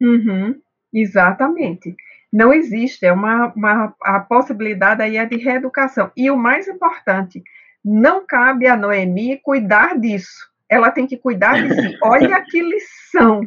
Uhum, 0.00 0.54
exatamente. 0.92 1.94
Não 2.32 2.52
existe, 2.52 3.04
é 3.04 3.12
uma, 3.12 3.52
uma 3.54 3.94
a 4.02 4.20
possibilidade 4.20 5.02
aí 5.02 5.16
é 5.16 5.26
de 5.26 5.36
reeducação. 5.36 6.10
E 6.16 6.30
o 6.30 6.36
mais 6.36 6.66
importante, 6.66 7.42
não 7.84 8.26
cabe 8.26 8.66
a 8.66 8.76
Noemi 8.76 9.38
cuidar 9.38 9.98
disso. 9.98 10.48
Ela 10.68 10.90
tem 10.90 11.06
que 11.06 11.16
cuidar 11.16 11.62
de 11.62 11.74
si. 11.74 11.98
Olha 12.02 12.42
que 12.42 12.60
lição, 12.62 13.40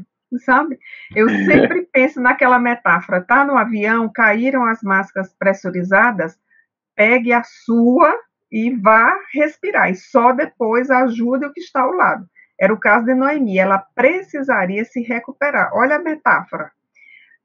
sabe? 0.46 0.80
Eu 1.16 1.30
sempre 1.30 1.88
penso 1.94 2.20
naquela 2.22 2.60
metáfora, 2.60 3.22
tá 3.22 3.46
no 3.46 3.58
avião, 3.58 4.12
caíram 4.14 4.66
as 4.66 4.82
máscaras 4.82 5.34
pressurizadas, 5.38 6.38
pegue 6.96 7.32
a 7.34 7.44
sua 7.44 8.16
e 8.52 8.76
vá 8.76 9.18
respirar, 9.34 9.89
e 9.89 9.95
só 9.95 10.34
depois 10.34 10.89
ajude 10.89 11.45
o 11.45 11.54
que 11.54 11.62
está 11.62 11.82
ao 11.82 11.91
lado. 11.91 12.26
Era 12.60 12.74
o 12.74 12.80
caso 12.80 13.06
de 13.06 13.16
Noemi, 13.16 13.58
ela 13.58 13.80
precisaria 13.95 14.84
se 14.86 15.02
recuperar. 15.02 15.72
Olha 15.74 15.95
a 15.95 15.99
metáfora 15.99 16.72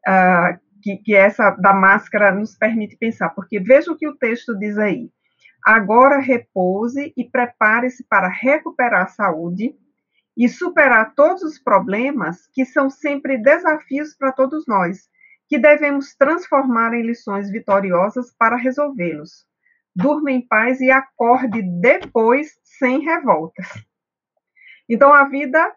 uh, 0.07 0.59
que, 0.83 0.97
que 0.99 1.15
essa 1.15 1.51
da 1.53 1.73
máscara 1.73 2.33
nos 2.33 2.57
permite 2.57 2.97
pensar, 2.97 3.31
porque 3.31 3.59
veja 3.61 3.93
o 3.93 3.97
que 3.97 4.07
o 4.07 4.17
texto 4.17 4.59
diz 4.59 4.77
aí. 4.77 5.09
Agora 5.65 6.19
repouse 6.19 7.13
e 7.17 7.25
prepare-se 7.25 8.05
para 8.09 8.29
recuperar 8.29 9.05
a 9.05 9.09
saúde 9.09 9.75
e 10.37 10.49
superar 10.49 11.15
todos 11.15 11.43
os 11.43 11.59
problemas 11.59 12.47
que 12.53 12.65
são 12.65 12.91
sempre 12.91 13.39
desafios 13.39 14.15
para 14.15 14.33
todos 14.33 14.67
nós, 14.69 15.09
que 15.49 15.59
devemos 15.59 16.15
transformar 16.15 16.93
em 16.93 17.03
lições 17.03 17.51
vitoriosas 17.51 18.35
para 18.39 18.57
resolvê-los. 18.57 19.46
Durma 19.97 20.31
em 20.31 20.47
paz 20.47 20.79
e 20.83 20.91
acorde 20.91 21.63
depois 21.81 22.59
sem 22.63 23.01
revoltas. 23.01 23.67
Então 24.87 25.11
a 25.11 25.25
vida 25.27 25.75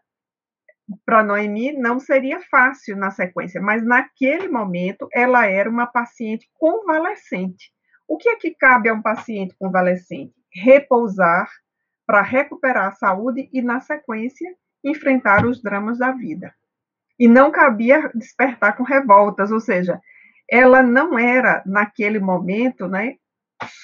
para 1.05 1.23
Noemi 1.23 1.71
não 1.71 1.99
seria 2.01 2.41
fácil 2.51 2.97
na 2.97 3.11
sequência, 3.11 3.61
mas 3.61 3.81
naquele 3.81 4.49
momento 4.49 5.07
ela 5.13 5.45
era 5.45 5.69
uma 5.69 5.87
paciente 5.87 6.49
convalescente. 6.55 7.71
O 8.05 8.17
que 8.17 8.27
é 8.27 8.35
que 8.35 8.51
cabe 8.55 8.89
a 8.89 8.93
um 8.93 9.01
paciente 9.01 9.55
convalescente? 9.57 10.33
Repousar 10.53 11.47
para 12.05 12.21
recuperar 12.21 12.87
a 12.87 12.95
saúde 12.95 13.49
e, 13.53 13.61
na 13.61 13.79
sequência, 13.79 14.53
enfrentar 14.83 15.45
os 15.45 15.61
dramas 15.61 15.99
da 15.99 16.11
vida. 16.11 16.53
E 17.17 17.25
não 17.25 17.51
cabia 17.51 18.11
despertar 18.13 18.75
com 18.75 18.83
revoltas, 18.83 19.51
ou 19.51 19.59
seja, 19.59 20.01
ela 20.49 20.81
não 20.81 21.17
era, 21.17 21.61
naquele 21.65 22.19
momento, 22.19 22.87
né, 22.87 23.15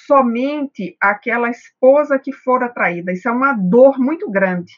somente 0.06 0.96
aquela 1.00 1.50
esposa 1.50 2.18
que 2.18 2.32
fora 2.32 2.68
traída. 2.68 3.12
Isso 3.12 3.28
é 3.28 3.32
uma 3.32 3.52
dor 3.52 3.98
muito 3.98 4.30
grande. 4.30 4.72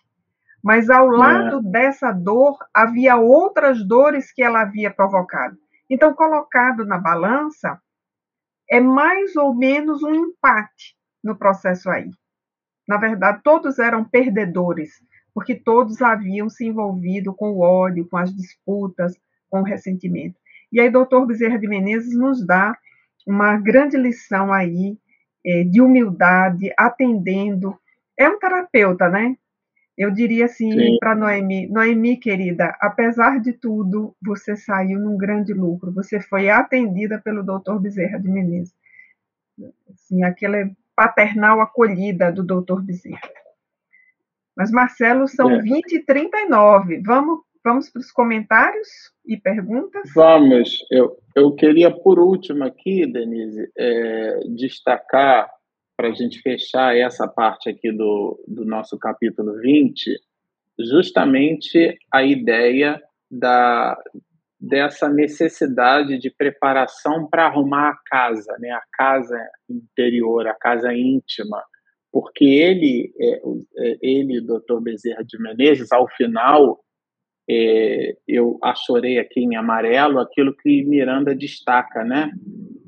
Mas 0.63 0.91
ao 0.91 1.15
é. 1.15 1.17
lado 1.17 1.59
é. 1.59 1.71
dessa 1.71 2.13
dor, 2.13 2.59
havia 2.75 3.17
outras 3.17 3.87
dores 3.87 4.33
que 4.33 4.43
ela 4.43 4.63
havia 4.63 4.91
provocado. 4.91 5.57
Então, 5.89 6.13
colocado 6.15 6.85
na 6.85 6.99
balança, 6.99 7.81
é 8.69 8.81
mais 8.81 9.35
ou 9.37 9.55
menos 9.55 10.03
um 10.03 10.15
empate 10.15 10.97
no 11.23 11.37
processo 11.37 11.89
aí. 11.89 12.11
Na 12.87 12.99
verdade, 12.99 13.41
todos 13.43 13.79
eram 13.79 14.05
perdedores, 14.05 14.91
porque 15.33 15.55
todos 15.55 16.03
haviam 16.03 16.49
se 16.49 16.67
envolvido 16.67 17.35
com 17.35 17.53
o 17.53 17.61
ódio, 17.61 18.09
com 18.09 18.17
as 18.17 18.35
disputas, 18.35 19.15
com 19.49 19.61
o 19.61 19.65
ressentimento. 19.65 20.37
E 20.71 20.81
aí, 20.81 20.91
doutor 20.91 21.27
Bezerra 21.27 21.59
de 21.59 21.67
Menezes 21.67 22.15
nos 22.15 22.45
dá 22.45 22.77
uma 23.29 23.59
grande 23.59 23.95
lição 23.99 24.51
aí 24.51 24.97
é, 25.45 25.63
de 25.63 25.83
humildade, 25.83 26.73
atendendo. 26.79 27.79
É 28.19 28.27
um 28.27 28.39
terapeuta, 28.39 29.07
né? 29.09 29.37
Eu 29.97 30.11
diria 30.11 30.47
assim 30.47 30.97
para 30.99 31.15
Noemi, 31.15 31.67
Noemi 31.69 32.17
querida, 32.17 32.75
apesar 32.81 33.41
de 33.41 33.53
tudo, 33.53 34.17
você 34.23 34.57
saiu 34.57 34.99
num 34.99 35.19
grande 35.19 35.53
lucro. 35.53 35.93
Você 35.93 36.21
foi 36.21 36.49
atendida 36.49 37.21
pelo 37.21 37.43
Dr. 37.43 37.79
Bezerra 37.81 38.19
de 38.19 38.31
Menezes. 38.31 38.75
Assim, 39.93 40.23
aquela 40.23 40.71
paternal 40.97 41.61
acolhida 41.61 42.33
do 42.33 42.43
Dr. 42.43 42.81
Bezerra. 42.81 43.21
Mas 44.57 44.71
Marcelo, 44.71 45.29
são 45.29 45.51
é. 45.51 45.61
20 45.61 45.93
e 45.93 46.05
39. 46.05 47.03
Vamos 47.05 47.41
Vamos 47.65 47.91
para 47.91 48.01
os 48.01 48.11
comentários 48.11 48.89
e 49.27 49.37
perguntas? 49.37 50.11
Vamos. 50.15 50.85
Eu, 50.91 51.19
eu 51.35 51.55
queria, 51.55 51.91
por 51.91 52.19
último 52.19 52.65
aqui, 52.65 53.07
Denise, 53.07 53.71
é, 53.77 54.41
destacar 54.57 55.51
para 55.97 56.09
a 56.09 56.13
gente 56.13 56.41
fechar 56.41 56.97
essa 56.97 57.27
parte 57.27 57.69
aqui 57.69 57.91
do, 57.91 58.43
do 58.47 58.65
nosso 58.65 58.97
capítulo 58.99 59.59
20, 59.61 60.17
justamente 60.79 61.99
a 62.13 62.23
ideia 62.23 63.03
da, 63.29 63.99
dessa 64.61 65.09
necessidade 65.09 66.19
de 66.19 66.31
preparação 66.31 67.29
para 67.29 67.47
arrumar 67.47 67.91
a 67.91 67.99
casa, 68.07 68.57
né? 68.61 68.71
a 68.71 68.83
casa 68.93 69.37
interior, 69.69 70.47
a 70.47 70.55
casa 70.55 70.93
íntima, 70.93 71.63
porque 72.13 72.45
ele, 72.45 73.13
é, 73.21 73.41
é 73.79 73.99
ele, 74.01 74.41
doutor 74.41 74.81
Bezerra 74.81 75.25
de 75.25 75.41
Menezes, 75.41 75.93
ao 75.93 76.09
final, 76.09 76.81
é, 77.51 78.17
eu 78.27 78.59
achorei 78.63 79.19
aqui 79.19 79.41
em 79.41 79.57
amarelo 79.57 80.19
aquilo 80.19 80.55
que 80.55 80.85
Miranda 80.85 81.35
destaca, 81.35 82.05
né? 82.05 82.31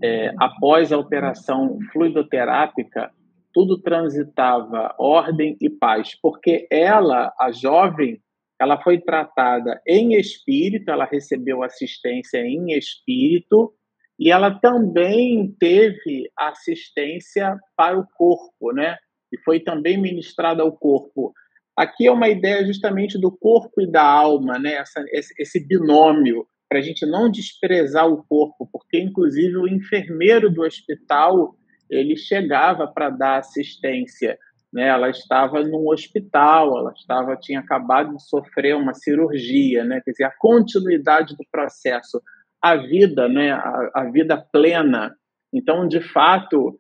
é, 0.03 0.33
após 0.39 0.93
a 0.93 0.99
operação 0.99 1.79
fluidoterápica, 1.93 3.11
tudo 3.53 3.81
transitava 3.81 4.95
ordem 4.99 5.57
e 5.61 5.69
paz, 5.69 6.17
porque 6.21 6.67
ela, 6.71 7.33
a 7.39 7.51
jovem, 7.51 8.21
ela 8.59 8.81
foi 8.81 8.99
tratada 8.99 9.81
em 9.87 10.15
espírito, 10.15 10.91
ela 10.91 11.05
recebeu 11.05 11.63
assistência 11.63 12.39
em 12.39 12.73
espírito 12.73 13.73
e 14.19 14.31
ela 14.31 14.51
também 14.61 15.55
teve 15.59 16.31
assistência 16.39 17.59
para 17.77 17.99
o 17.99 18.07
corpo, 18.17 18.73
né? 18.73 18.97
E 19.33 19.39
foi 19.39 19.61
também 19.61 19.97
ministrada 19.97 20.63
ao 20.63 20.73
corpo. 20.73 21.33
Aqui 21.81 22.07
é 22.07 22.13
uma 22.13 22.29
ideia 22.29 22.63
justamente 22.67 23.19
do 23.19 23.33
corpo 23.33 23.81
e 23.81 23.91
da 23.91 24.03
alma, 24.03 24.59
né? 24.59 24.75
Essa, 24.75 25.03
esse, 25.39 25.67
binômio 25.67 26.47
para 26.69 26.79
a 26.79 26.83
gente 26.83 27.07
não 27.07 27.31
desprezar 27.31 28.07
o 28.07 28.23
corpo, 28.25 28.69
porque 28.71 29.01
inclusive 29.01 29.57
o 29.57 29.67
enfermeiro 29.67 30.51
do 30.51 30.61
hospital 30.61 31.57
ele 31.89 32.19
chegava 32.19 32.87
para 32.87 33.09
dar 33.09 33.39
assistência, 33.39 34.39
né? 34.71 34.89
Ela 34.89 35.09
estava 35.09 35.63
num 35.63 35.89
hospital, 35.89 36.77
ela 36.77 36.93
estava 36.93 37.35
tinha 37.35 37.61
acabado 37.61 38.15
de 38.15 38.29
sofrer 38.29 38.77
uma 38.77 38.93
cirurgia, 38.93 39.83
né? 39.83 40.03
Quer 40.05 40.11
dizer, 40.11 40.25
a 40.25 40.37
continuidade 40.39 41.35
do 41.35 41.47
processo, 41.51 42.21
a 42.61 42.77
vida, 42.77 43.27
né? 43.27 43.53
A, 43.53 43.91
a 43.95 44.05
vida 44.11 44.37
plena. 44.37 45.17
Então, 45.51 45.89
de 45.89 46.03
fato, 46.03 46.77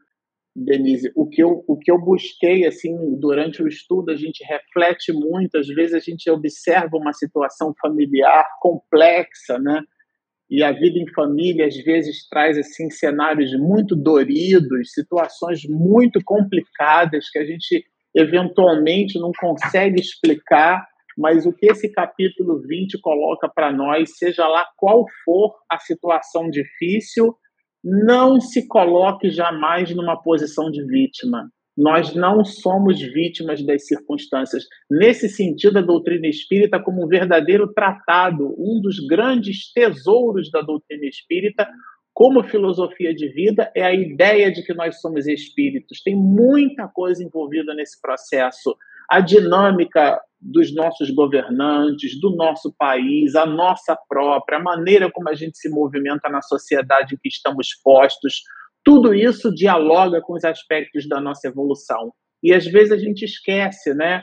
Denise, 0.55 1.12
o 1.14 1.28
que 1.28 1.42
eu, 1.42 1.64
o 1.66 1.78
que 1.78 1.90
eu 1.90 1.98
busquei 1.98 2.66
assim 2.66 2.94
durante 3.18 3.62
o 3.62 3.68
estudo, 3.68 4.11
a 4.11 4.16
gente 4.16 4.44
reflete 4.44 5.12
muito, 5.12 5.57
às 5.57 5.68
vezes 5.68 5.94
a 5.94 6.01
gente 6.01 6.28
observa 6.28 6.96
uma 6.96 7.12
situação 7.12 7.72
familiar 7.80 8.44
complexa, 8.61 9.59
né? 9.59 9.80
E 10.51 10.64
a 10.64 10.72
vida 10.72 10.98
em 10.98 11.09
família 11.12 11.66
às 11.66 11.76
vezes 11.76 12.28
traz 12.28 12.59
assim 12.59 12.90
cenários 12.90 13.53
muito 13.57 13.94
doridos, 13.94 14.92
situações 14.92 15.64
muito 15.68 16.20
complicadas 16.24 17.30
que 17.30 17.38
a 17.38 17.44
gente 17.44 17.84
eventualmente 18.12 19.20
não 19.20 19.30
consegue 19.38 20.01
explicar, 20.01 20.84
mas 21.16 21.46
o 21.46 21.53
que 21.53 21.66
esse 21.66 21.88
capítulo 21.92 22.61
20 22.66 23.01
coloca 23.01 23.48
para 23.48 23.72
nós, 23.72 24.16
seja 24.18 24.48
lá 24.48 24.66
qual 24.76 25.05
for 25.24 25.55
a 25.70 25.78
situação 25.78 26.51
difícil, 26.51 27.36
não 27.83 28.41
se 28.41 28.66
coloque 28.68 29.31
jamais 29.31 29.95
numa 29.95 30.20
posição 30.20 30.70
de 30.70 30.85
vítima. 30.85 31.51
Nós 31.76 32.14
não 32.14 32.45
somos 32.45 33.01
vítimas 33.01 33.64
das 33.64 33.87
circunstâncias. 33.87 34.64
Nesse 34.91 35.28
sentido, 35.28 35.78
a 35.78 35.83
doutrina 35.83 36.26
espírita, 36.26 36.78
como 36.78 37.05
um 37.05 37.09
verdadeiro 37.09 37.72
tratado, 37.72 38.55
um 38.59 38.81
dos 38.81 38.99
grandes 39.07 39.72
tesouros 39.72 40.51
da 40.51 40.61
doutrina 40.61 41.07
espírita, 41.07 41.66
como 42.12 42.43
filosofia 42.43 43.14
de 43.14 43.28
vida, 43.28 43.72
é 43.74 43.83
a 43.83 43.95
ideia 43.95 44.53
de 44.53 44.62
que 44.62 44.74
nós 44.74 45.01
somos 45.01 45.26
espíritos. 45.26 46.03
Tem 46.03 46.14
muita 46.14 46.87
coisa 46.87 47.24
envolvida 47.24 47.72
nesse 47.74 47.99
processo. 47.99 48.76
A 49.11 49.20
dinâmica 49.20 50.20
dos 50.40 50.74
nossos 50.74 51.11
governantes, 51.11 52.18
do 52.20 52.34
nosso 52.34 52.72
país, 52.78 53.34
a 53.34 53.44
nossa 53.44 53.98
própria, 54.08 54.58
a 54.58 54.62
maneira 54.62 55.11
como 55.11 55.28
a 55.28 55.34
gente 55.34 55.58
se 55.58 55.68
movimenta 55.68 56.28
na 56.28 56.40
sociedade 56.40 57.14
em 57.14 57.18
que 57.18 57.28
estamos 57.28 57.68
postos, 57.82 58.42
tudo 58.84 59.12
isso 59.12 59.54
dialoga 59.54 60.20
com 60.22 60.34
os 60.34 60.44
aspectos 60.44 61.06
da 61.08 61.20
nossa 61.20 61.48
evolução. 61.48 62.12
E 62.42 62.54
às 62.54 62.64
vezes 62.64 62.92
a 62.92 62.96
gente 62.96 63.24
esquece, 63.24 63.92
né? 63.94 64.22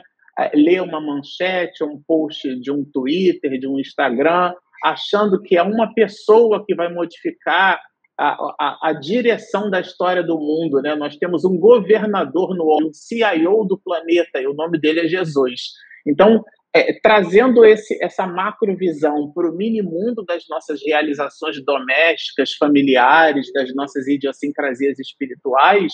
Lê 0.54 0.80
uma 0.80 1.00
manchete, 1.00 1.84
um 1.84 2.02
post 2.06 2.58
de 2.60 2.72
um 2.72 2.84
Twitter, 2.84 3.58
de 3.58 3.68
um 3.68 3.78
Instagram, 3.78 4.52
achando 4.82 5.40
que 5.40 5.56
é 5.56 5.62
uma 5.62 5.92
pessoa 5.94 6.64
que 6.66 6.74
vai 6.74 6.92
modificar 6.92 7.80
a, 8.18 8.54
a, 8.58 8.88
a, 8.88 8.92
direção 8.92 9.70
da 9.70 9.80
história 9.80 10.22
do 10.22 10.38
mundo. 10.38 10.82
Né? 10.82 10.94
Nós 10.96 11.16
temos 11.16 11.44
um 11.44 11.56
governador 11.56 12.56
no 12.56 12.88
um 12.88 12.92
CIO 12.92 13.64
do 13.64 13.78
planeta, 13.78 14.40
e 14.40 14.46
o 14.46 14.54
nome 14.54 14.78
dele 14.78 15.00
é 15.00 15.08
Jesus. 15.08 15.72
Então, 16.06 16.44
é, 16.74 16.92
trazendo 17.00 17.64
esse, 17.64 17.96
essa 18.02 18.26
macrovisão 18.26 19.32
para 19.32 19.50
o 19.50 19.56
mini 19.56 19.82
mundo 19.82 20.24
das 20.24 20.44
nossas 20.48 20.80
realizações 20.84 21.64
domésticas, 21.64 22.54
familiares, 22.54 23.52
das 23.52 23.74
nossas 23.74 24.06
idiosincrasias 24.06 24.98
espirituais, 24.98 25.92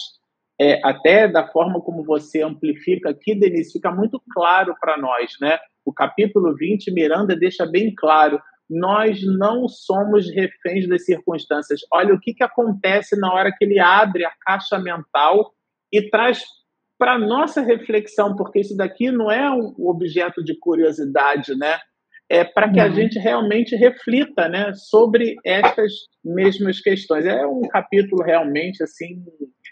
é, 0.61 0.81
até 0.85 1.29
da 1.29 1.47
forma 1.49 1.81
como 1.81 2.05
você 2.05 2.43
amplifica 2.43 3.11
aqui, 3.11 3.35
Denise, 3.35 3.73
fica 3.73 3.91
muito 3.91 4.23
claro 4.33 4.75
para 4.81 4.97
nós, 4.97 5.33
né? 5.41 5.59
O 5.85 5.93
capítulo 5.93 6.55
20, 6.55 6.93
Miranda 6.93 7.37
deixa 7.37 7.67
bem 7.67 7.93
claro, 7.95 8.41
nós 8.69 9.21
não 9.25 9.69
somos 9.69 10.29
reféns 10.31 10.89
das 10.89 11.05
circunstâncias. 11.05 11.81
Olha 11.93 12.15
o 12.15 12.21
que, 12.21 12.35
que 12.35 12.43
acontece 12.43 13.19
na 13.19 13.33
hora 13.33 13.53
que 13.57 13.65
ele 13.65 13.79
abre 13.79 14.25
a 14.25 14.33
caixa 14.41 14.79
mental 14.79 15.53
e 15.93 16.09
traz 16.09 16.43
para 16.99 17.19
nossa 17.19 17.61
reflexão, 17.61 18.35
porque 18.37 18.61
isso 18.61 18.77
daqui 18.77 19.11
não 19.11 19.31
é 19.31 19.51
um 19.51 19.75
objeto 19.89 20.43
de 20.43 20.59
curiosidade, 20.59 21.55
né? 21.57 21.79
É 22.29 22.43
para 22.43 22.73
que 22.73 22.81
a 22.81 22.89
gente 22.89 23.19
realmente 23.19 23.77
reflita, 23.77 24.49
né, 24.49 24.73
sobre 24.73 25.37
estas 25.45 25.93
mesmas 26.25 26.81
questões. 26.81 27.27
É 27.27 27.47
um 27.47 27.63
capítulo 27.69 28.23
realmente 28.23 28.83
assim 28.83 29.23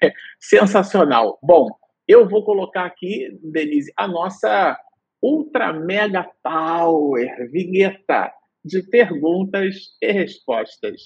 sensacional. 0.38 1.38
Bom, 1.43 1.68
eu 2.07 2.28
vou 2.28 2.45
colocar 2.45 2.84
aqui, 2.84 3.28
Denise, 3.43 3.90
a 3.97 4.07
nossa 4.07 4.76
Ultra 5.22 5.72
Mega 5.72 6.28
Power, 6.43 7.51
vinheta 7.51 8.30
de 8.64 8.82
perguntas 8.82 9.96
e 10.00 10.12
respostas. 10.12 11.00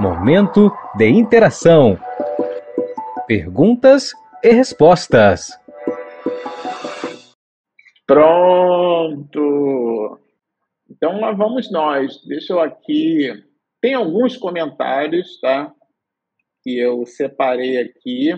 Momento 0.00 0.70
de 0.96 1.08
interação. 1.08 1.98
Perguntas 3.26 4.12
e 4.42 4.50
respostas. 4.50 5.50
Pronto! 8.06 9.38
Então 10.90 11.20
lá 11.20 11.32
vamos 11.32 11.70
nós. 11.70 12.24
Deixa 12.26 12.52
eu 12.52 12.60
aqui. 12.60 13.30
Tem 13.80 13.94
alguns 13.94 14.36
comentários, 14.36 15.38
tá? 15.40 15.72
Que 16.64 16.78
eu 16.78 17.06
separei 17.06 17.78
aqui 17.78 18.32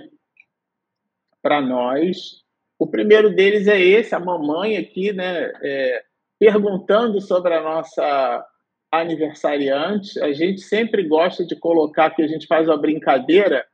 para 1.42 1.60
nós. 1.62 2.42
O 2.78 2.86
primeiro 2.86 3.34
deles 3.34 3.66
é 3.66 3.80
esse, 3.80 4.14
a 4.14 4.20
mamãe 4.20 4.76
aqui, 4.76 5.12
né? 5.12 5.50
É, 5.62 6.09
perguntando 6.40 7.20
sobre 7.20 7.54
a 7.54 7.62
nossa 7.62 8.46
aniversariante. 8.90 10.20
A 10.20 10.32
gente 10.32 10.62
sempre 10.62 11.06
gosta 11.06 11.46
de 11.46 11.54
colocar 11.54 12.10
que 12.10 12.22
a 12.22 12.26
gente 12.26 12.46
faz 12.46 12.66
uma 12.66 12.80
brincadeira 12.80 13.64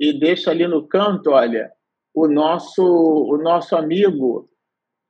e 0.00 0.18
deixa 0.18 0.50
ali 0.50 0.66
no 0.66 0.86
canto, 0.88 1.30
olha, 1.30 1.70
o 2.14 2.26
nosso, 2.26 2.82
o 2.82 3.36
nosso 3.36 3.76
amigo 3.76 4.48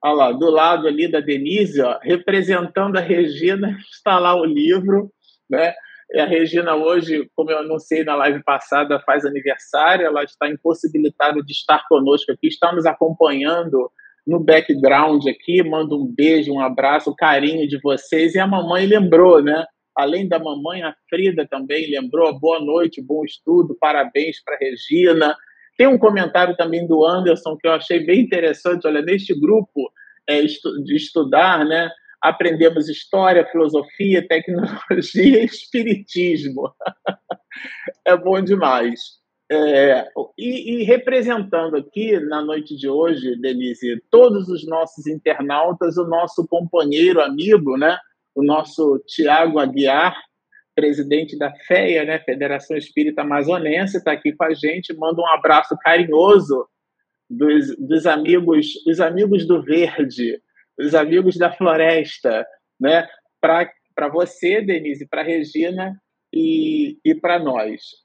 Olha 0.05 0.15
lá, 0.15 0.33
do 0.33 0.51
lado 0.51 0.89
ali 0.89 1.09
da 1.09 1.21
Denise, 1.21 1.81
ó, 1.81 1.97
representando 2.03 2.97
a 2.97 3.01
Regina, 3.01 3.79
está 3.89 4.19
lá 4.19 4.35
o 4.35 4.45
livro, 4.45 5.13
né? 5.49 5.73
E 6.11 6.19
a 6.19 6.27
Regina 6.27 6.75
hoje, 6.75 7.31
como 7.37 7.53
eu 7.53 7.59
anunciei 7.59 8.03
na 8.03 8.17
live 8.17 8.43
passada, 8.43 9.01
faz 9.07 9.25
aniversário, 9.25 10.05
ela 10.05 10.25
está 10.25 10.49
impossibilitada 10.49 11.41
de 11.41 11.53
estar 11.53 11.87
conosco 11.89 12.33
aqui, 12.33 12.49
está 12.49 12.73
nos 12.73 12.85
acompanhando 12.85 13.91
no 14.27 14.39
background 14.41 15.27
aqui, 15.27 15.63
manda 15.63 15.95
um 15.95 16.07
beijo, 16.07 16.53
um 16.53 16.61
abraço, 16.61 17.11
um 17.11 17.15
carinho 17.15 17.67
de 17.67 17.79
vocês. 17.81 18.35
E 18.35 18.39
a 18.39 18.47
mamãe 18.47 18.87
lembrou, 18.87 19.43
né? 19.43 19.65
Além 19.97 20.27
da 20.27 20.39
mamãe, 20.39 20.83
a 20.83 20.95
Frida 21.09 21.47
também 21.47 21.91
lembrou. 21.91 22.39
Boa 22.39 22.61
noite, 22.61 23.03
bom 23.03 23.25
estudo, 23.25 23.77
parabéns 23.81 24.43
para 24.43 24.57
Regina. 24.57 25.37
Tem 25.77 25.87
um 25.87 25.99
comentário 25.99 26.57
também 26.57 26.87
do 26.87 27.05
Anderson 27.05 27.57
que 27.57 27.67
eu 27.67 27.73
achei 27.73 28.05
bem 28.05 28.21
interessante. 28.21 28.87
Olha, 28.87 29.03
neste 29.03 29.39
grupo 29.39 29.93
é, 30.29 30.43
de 30.43 30.97
estudar, 30.97 31.65
né, 31.65 31.91
aprendemos 32.23 32.89
história, 32.89 33.47
filosofia, 33.51 34.27
tecnologia 34.27 35.43
e 35.43 35.45
espiritismo. 35.45 36.73
é 38.07 38.17
bom 38.17 38.41
demais. 38.41 39.22
É, 39.55 40.09
e, 40.39 40.81
e, 40.81 40.83
representando 40.83 41.77
aqui 41.77 42.19
na 42.19 42.41
noite 42.41 42.75
de 42.75 42.89
hoje, 42.89 43.39
Denise, 43.39 44.03
todos 44.11 44.49
os 44.49 44.67
nossos 44.67 45.07
internautas, 45.07 45.99
o 45.99 46.07
nosso 46.07 46.47
companheiro, 46.49 47.21
amigo, 47.21 47.77
né, 47.77 47.99
o 48.35 48.43
nosso 48.43 48.99
Tiago 49.07 49.59
Aguiar, 49.59 50.17
presidente 50.75 51.37
da 51.37 51.53
FEA, 51.67 52.03
né, 52.07 52.19
Federação 52.21 52.79
Espírita 52.79 53.21
Amazonense, 53.21 53.99
está 53.99 54.13
aqui 54.13 54.33
com 54.33 54.45
a 54.45 54.55
gente. 54.55 54.97
Manda 54.97 55.21
um 55.21 55.29
abraço 55.29 55.77
carinhoso 55.83 56.67
dos, 57.29 57.77
dos 57.77 58.07
amigos, 58.07 58.69
dos 58.87 59.01
amigos 59.01 59.47
do 59.47 59.63
verde, 59.63 60.41
dos 60.79 60.95
amigos 60.95 61.37
da 61.37 61.53
floresta, 61.53 62.47
né, 62.81 63.07
para 63.39 64.09
você, 64.11 64.63
Denise, 64.63 65.07
para 65.07 65.23
Regina 65.23 65.95
e, 66.33 66.97
e 67.05 67.15
para 67.15 67.39
nós. 67.39 68.02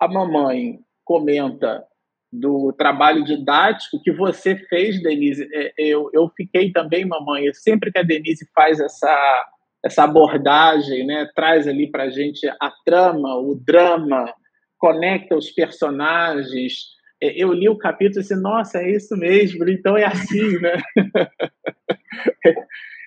A 0.00 0.08
mamãe 0.08 0.78
comenta 1.04 1.84
do 2.32 2.72
trabalho 2.72 3.24
didático 3.24 4.02
que 4.02 4.12
você 4.12 4.56
fez, 4.56 5.02
Denise. 5.02 5.48
É, 5.52 5.72
eu, 5.78 6.10
eu 6.12 6.28
fiquei 6.36 6.72
também, 6.72 7.04
mamãe, 7.04 7.52
sempre 7.54 7.90
que 7.90 7.98
a 7.98 8.02
Denise 8.02 8.48
faz 8.54 8.80
essa 8.80 9.46
essa 9.84 10.02
abordagem, 10.02 11.06
né, 11.06 11.30
traz 11.34 11.68
ali 11.68 11.88
para 11.88 12.04
a 12.04 12.10
gente 12.10 12.48
a 12.48 12.72
trama, 12.84 13.36
o 13.36 13.54
drama, 13.54 14.34
conecta 14.78 15.36
os 15.36 15.50
personagens. 15.50 16.96
É, 17.22 17.30
eu 17.40 17.52
li 17.52 17.68
o 17.68 17.78
capítulo 17.78 18.18
e 18.18 18.22
disse, 18.22 18.34
nossa, 18.34 18.78
é 18.78 18.90
isso 18.90 19.16
mesmo, 19.16 19.68
então 19.68 19.96
é 19.96 20.04
assim, 20.04 20.58
né? 20.58 20.82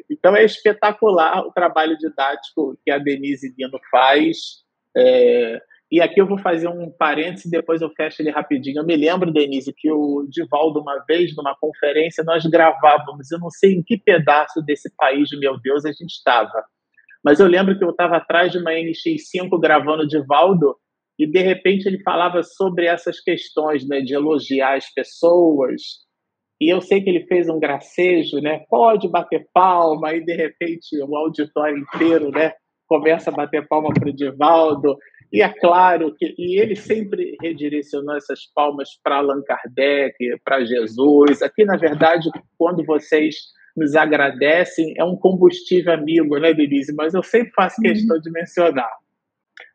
então 0.09 0.35
é 0.35 0.45
espetacular 0.45 1.45
o 1.45 1.51
trabalho 1.51 1.97
didático 1.97 2.79
que 2.85 2.91
a 2.91 2.97
Denise 2.97 3.53
Dino 3.53 3.79
faz. 3.91 4.63
É, 4.95 5.61
e 5.91 5.99
aqui 5.99 6.21
eu 6.21 6.27
vou 6.27 6.37
fazer 6.37 6.67
um 6.67 6.91
parênteses 6.91 7.45
e 7.45 7.49
depois 7.49 7.81
eu 7.81 7.89
fecho 7.89 8.21
ele 8.21 8.29
rapidinho. 8.29 8.79
Eu 8.79 8.85
me 8.85 8.95
lembro, 8.95 9.31
Denise, 9.31 9.73
que 9.75 9.91
o 9.91 10.27
Divaldo, 10.29 10.79
uma 10.81 11.03
vez, 11.07 11.35
numa 11.35 11.55
conferência, 11.59 12.23
nós 12.23 12.45
gravávamos, 12.45 13.31
eu 13.31 13.39
não 13.39 13.49
sei 13.49 13.73
em 13.73 13.83
que 13.83 13.97
pedaço 13.97 14.61
desse 14.61 14.93
país, 14.95 15.29
meu 15.39 15.59
Deus, 15.59 15.85
a 15.85 15.91
gente 15.91 16.11
estava. 16.11 16.63
Mas 17.23 17.39
eu 17.39 17.47
lembro 17.47 17.77
que 17.77 17.83
eu 17.83 17.89
estava 17.89 18.17
atrás 18.17 18.51
de 18.51 18.59
uma 18.59 18.71
NX5 18.71 19.59
gravando 19.59 20.03
o 20.03 20.07
Divaldo 20.07 20.75
e, 21.17 21.25
de 21.25 21.41
repente, 21.41 21.87
ele 21.87 22.01
falava 22.03 22.43
sobre 22.43 22.85
essas 22.85 23.19
questões 23.19 23.85
né, 23.87 23.99
de 23.99 24.13
elogiar 24.13 24.77
as 24.77 24.93
pessoas. 24.93 25.81
E 26.61 26.71
eu 26.71 26.81
sei 26.81 27.01
que 27.01 27.09
ele 27.09 27.25
fez 27.25 27.49
um 27.49 27.59
gracejo, 27.59 28.39
né? 28.39 28.63
Pode 28.69 29.09
bater 29.09 29.47
palma, 29.53 30.13
e 30.13 30.23
de 30.23 30.33
repente 30.33 31.01
o 31.01 31.15
auditório 31.15 31.77
inteiro 31.77 32.31
né, 32.31 32.53
começa 32.87 33.29
a 33.29 33.33
bater 33.33 33.67
palma 33.67 33.93
para 33.93 34.09
o 34.09 34.15
Divaldo. 34.15 34.97
E 35.31 35.41
é 35.41 35.49
claro 35.49 36.15
que 36.15 36.33
e 36.37 36.59
ele 36.59 36.75
sempre 36.75 37.37
redirecionou 37.41 38.15
essas 38.15 38.45
palmas 38.53 38.89
para 39.03 39.17
Allan 39.17 39.43
Kardec, 39.43 40.15
para 40.43 40.65
Jesus. 40.65 41.41
Aqui, 41.43 41.63
na 41.65 41.77
verdade, 41.77 42.29
quando 42.57 42.83
vocês 42.83 43.35
nos 43.77 43.95
agradecem, 43.95 44.93
é 44.97 45.03
um 45.03 45.15
combustível 45.15 45.93
amigo, 45.93 46.37
né, 46.39 46.53
Denise? 46.53 46.93
Mas 46.93 47.13
eu 47.13 47.21
sempre 47.21 47.51
faço 47.53 47.81
questão 47.81 48.15
uhum. 48.15 48.21
de 48.21 48.31
mencionar. 48.31 48.91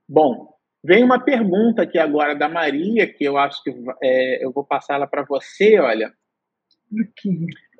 Bom, 0.09 0.49
vem 0.83 1.05
uma 1.05 1.23
pergunta 1.23 1.83
aqui 1.83 1.99
agora 1.99 2.35
da 2.35 2.49
Maria, 2.49 3.07
que 3.07 3.25
eu 3.25 3.39
acho 3.39 3.63
que 3.63 3.71
é, 4.03 4.45
eu 4.45 4.53
vou 4.53 4.65
passar 4.65 4.95
ela 4.95 5.07
para 5.07 5.25
você, 5.25 5.79
olha. 5.79 6.13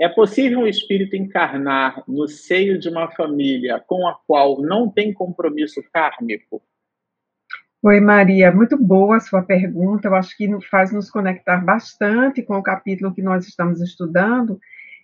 É 0.01 0.09
possível 0.09 0.61
um 0.61 0.67
espírito 0.67 1.15
encarnar 1.15 2.03
no 2.09 2.27
seio 2.27 2.79
de 2.79 2.89
uma 2.89 3.11
família 3.13 3.81
com 3.87 4.09
a 4.09 4.15
qual 4.27 4.61
não 4.61 4.91
tem 4.91 5.13
compromisso 5.13 5.81
kármico? 5.93 6.63
Oi, 7.87 8.01
Maria, 8.01 8.51
muito 8.51 8.79
boa 8.79 9.19
a 9.19 9.21
sua 9.21 9.43
pergunta. 9.43 10.09
Eu 10.09 10.15
acho 10.15 10.35
que 10.39 10.49
faz 10.71 10.91
nos 10.91 11.11
conectar 11.11 11.59
bastante 11.59 12.43
com 12.43 12.57
o 12.57 12.63
capítulo 12.63 13.13
que 13.13 13.21
nós 13.21 13.47
estamos 13.47 13.79
estudando. 13.83 14.59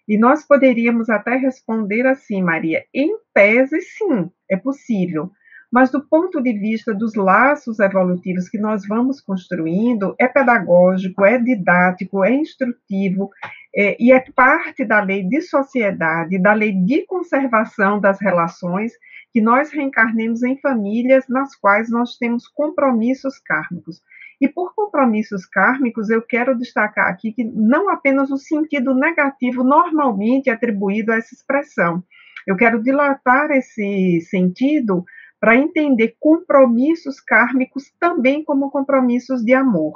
E 0.08 0.16
nós 0.16 0.46
poderíamos 0.46 1.10
até 1.10 1.36
responder 1.36 2.06
assim, 2.06 2.42
Maria: 2.42 2.82
em 2.94 3.18
tese, 3.34 3.82
sim, 3.82 4.30
é 4.50 4.56
possível. 4.56 5.30
Mas 5.70 5.90
do 5.90 6.02
ponto 6.02 6.42
de 6.42 6.54
vista 6.54 6.94
dos 6.94 7.14
laços 7.14 7.78
evolutivos 7.80 8.48
que 8.48 8.56
nós 8.56 8.88
vamos 8.88 9.20
construindo, 9.20 10.14
é 10.18 10.26
pedagógico, 10.26 11.22
é 11.22 11.36
didático, 11.38 12.24
é 12.24 12.32
instrutivo, 12.32 13.28
é, 13.76 13.94
e 14.00 14.10
é 14.10 14.24
parte 14.34 14.86
da 14.86 15.02
lei 15.02 15.22
de 15.22 15.42
sociedade, 15.42 16.38
da 16.38 16.54
lei 16.54 16.72
de 16.72 17.04
conservação 17.04 18.00
das 18.00 18.18
relações 18.18 18.92
que 19.32 19.40
nós 19.40 19.70
reencarnemos 19.70 20.42
em 20.42 20.58
famílias 20.58 21.24
nas 21.28 21.54
quais 21.54 21.90
nós 21.90 22.16
temos 22.16 22.48
compromissos 22.48 23.38
kármicos. 23.38 24.02
E 24.40 24.48
por 24.48 24.74
compromissos 24.74 25.44
kármicos, 25.44 26.08
eu 26.08 26.22
quero 26.22 26.56
destacar 26.56 27.08
aqui 27.08 27.32
que 27.32 27.44
não 27.44 27.90
apenas 27.90 28.30
o 28.30 28.38
sentido 28.38 28.94
negativo 28.94 29.62
normalmente 29.62 30.48
atribuído 30.48 31.12
a 31.12 31.16
essa 31.16 31.34
expressão. 31.34 32.02
Eu 32.46 32.56
quero 32.56 32.82
dilatar 32.82 33.50
esse 33.50 34.20
sentido 34.22 35.04
para 35.38 35.56
entender 35.56 36.16
compromissos 36.18 37.20
kármicos 37.20 37.92
também 38.00 38.42
como 38.42 38.70
compromissos 38.70 39.42
de 39.42 39.54
amor. 39.54 39.94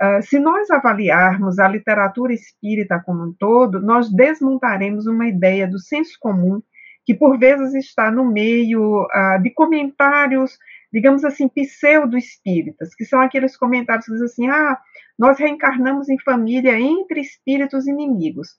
Uh, 0.00 0.22
se 0.22 0.40
nós 0.40 0.70
avaliarmos 0.70 1.58
a 1.58 1.68
literatura 1.68 2.32
espírita 2.32 3.00
como 3.04 3.24
um 3.24 3.32
todo, 3.32 3.80
nós 3.80 4.10
desmontaremos 4.12 5.06
uma 5.06 5.28
ideia 5.28 5.68
do 5.68 5.78
senso 5.78 6.16
comum 6.20 6.60
que 7.04 7.14
por 7.14 7.38
vezes 7.38 7.74
está 7.74 8.10
no 8.10 8.24
meio 8.24 9.02
uh, 9.02 9.42
de 9.42 9.50
comentários, 9.50 10.58
digamos 10.92 11.24
assim, 11.24 11.48
pseudo-espíritas, 11.48 12.94
que 12.94 13.04
são 13.04 13.20
aqueles 13.20 13.56
comentários 13.56 14.06
que 14.06 14.12
dizem 14.12 14.26
assim: 14.26 14.48
ah, 14.48 14.78
nós 15.18 15.38
reencarnamos 15.38 16.08
em 16.08 16.18
família 16.18 16.78
entre 16.78 17.20
espíritos 17.20 17.86
inimigos. 17.86 18.56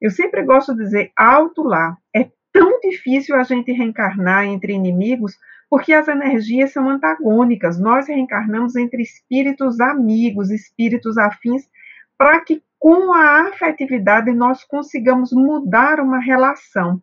Eu 0.00 0.10
sempre 0.10 0.42
gosto 0.42 0.74
de 0.74 0.84
dizer 0.84 1.10
alto 1.16 1.62
lá, 1.62 1.96
é 2.14 2.28
tão 2.52 2.80
difícil 2.80 3.36
a 3.36 3.42
gente 3.42 3.72
reencarnar 3.72 4.44
entre 4.44 4.72
inimigos 4.72 5.38
porque 5.68 5.92
as 5.92 6.08
energias 6.08 6.72
são 6.72 6.88
antagônicas. 6.88 7.78
Nós 7.78 8.08
reencarnamos 8.08 8.76
entre 8.76 9.02
espíritos 9.02 9.80
amigos, 9.80 10.50
espíritos 10.50 11.18
afins, 11.18 11.68
para 12.16 12.40
que 12.40 12.62
com 12.78 13.12
a 13.12 13.48
afetividade 13.48 14.32
nós 14.32 14.64
consigamos 14.64 15.32
mudar 15.32 16.00
uma 16.00 16.18
relação. 16.18 17.02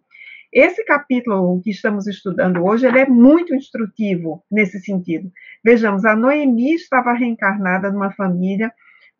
Esse 0.54 0.86
capítulo 0.86 1.60
que 1.64 1.72
estamos 1.72 2.06
estudando 2.06 2.64
hoje, 2.64 2.86
ele 2.86 3.00
é 3.00 3.08
muito 3.08 3.56
instrutivo 3.56 4.44
nesse 4.52 4.80
sentido. 4.80 5.32
Vejamos, 5.66 6.06
a 6.06 6.16
Noemi 6.16 6.76
estava 6.76 7.12
reencarnada 7.12 7.92
numa 7.92 8.12
família 8.12 8.72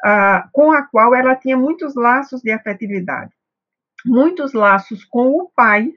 uh, 0.06 0.48
com 0.52 0.72
a 0.72 0.84
qual 0.84 1.16
ela 1.16 1.36
tinha 1.36 1.58
muitos 1.58 1.96
laços 1.96 2.42
de 2.42 2.52
afetividade. 2.52 3.32
muitos 4.06 4.54
laços 4.54 5.04
com 5.06 5.30
o 5.30 5.50
pai 5.56 5.92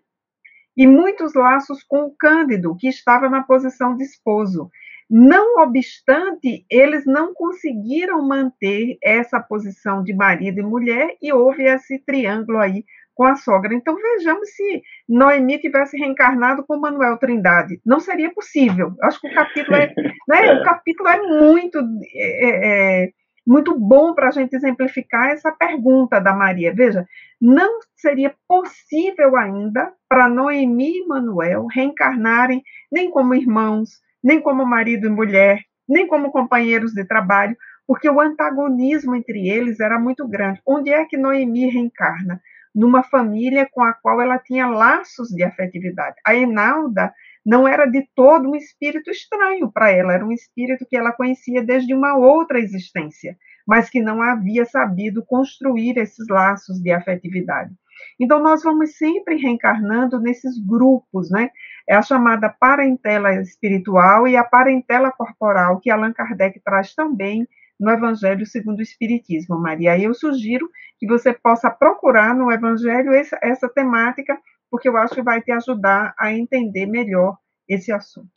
e 0.75 0.87
muitos 0.87 1.35
laços 1.35 1.83
com 1.83 2.05
o 2.05 2.15
Cândido, 2.17 2.75
que 2.77 2.89
estava 2.89 3.29
na 3.29 3.43
posição 3.43 3.95
de 3.95 4.05
esposo. 4.05 4.71
Não 5.09 5.63
obstante, 5.63 6.65
eles 6.71 7.05
não 7.05 7.35
conseguiram 7.35 8.27
manter 8.27 8.97
essa 9.03 9.39
posição 9.39 10.03
de 10.03 10.15
marido 10.15 10.61
e 10.61 10.63
mulher 10.63 11.17
e 11.21 11.31
houve 11.31 11.65
esse 11.65 11.99
triângulo 11.99 12.59
aí 12.59 12.85
com 13.17 13.25
a 13.25 13.35
sogra. 13.35 13.75
Então 13.75 13.97
vejamos 13.97 14.51
se 14.51 14.83
Noemi 15.09 15.59
tivesse 15.59 15.97
reencarnado 15.97 16.65
com 16.65 16.79
Manuel 16.79 17.17
Trindade. 17.17 17.81
Não 17.85 17.99
seria 17.99 18.31
possível. 18.33 18.93
Acho 19.03 19.19
que 19.21 19.29
o 19.29 19.35
capítulo 19.35 19.77
é, 19.77 19.93
né, 20.29 20.53
o 20.53 20.63
capítulo 20.63 21.09
é 21.09 21.23
muito 21.23 21.79
é, 22.15 23.05
é, 23.05 23.09
muito 23.45 23.79
bom 23.79 24.15
para 24.15 24.29
a 24.29 24.31
gente 24.31 24.55
exemplificar 24.55 25.31
essa 25.31 25.51
pergunta 25.51 26.21
da 26.21 26.35
Maria. 26.35 26.75
Veja, 26.75 27.07
não 27.41 27.79
seria 27.97 28.35
possível 28.47 29.35
ainda 29.37 29.93
para 30.09 30.29
Noemi 30.29 30.99
e 30.99 31.07
Manuel 31.07 31.67
reencarnarem 31.67 32.63
nem 32.93 33.11
como 33.11 33.35
irmãos, 33.35 34.01
nem 34.23 34.41
como 34.41 34.67
marido 34.67 35.07
e 35.07 35.11
mulher, 35.11 35.61
nem 35.89 36.07
como 36.07 36.31
companheiros 36.31 36.93
de 36.93 37.05
trabalho, 37.05 37.57
porque 37.87 38.11
o 38.11 38.21
antagonismo 38.21 39.15
entre 39.15 39.49
eles 39.49 39.81
era 39.81 39.99
muito 39.99 40.29
grande. 40.29 40.61
Onde 40.67 40.91
é 40.91 41.05
que 41.07 41.17
Noemi 41.17 41.71
reencarna? 41.71 42.43
Numa 42.77 43.03
família 43.03 43.67
com 43.73 43.83
a 43.83 43.95
qual 43.95 44.21
ela 44.21 44.39
tinha 44.39 44.69
laços 44.69 45.31
de 45.31 45.43
afetividade. 45.43 46.17
A 46.27 46.35
Enalda 46.35 47.11
não 47.47 47.67
era 47.67 47.87
de 47.87 48.07
todo 48.15 48.51
um 48.51 48.55
espírito 48.55 49.11
estranho 49.11 49.73
para 49.73 49.91
ela, 49.91 50.13
era 50.13 50.27
um 50.27 50.33
espírito 50.33 50.85
que 50.87 50.97
ela 50.97 51.13
conhecia 51.13 51.65
desde 51.65 51.95
uma 51.95 52.15
outra 52.15 52.59
existência, 52.59 53.39
mas 53.67 53.89
que 53.89 54.03
não 54.03 54.21
havia 54.21 54.67
sabido 54.67 55.25
construir 55.25 55.97
esses 55.97 56.29
laços 56.29 56.79
de 56.83 56.91
afetividade. 56.91 57.73
Então, 58.21 58.43
nós 58.43 58.63
vamos 58.63 58.97
sempre 58.97 59.37
reencarnando 59.37 60.21
nesses 60.21 60.59
grupos, 60.59 61.31
né? 61.31 61.51
É 61.89 61.95
a 61.95 62.03
chamada 62.03 62.49
parentela 62.49 63.33
espiritual 63.41 64.27
e 64.27 64.37
a 64.37 64.45
parentela 64.45 65.13
corporal, 65.13 65.81
que 65.81 65.91
Allan 65.91 66.13
Kardec 66.13 66.61
traz 66.61 66.95
também 66.95 67.47
no 67.79 67.91
Evangelho 67.91 68.45
segundo 68.47 68.79
o 68.79 68.83
Espiritismo, 68.83 69.59
Maria. 69.61 69.99
Eu 69.99 70.15
sugiro 70.15 70.69
que 70.99 71.07
você 71.07 71.33
possa 71.33 71.71
procurar 71.71 72.35
no 72.35 72.51
Evangelho 72.51 73.13
essa, 73.13 73.39
essa 73.43 73.69
temática 73.69 74.39
porque 74.71 74.89
eu 74.89 74.97
acho 74.97 75.15
que 75.15 75.23
vai 75.23 75.41
te 75.41 75.53
ajudar 75.53 76.15
a 76.19 76.33
entender 76.33 76.87
melhor 76.87 77.37
esse 77.69 77.93
assunto. 77.93 78.31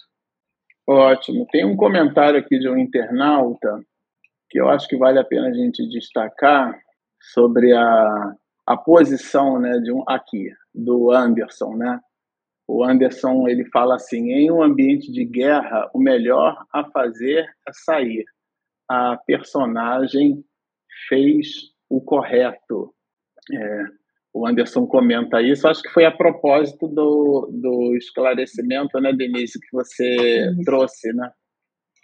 Ótimo. 0.88 1.46
Tem 1.52 1.66
um 1.66 1.76
comentário 1.76 2.40
aqui 2.40 2.58
de 2.58 2.68
um 2.70 2.78
internauta 2.78 3.84
que 4.50 4.60
eu 4.60 4.68
acho 4.70 4.88
que 4.88 4.98
vale 4.98 5.20
a 5.20 5.24
pena 5.24 5.48
a 5.48 5.54
gente 5.54 5.88
destacar 5.90 6.80
sobre 7.34 7.74
a, 7.74 8.34
a 8.66 8.78
posição 8.78 9.60
né, 9.60 9.80
de 9.80 9.92
um 9.92 10.04
aqui 10.08 10.52
do 10.74 11.12
Anderson, 11.12 11.76
né? 11.76 12.00
O 12.68 12.84
Anderson 12.84 13.48
ele 13.48 13.66
fala 13.66 13.96
assim: 13.96 14.32
em 14.32 14.52
um 14.52 14.62
ambiente 14.62 15.12
de 15.12 15.26
guerra, 15.26 15.90
o 15.94 16.00
melhor 16.00 16.66
a 16.72 16.84
fazer 16.86 17.46
é 17.68 17.72
sair. 17.74 18.26
A 18.88 19.18
personagem 19.18 20.44
fez 21.08 21.72
o 21.90 22.02
correto. 22.02 22.94
É, 23.52 23.84
o 24.34 24.48
Anderson 24.48 24.86
comenta 24.86 25.42
isso. 25.42 25.68
Acho 25.68 25.82
que 25.82 25.90
foi 25.90 26.06
a 26.06 26.12
propósito 26.12 26.88
do, 26.88 27.50
do 27.52 27.96
esclarecimento, 27.98 29.00
né, 29.00 29.12
Denise, 29.12 29.60
que 29.60 29.72
você 29.72 30.50
isso. 30.52 30.62
trouxe, 30.64 31.12
né? 31.14 31.32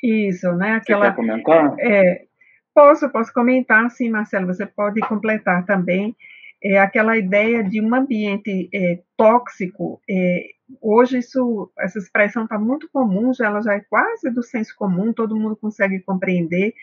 Isso, 0.04 0.52
né? 0.54 0.74
Aquela, 0.74 1.06
você 1.06 1.12
quer 1.12 1.16
comentar? 1.16 1.76
É, 1.80 2.26
posso, 2.74 3.10
posso 3.10 3.34
comentar, 3.34 3.90
sim, 3.92 4.10
Marcelo. 4.10 4.48
Você 4.48 4.66
pode 4.66 5.00
completar 5.02 5.66
também. 5.66 6.16
É, 6.64 6.80
aquela 6.80 7.16
ideia 7.18 7.64
de 7.64 7.80
um 7.80 7.94
ambiente 7.94 8.70
é, 8.74 9.00
tóxico. 9.16 10.02
É, 10.10 10.48
hoje 10.82 11.20
isso, 11.20 11.72
essa 11.78 12.00
expressão 12.00 12.46
está 12.46 12.58
muito 12.58 12.90
comum, 12.92 13.34
já 13.34 13.46
ela 13.46 13.62
já 13.62 13.74
é 13.76 13.82
quase 13.82 14.32
do 14.32 14.42
senso 14.42 14.76
comum. 14.76 15.14
Todo 15.14 15.36
mundo 15.36 15.56
consegue 15.56 16.00
compreender 16.02 16.74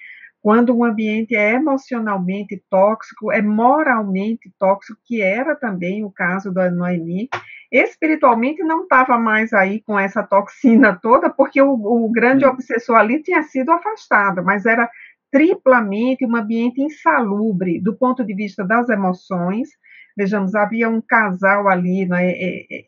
quando 0.43 0.77
um 0.77 0.85
ambiente 0.85 1.37
é 1.37 1.53
emocionalmente 1.53 2.61
tóxico, 2.69 3.31
é 3.31 3.41
moralmente 3.41 4.53
tóxico, 4.59 4.99
que 5.05 5.23
era 5.23 5.55
também 5.55 6.05
o 6.05 6.11
caso 6.11 6.53
da 6.53 6.69
Noemi, 6.69 7.29
espiritualmente 7.71 8.61
não 8.65 8.83
estava 8.83 9.17
mais 9.17 9.53
aí 9.53 9.81
com 9.83 9.97
essa 9.97 10.21
toxina 10.21 10.99
toda, 11.01 11.31
porque 11.31 11.63
o, 11.63 11.73
o 11.73 12.11
grande 12.11 12.45
obsessor 12.45 12.97
ali 12.97 13.23
tinha 13.23 13.45
sido 13.45 13.71
afastado, 13.71 14.43
mas 14.43 14.67
era 14.67 14.91
triplamente 15.31 16.27
um 16.27 16.35
ambiente 16.35 16.83
insalubre 16.83 17.81
do 17.81 17.97
ponto 17.97 18.25
de 18.25 18.35
vista 18.35 18.65
das 18.65 18.89
emoções. 18.89 19.69
Vejamos, 20.17 20.57
havia 20.57 20.91
um 20.91 21.01
casal 21.01 21.69
ali 21.69 22.05
né, 22.05 22.33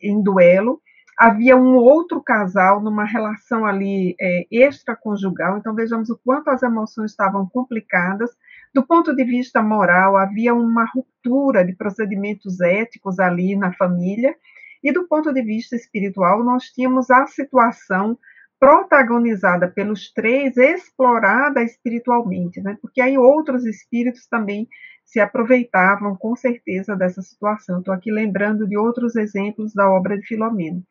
em 0.02 0.20
duelo, 0.22 0.80
havia 1.18 1.56
um 1.56 1.74
outro 1.76 2.22
casal 2.22 2.80
numa 2.80 3.04
relação 3.04 3.64
ali 3.64 4.14
é, 4.20 4.46
extraconjugal, 4.50 5.58
então 5.58 5.74
vejamos 5.74 6.10
o 6.10 6.18
quanto 6.24 6.48
as 6.48 6.62
emoções 6.62 7.10
estavam 7.10 7.48
complicadas. 7.48 8.30
Do 8.74 8.84
ponto 8.84 9.14
de 9.14 9.24
vista 9.24 9.62
moral, 9.62 10.16
havia 10.16 10.54
uma 10.54 10.84
ruptura 10.84 11.64
de 11.64 11.72
procedimentos 11.74 12.60
éticos 12.60 13.20
ali 13.20 13.56
na 13.56 13.72
família, 13.72 14.34
e 14.82 14.92
do 14.92 15.08
ponto 15.08 15.32
de 15.32 15.42
vista 15.42 15.74
espiritual, 15.74 16.44
nós 16.44 16.64
tínhamos 16.64 17.10
a 17.10 17.26
situação 17.26 18.18
protagonizada 18.60 19.68
pelos 19.68 20.12
três, 20.12 20.56
explorada 20.56 21.62
espiritualmente, 21.62 22.60
né? 22.60 22.78
porque 22.80 23.00
aí 23.00 23.18
outros 23.18 23.64
espíritos 23.64 24.26
também 24.26 24.68
se 25.04 25.20
aproveitavam 25.20 26.16
com 26.16 26.34
certeza 26.34 26.96
dessa 26.96 27.20
situação. 27.22 27.78
Estou 27.78 27.92
aqui 27.92 28.10
lembrando 28.10 28.66
de 28.66 28.76
outros 28.76 29.16
exemplos 29.16 29.74
da 29.74 29.88
obra 29.90 30.18
de 30.18 30.26
Filomeno. 30.26 30.82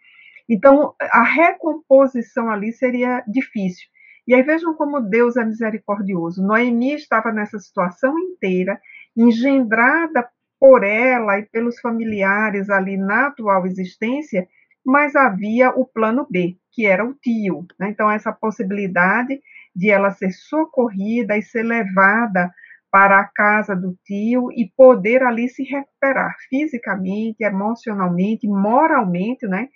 Então, 0.49 0.93
a 0.99 1.23
recomposição 1.23 2.49
ali 2.49 2.71
seria 2.73 3.23
difícil. 3.27 3.87
E 4.27 4.33
aí 4.33 4.41
vejam 4.41 4.73
como 4.73 5.01
Deus 5.01 5.35
é 5.35 5.43
misericordioso. 5.43 6.45
Noemi 6.45 6.93
estava 6.93 7.31
nessa 7.31 7.59
situação 7.59 8.17
inteira, 8.17 8.79
engendrada 9.15 10.27
por 10.59 10.83
ela 10.83 11.39
e 11.39 11.43
pelos 11.43 11.79
familiares 11.79 12.69
ali 12.69 12.95
na 12.97 13.27
atual 13.27 13.65
existência, 13.65 14.47
mas 14.85 15.15
havia 15.15 15.69
o 15.71 15.85
plano 15.85 16.25
B, 16.29 16.57
que 16.71 16.85
era 16.85 17.05
o 17.05 17.13
tio. 17.13 17.65
Né? 17.79 17.89
Então, 17.89 18.09
essa 18.09 18.31
possibilidade 18.31 19.41
de 19.75 19.89
ela 19.89 20.11
ser 20.11 20.31
socorrida 20.31 21.37
e 21.37 21.41
ser 21.41 21.63
levada 21.63 22.49
para 22.91 23.19
a 23.19 23.25
casa 23.25 23.75
do 23.75 23.97
tio 24.05 24.51
e 24.51 24.71
poder 24.77 25.23
ali 25.23 25.49
se 25.49 25.63
recuperar 25.63 26.35
fisicamente, 26.47 27.43
emocionalmente, 27.43 28.47
moralmente, 28.47 29.47
né? 29.47 29.67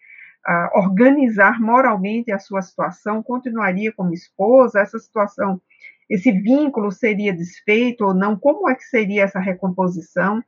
Organizar 0.74 1.60
moralmente 1.60 2.32
a 2.32 2.40
sua 2.40 2.61
situação, 2.61 3.22
continuaria 3.22 3.91
como 3.91 4.14
esposa, 4.14 4.80
essa 4.80 4.98
situação, 4.98 5.61
esse 6.10 6.32
vínculo 6.32 6.91
seria 6.91 7.34
desfeito 7.34 8.06
ou 8.06 8.14
não, 8.14 8.38
como 8.38 8.69
é 8.69 8.76
que 8.76 8.84
seria 8.84 9.24
essa 9.24 9.40
recomposição? 9.40 10.41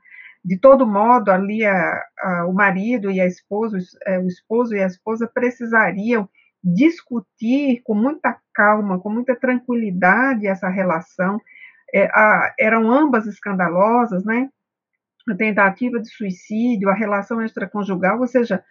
De 0.44 0.58
todo 0.58 0.88
modo, 0.88 1.32
ali 1.32 1.66
a, 1.66 2.02
a, 2.18 2.46
o 2.48 2.54
marido 2.54 3.12
e 3.12 3.20
a 3.20 3.26
esposa, 3.26 3.78
é, 4.06 4.18
o 4.18 4.28
esposo 4.28 4.74
e 4.74 4.82
a 4.82 4.88
esposa 4.88 5.28
precisariam 5.28 6.30
discutir 6.64 7.82
com 7.84 7.94
muita 7.94 8.38
calma, 8.54 9.00
com 9.00 9.10
muita 9.10 9.36
tranquilidade 9.36 10.48
essa 10.48 10.70
relação. 10.70 11.42
É, 11.94 12.06
a, 12.06 12.54
eram 12.58 12.90
ambas 12.90 13.26
escandalosas, 13.26 14.24
né? 14.24 14.50
A 15.30 15.36
tentativa 15.36 16.00
de 16.00 16.10
suicídio, 16.10 16.90
a 16.90 16.94
relação 16.94 17.42
extraconjugal, 17.42 18.20
ou 18.20 18.28
seja, 18.28 18.64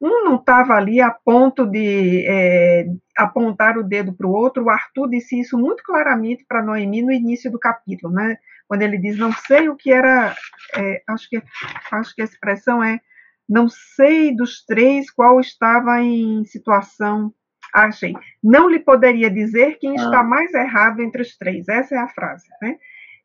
um 0.00 0.24
não 0.24 0.36
estava 0.36 0.74
ali 0.74 1.00
a 1.00 1.10
ponto 1.10 1.64
de 1.66 2.24
é, 2.26 2.86
apontar 3.16 3.78
o 3.78 3.82
dedo 3.82 4.12
para 4.12 4.26
o 4.26 4.32
outro. 4.32 4.64
O 4.64 4.70
Arthur 4.70 5.08
disse 5.08 5.40
isso 5.40 5.56
muito 5.58 5.82
claramente 5.82 6.44
para 6.46 6.62
Noemi 6.62 7.02
no 7.02 7.12
início 7.12 7.50
do 7.50 7.58
capítulo, 7.58 8.12
né? 8.12 8.36
Quando 8.68 8.82
ele 8.82 8.98
diz, 8.98 9.16
não 9.16 9.32
sei 9.32 9.68
o 9.68 9.76
que 9.76 9.92
era, 9.92 10.34
é, 10.76 11.02
acho 11.08 11.28
que 11.30 11.42
acho 11.90 12.14
que 12.14 12.20
a 12.20 12.24
expressão 12.24 12.82
é, 12.82 13.00
não 13.48 13.68
sei 13.68 14.34
dos 14.34 14.64
três 14.64 15.10
qual 15.10 15.40
estava 15.40 16.02
em 16.02 16.44
situação. 16.44 17.32
Achei. 17.72 18.14
Não 18.42 18.68
lhe 18.68 18.78
poderia 18.78 19.30
dizer 19.30 19.78
quem 19.78 19.92
ah. 19.92 20.02
está 20.02 20.22
mais 20.22 20.52
errado 20.54 21.00
entre 21.00 21.22
os 21.22 21.36
três. 21.36 21.68
Essa 21.68 21.94
é 21.94 21.98
a 21.98 22.08
frase, 22.08 22.46
né? 22.60 22.76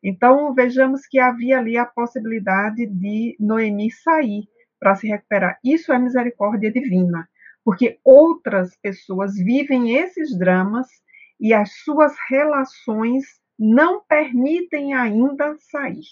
Então 0.02 0.52
vejamos 0.54 1.06
que 1.06 1.18
havia 1.18 1.58
ali 1.58 1.76
a 1.76 1.86
possibilidade 1.86 2.86
de 2.86 3.36
Noemi 3.38 3.90
sair 3.90 4.44
para 4.82 4.96
se 4.96 5.06
recuperar. 5.06 5.60
Isso 5.64 5.92
é 5.92 5.98
misericórdia 5.98 6.72
divina, 6.72 7.28
porque 7.64 8.00
outras 8.04 8.76
pessoas 8.82 9.36
vivem 9.36 9.96
esses 9.96 10.36
dramas 10.36 10.88
e 11.40 11.54
as 11.54 11.72
suas 11.84 12.12
relações 12.28 13.24
não 13.56 14.02
permitem 14.02 14.92
ainda 14.92 15.54
sair. 15.70 16.02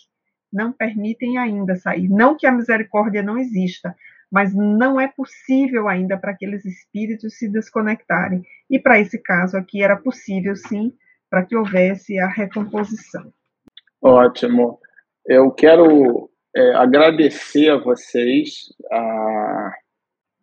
Não 0.52 0.70
permitem 0.70 1.36
ainda 1.36 1.74
sair. 1.74 2.08
Não 2.08 2.36
que 2.36 2.46
a 2.46 2.52
misericórdia 2.52 3.24
não 3.24 3.36
exista, 3.36 3.92
mas 4.30 4.54
não 4.54 5.00
é 5.00 5.08
possível 5.08 5.88
ainda 5.88 6.16
para 6.16 6.30
aqueles 6.30 6.64
espíritos 6.64 7.38
se 7.38 7.48
desconectarem. 7.48 8.44
E 8.70 8.78
para 8.78 9.00
esse 9.00 9.18
caso 9.18 9.56
aqui 9.56 9.82
era 9.82 9.96
possível, 9.96 10.54
sim, 10.54 10.92
para 11.28 11.44
que 11.44 11.56
houvesse 11.56 12.20
a 12.20 12.28
recomposição. 12.28 13.32
Ótimo. 14.00 14.78
Eu 15.26 15.50
quero 15.50 16.29
é, 16.54 16.74
agradecer 16.74 17.70
a 17.70 17.76
vocês 17.76 18.72
a 18.90 19.72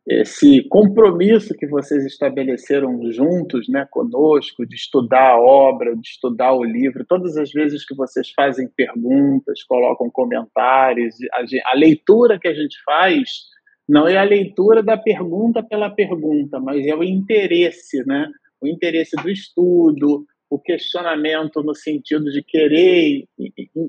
esse 0.10 0.64
compromisso 0.70 1.54
que 1.54 1.68
vocês 1.68 2.06
estabeleceram 2.06 3.12
juntos, 3.12 3.68
né, 3.68 3.86
conosco, 3.92 4.66
de 4.66 4.74
estudar 4.74 5.32
a 5.32 5.38
obra, 5.38 5.94
de 5.98 6.08
estudar 6.08 6.54
o 6.54 6.64
livro. 6.64 7.06
Todas 7.06 7.36
as 7.36 7.52
vezes 7.52 7.86
que 7.86 7.94
vocês 7.94 8.32
fazem 8.32 8.70
perguntas, 8.70 9.64
colocam 9.64 10.10
comentários, 10.10 11.16
a, 11.34 11.72
a 11.72 11.76
leitura 11.76 12.40
que 12.40 12.48
a 12.48 12.54
gente 12.54 12.82
faz 12.86 13.48
não 13.88 14.08
é 14.08 14.18
a 14.18 14.24
leitura 14.24 14.82
da 14.82 14.98
pergunta 14.98 15.62
pela 15.62 15.90
pergunta, 15.90 16.58
mas 16.58 16.86
é 16.86 16.96
o 16.96 17.04
interesse, 17.04 18.06
né? 18.06 18.30
O 18.62 18.68
interesse 18.68 19.16
do 19.18 19.30
estudo, 19.30 20.26
o 20.50 20.60
questionamento 20.60 21.62
no 21.62 21.76
sentido 21.76 22.32
de 22.32 22.42
querer, 22.42 23.26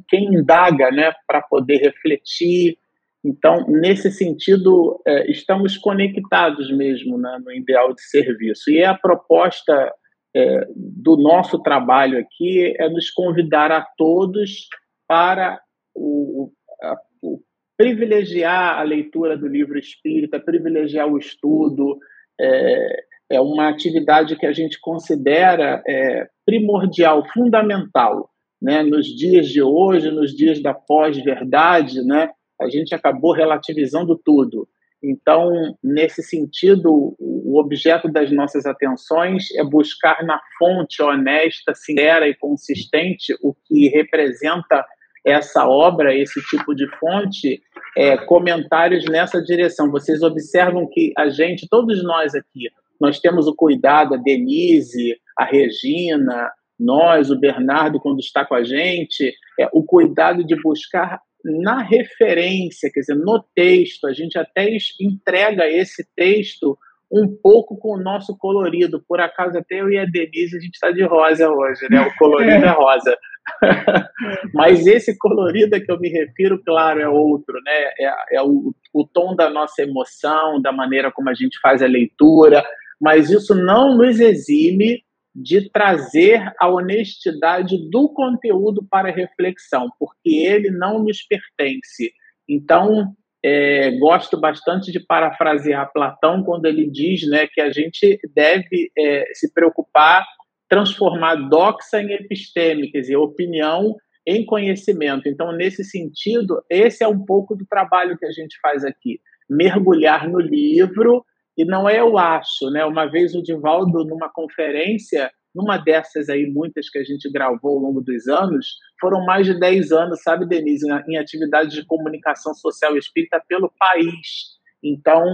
quem 0.08 0.24
indaga, 0.34 0.90
né, 0.90 1.12
para 1.26 1.40
poder 1.40 1.78
refletir. 1.78 2.76
Então, 3.24 3.64
nesse 3.68 4.10
sentido, 4.10 5.00
é, 5.06 5.30
estamos 5.30 5.76
conectados 5.76 6.70
mesmo 6.76 7.18
né, 7.18 7.38
no 7.44 7.52
ideal 7.52 7.94
de 7.94 8.02
serviço. 8.02 8.70
E 8.70 8.82
a 8.82 8.94
proposta 8.94 9.92
é, 10.34 10.66
do 10.74 11.16
nosso 11.16 11.60
trabalho 11.62 12.18
aqui 12.18 12.74
é 12.78 12.88
nos 12.88 13.10
convidar 13.10 13.70
a 13.70 13.86
todos 13.96 14.68
para 15.06 15.60
o, 15.94 16.52
a, 16.82 16.96
o 17.22 17.40
privilegiar 17.76 18.78
a 18.78 18.82
leitura 18.82 19.36
do 19.36 19.46
livro 19.46 19.78
espírita, 19.78 20.40
privilegiar 20.40 21.08
o 21.08 21.18
estudo. 21.18 21.98
É, 22.40 23.07
é 23.30 23.40
uma 23.40 23.68
atividade 23.68 24.36
que 24.36 24.46
a 24.46 24.52
gente 24.52 24.80
considera 24.80 25.82
é, 25.86 26.26
primordial, 26.46 27.24
fundamental. 27.32 28.30
Né? 28.60 28.82
Nos 28.82 29.06
dias 29.06 29.48
de 29.48 29.62
hoje, 29.62 30.10
nos 30.10 30.34
dias 30.34 30.62
da 30.62 30.74
pós-verdade, 30.74 32.02
né? 32.04 32.30
a 32.60 32.68
gente 32.68 32.94
acabou 32.94 33.32
relativizando 33.32 34.18
tudo. 34.24 34.68
Então, 35.02 35.52
nesse 35.82 36.22
sentido, 36.24 37.14
o 37.20 37.58
objeto 37.60 38.10
das 38.10 38.32
nossas 38.32 38.66
atenções 38.66 39.54
é 39.54 39.62
buscar 39.62 40.24
na 40.24 40.40
fonte 40.58 41.00
honesta, 41.00 41.72
sincera 41.72 42.28
e 42.28 42.34
consistente 42.34 43.32
o 43.40 43.54
que 43.64 43.88
representa 43.88 44.84
essa 45.24 45.68
obra, 45.68 46.14
esse 46.14 46.40
tipo 46.42 46.74
de 46.74 46.88
fonte, 46.98 47.62
é, 47.96 48.16
comentários 48.16 49.04
nessa 49.04 49.40
direção. 49.40 49.90
Vocês 49.90 50.22
observam 50.22 50.88
que 50.90 51.12
a 51.16 51.28
gente, 51.28 51.68
todos 51.68 52.02
nós 52.02 52.34
aqui, 52.34 52.68
nós 53.00 53.20
temos 53.20 53.46
o 53.46 53.54
cuidado, 53.54 54.14
a 54.14 54.16
Denise, 54.16 55.16
a 55.36 55.44
Regina, 55.44 56.50
nós, 56.78 57.30
o 57.30 57.38
Bernardo, 57.38 58.00
quando 58.00 58.20
está 58.20 58.44
com 58.44 58.54
a 58.54 58.62
gente, 58.62 59.32
é, 59.58 59.68
o 59.72 59.82
cuidado 59.82 60.44
de 60.44 60.54
buscar 60.60 61.20
na 61.44 61.82
referência, 61.82 62.90
quer 62.92 63.00
dizer, 63.00 63.14
no 63.14 63.44
texto, 63.54 64.06
a 64.06 64.12
gente 64.12 64.38
até 64.38 64.76
entrega 65.00 65.68
esse 65.68 66.06
texto 66.16 66.76
um 67.10 67.26
pouco 67.26 67.76
com 67.78 67.94
o 67.94 68.02
nosso 68.02 68.36
colorido. 68.36 69.02
Por 69.08 69.20
acaso, 69.20 69.56
até 69.56 69.80
eu 69.80 69.90
e 69.90 69.98
a 69.98 70.04
Denise, 70.04 70.56
a 70.56 70.60
gente 70.60 70.74
está 70.74 70.90
de 70.90 71.02
rosa 71.02 71.48
hoje, 71.48 71.86
né? 71.90 72.00
O 72.00 72.14
colorido 72.16 72.64
é 72.64 72.70
rosa. 72.70 73.16
Mas 74.52 74.86
esse 74.86 75.16
colorido 75.16 75.74
a 75.74 75.80
que 75.80 75.90
eu 75.90 75.98
me 75.98 76.10
refiro, 76.10 76.62
claro, 76.62 77.00
é 77.00 77.08
outro, 77.08 77.54
né? 77.64 77.72
É, 77.98 78.36
é 78.36 78.42
o, 78.42 78.74
o 78.92 79.06
tom 79.06 79.34
da 79.34 79.48
nossa 79.48 79.82
emoção, 79.82 80.60
da 80.60 80.70
maneira 80.70 81.10
como 81.10 81.30
a 81.30 81.34
gente 81.34 81.58
faz 81.60 81.82
a 81.82 81.86
leitura, 81.86 82.62
mas 83.00 83.30
isso 83.30 83.54
não 83.54 83.96
nos 83.96 84.20
exime 84.20 85.02
de 85.34 85.70
trazer 85.70 86.52
a 86.58 86.68
honestidade 86.68 87.76
do 87.90 88.08
conteúdo 88.12 88.84
para 88.90 89.12
reflexão, 89.12 89.88
porque 89.98 90.30
ele 90.30 90.70
não 90.70 91.02
nos 91.02 91.22
pertence. 91.22 92.12
Então, 92.48 93.14
é, 93.44 93.92
gosto 93.98 94.40
bastante 94.40 94.90
de 94.90 94.98
parafrasear 94.98 95.92
Platão 95.92 96.42
quando 96.42 96.66
ele 96.66 96.90
diz 96.90 97.28
né, 97.28 97.46
que 97.46 97.60
a 97.60 97.70
gente 97.70 98.18
deve 98.34 98.90
é, 98.98 99.26
se 99.32 99.52
preocupar 99.52 100.24
transformar 100.68 101.36
doxa 101.48 102.00
em 102.00 102.12
episteme, 102.12 102.90
quer 102.90 103.00
dizer, 103.00 103.16
opinião 103.16 103.96
em 104.26 104.44
conhecimento. 104.44 105.26
Então, 105.26 105.50
nesse 105.52 105.82
sentido, 105.82 106.62
esse 106.68 107.02
é 107.02 107.08
um 107.08 107.24
pouco 107.24 107.56
do 107.56 107.66
trabalho 107.66 108.18
que 108.18 108.26
a 108.26 108.30
gente 108.30 108.58
faz 108.60 108.84
aqui. 108.84 109.20
Mergulhar 109.48 110.28
no 110.28 110.38
livro 110.38 111.24
e 111.58 111.64
não 111.64 111.88
é 111.88 111.98
eu 111.98 112.16
acho, 112.16 112.70
né? 112.70 112.84
Uma 112.84 113.06
vez 113.06 113.34
o 113.34 113.42
Divaldo, 113.42 114.04
numa 114.04 114.28
conferência, 114.28 115.28
numa 115.52 115.76
dessas 115.76 116.28
aí, 116.28 116.46
muitas 116.46 116.88
que 116.88 116.98
a 116.98 117.02
gente 117.02 117.28
gravou 117.32 117.72
ao 117.72 117.82
longo 117.82 118.00
dos 118.00 118.28
anos, 118.28 118.76
foram 119.00 119.26
mais 119.26 119.44
de 119.44 119.58
10 119.58 119.90
anos, 119.90 120.22
sabe, 120.22 120.46
Denise, 120.46 120.86
em 121.08 121.16
atividades 121.18 121.74
de 121.74 121.84
comunicação 121.84 122.54
social 122.54 122.96
espírita 122.96 123.42
pelo 123.48 123.72
país. 123.76 124.56
Então, 124.84 125.26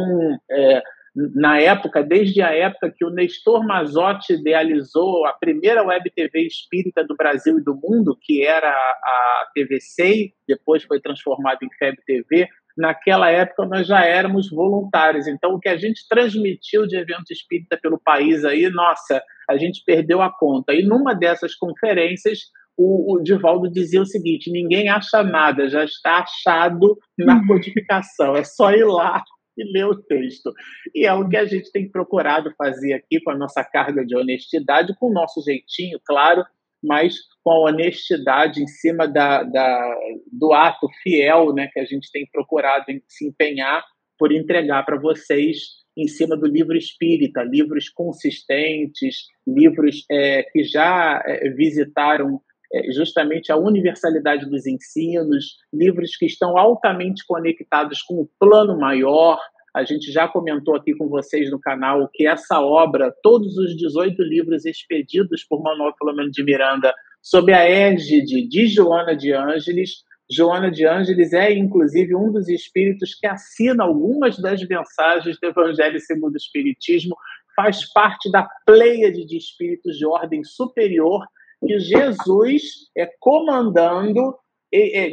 é, 0.51 0.83
na 1.15 1.61
época, 1.61 2.03
desde 2.03 2.41
a 2.41 2.53
época 2.55 2.91
que 2.91 3.05
o 3.05 3.11
Nestor 3.11 3.63
Mazotti 3.67 4.33
idealizou 4.33 5.27
a 5.27 5.35
primeira 5.35 5.85
web 5.85 6.11
TV 6.11 6.47
espírita 6.47 7.05
do 7.05 7.15
Brasil 7.15 7.59
e 7.59 7.63
do 7.63 7.75
mundo, 7.75 8.19
que 8.19 8.43
era 8.43 8.71
a 8.71 9.51
TV 9.55 9.79
SEI, 9.79 10.33
depois 10.49 10.83
foi 10.85 11.01
transformada 11.01 11.59
em 11.63 11.71
FEB 11.79 11.99
TV, 12.07 12.49
naquela 12.77 13.31
época 13.31 13.67
nós 13.67 13.87
já 13.87 14.05
éramos 14.05 14.51
voluntários. 14.51 15.27
Então, 15.27 15.55
o 15.55 15.61
que 15.61 15.69
a 15.69 15.77
gente 15.77 16.07
transmitiu 16.09 16.87
de 16.87 16.97
evento 16.97 17.31
espírita 17.31 17.79
pelo 17.81 18.01
país 18.01 18.45
aí, 18.45 18.69
nossa, 18.71 19.23
a 19.49 19.57
gente 19.57 19.83
perdeu 19.85 20.21
a 20.21 20.33
conta. 20.33 20.73
E 20.73 20.83
numa 20.83 21.15
dessas 21.15 21.55
conferências, 21.55 22.41
o, 22.77 23.15
o 23.15 23.23
Divaldo 23.23 23.71
dizia 23.71 24.03
o 24.03 24.07
seguinte: 24.07 24.51
ninguém 24.51 24.89
acha 24.89 25.23
nada, 25.23 25.69
já 25.69 25.85
está 25.85 26.19
achado 26.19 26.99
na 27.19 27.37
uhum. 27.37 27.47
codificação, 27.47 28.37
é 28.37 28.45
só 28.45 28.73
ir 28.73 28.85
lá 28.85 29.23
e 29.57 29.73
ler 29.73 29.87
o 29.87 30.03
texto. 30.03 30.53
E 30.95 31.07
é 31.07 31.13
o 31.13 31.29
que 31.29 31.37
a 31.37 31.45
gente 31.45 31.71
tem 31.71 31.89
procurado 31.89 32.53
fazer 32.59 32.93
aqui 32.93 33.21
com 33.21 33.31
a 33.31 33.39
nossa 33.39 33.63
carga 33.63 34.05
de 34.05 34.17
honestidade, 34.17 34.97
com 34.99 35.11
o 35.11 35.13
nosso 35.13 35.41
jeitinho, 35.43 36.01
claro, 36.05 36.45
mas 36.83 37.15
com 37.45 37.51
a 37.51 37.71
honestidade 37.71 38.63
em 38.63 38.67
cima 38.67 39.07
da, 39.07 39.43
da, 39.43 39.97
do 40.33 40.53
ato 40.55 40.89
fiel 41.03 41.53
né, 41.53 41.69
que 41.73 41.79
a 41.79 41.85
gente 41.85 42.11
tem 42.11 42.27
procurado 42.33 42.87
em 42.89 43.03
se 43.07 43.29
empenhar 43.29 43.85
por 44.19 44.33
entregar 44.33 44.85
para 44.85 44.99
vocês 44.99 45.85
em 45.97 46.09
cima 46.09 46.37
do 46.37 46.47
livro 46.47 46.77
espírita, 46.77 47.43
livros 47.43 47.91
consistentes, 47.91 49.27
livros 49.47 50.05
é, 50.11 50.43
que 50.45 50.65
já 50.65 51.23
é, 51.25 51.51
visitaram 51.51 52.41
é, 52.73 52.91
justamente 52.93 53.53
a 53.53 53.57
universalidade 53.57 54.49
dos 54.49 54.67
ensinos, 54.67 55.59
livros 55.73 56.17
que 56.17 56.27
estão 56.27 56.57
altamente 56.57 57.25
conectados 57.27 58.03
com 58.03 58.15
o 58.15 58.29
plano 58.41 58.77
maior, 58.79 59.39
a 59.75 59.85
gente 59.85 60.11
já 60.13 60.29
comentou 60.29 60.77
aqui 60.77 60.95
com 60.95 61.09
vocês 61.09 61.51
no 61.51 61.61
canal 61.61 62.09
que 62.13 62.27
essa 62.27 62.61
obra, 62.61 63.13
todos 63.23 63.59
os 63.59 63.77
18 63.77 64.23
livros 64.23 64.65
expedidos 64.65 65.45
por 65.45 65.63
Manuel 65.63 65.93
Filomeno 65.99 66.31
de 66.31 66.45
Miranda, 66.45 66.95
sob 67.25 67.53
a 67.53 67.65
égide 67.65 68.47
de 68.47 68.67
Joana 68.67 69.17
de 69.17 69.33
Ângeles. 69.33 70.05
Joana 70.31 70.71
de 70.71 70.87
Ângeles 70.87 71.33
é, 71.33 71.53
inclusive, 71.53 72.15
um 72.15 72.31
dos 72.31 72.49
espíritos 72.49 73.15
que 73.15 73.27
assina 73.27 73.85
algumas 73.85 74.39
das 74.39 74.63
mensagens 74.69 75.39
do 75.41 75.49
Evangelho 75.49 75.99
segundo 76.01 76.35
o 76.35 76.37
Espiritismo, 76.37 77.17
faz 77.57 77.91
parte 77.93 78.31
da 78.31 78.47
pleiade 78.67 79.25
de 79.25 79.37
espíritos 79.37 79.97
de 79.97 80.07
ordem 80.07 80.45
superior 80.45 81.27
que 81.67 81.79
Jesus 81.79 82.63
é 82.97 83.09
comandando 83.19 84.37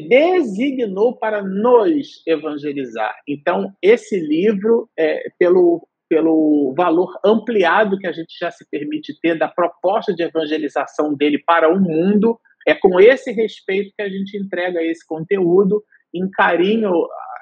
designou 0.09 1.15
para 1.17 1.43
nos 1.43 2.23
evangelizar. 2.25 3.15
Então, 3.27 3.71
esse 3.81 4.19
livro, 4.19 4.89
é, 4.97 5.23
pelo, 5.37 5.87
pelo 6.11 6.73
valor 6.75 7.17
ampliado 7.23 7.97
que 7.97 8.05
a 8.05 8.11
gente 8.11 8.37
já 8.37 8.51
se 8.51 8.69
permite 8.69 9.17
ter 9.21 9.39
da 9.39 9.47
proposta 9.47 10.13
de 10.13 10.21
evangelização 10.21 11.15
dele 11.15 11.41
para 11.41 11.73
o 11.73 11.79
mundo, 11.79 12.37
é 12.67 12.75
com 12.75 12.99
esse 12.99 13.31
respeito 13.31 13.93
que 13.95 14.03
a 14.03 14.09
gente 14.09 14.37
entrega 14.37 14.83
esse 14.83 15.07
conteúdo, 15.07 15.81
em 16.13 16.29
carinho, 16.29 16.91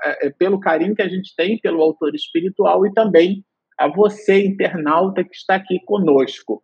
é, 0.05 0.27
é, 0.27 0.29
pelo 0.29 0.59
carinho 0.59 0.93
que 0.93 1.01
a 1.01 1.09
gente 1.09 1.33
tem 1.35 1.57
pelo 1.57 1.81
autor 1.81 2.13
espiritual 2.13 2.85
e 2.85 2.93
também 2.93 3.43
a 3.75 3.87
você, 3.87 4.45
internauta, 4.45 5.23
que 5.23 5.35
está 5.35 5.55
aqui 5.55 5.79
conosco. 5.83 6.61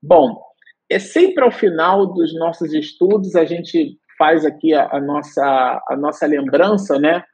Bom, 0.00 0.40
é 0.88 1.00
sempre 1.00 1.42
ao 1.42 1.50
final 1.50 2.06
dos 2.06 2.32
nossos 2.38 2.72
estudos 2.72 3.34
a 3.34 3.44
gente 3.44 3.98
faz 4.16 4.44
aqui 4.46 4.72
a, 4.74 4.88
a 4.92 5.00
nossa, 5.00 5.82
a 5.88 5.96
nossa 5.96 6.24
lembrança, 6.24 7.00
né? 7.00 7.24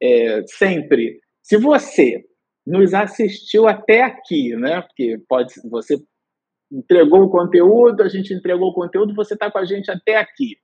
É, 0.00 0.42
sempre. 0.46 1.18
Se 1.42 1.56
você 1.56 2.22
nos 2.66 2.94
assistiu 2.94 3.66
até 3.66 4.02
aqui, 4.02 4.54
né? 4.56 4.82
Porque 4.82 5.20
pode, 5.28 5.52
você 5.68 6.00
entregou 6.70 7.22
o 7.22 7.30
conteúdo, 7.30 8.02
a 8.02 8.08
gente 8.08 8.32
entregou 8.32 8.70
o 8.70 8.74
conteúdo, 8.74 9.14
você 9.14 9.34
está 9.34 9.50
com 9.50 9.58
a 9.58 9.64
gente 9.64 9.90
até 9.90 10.16
aqui. 10.16 10.56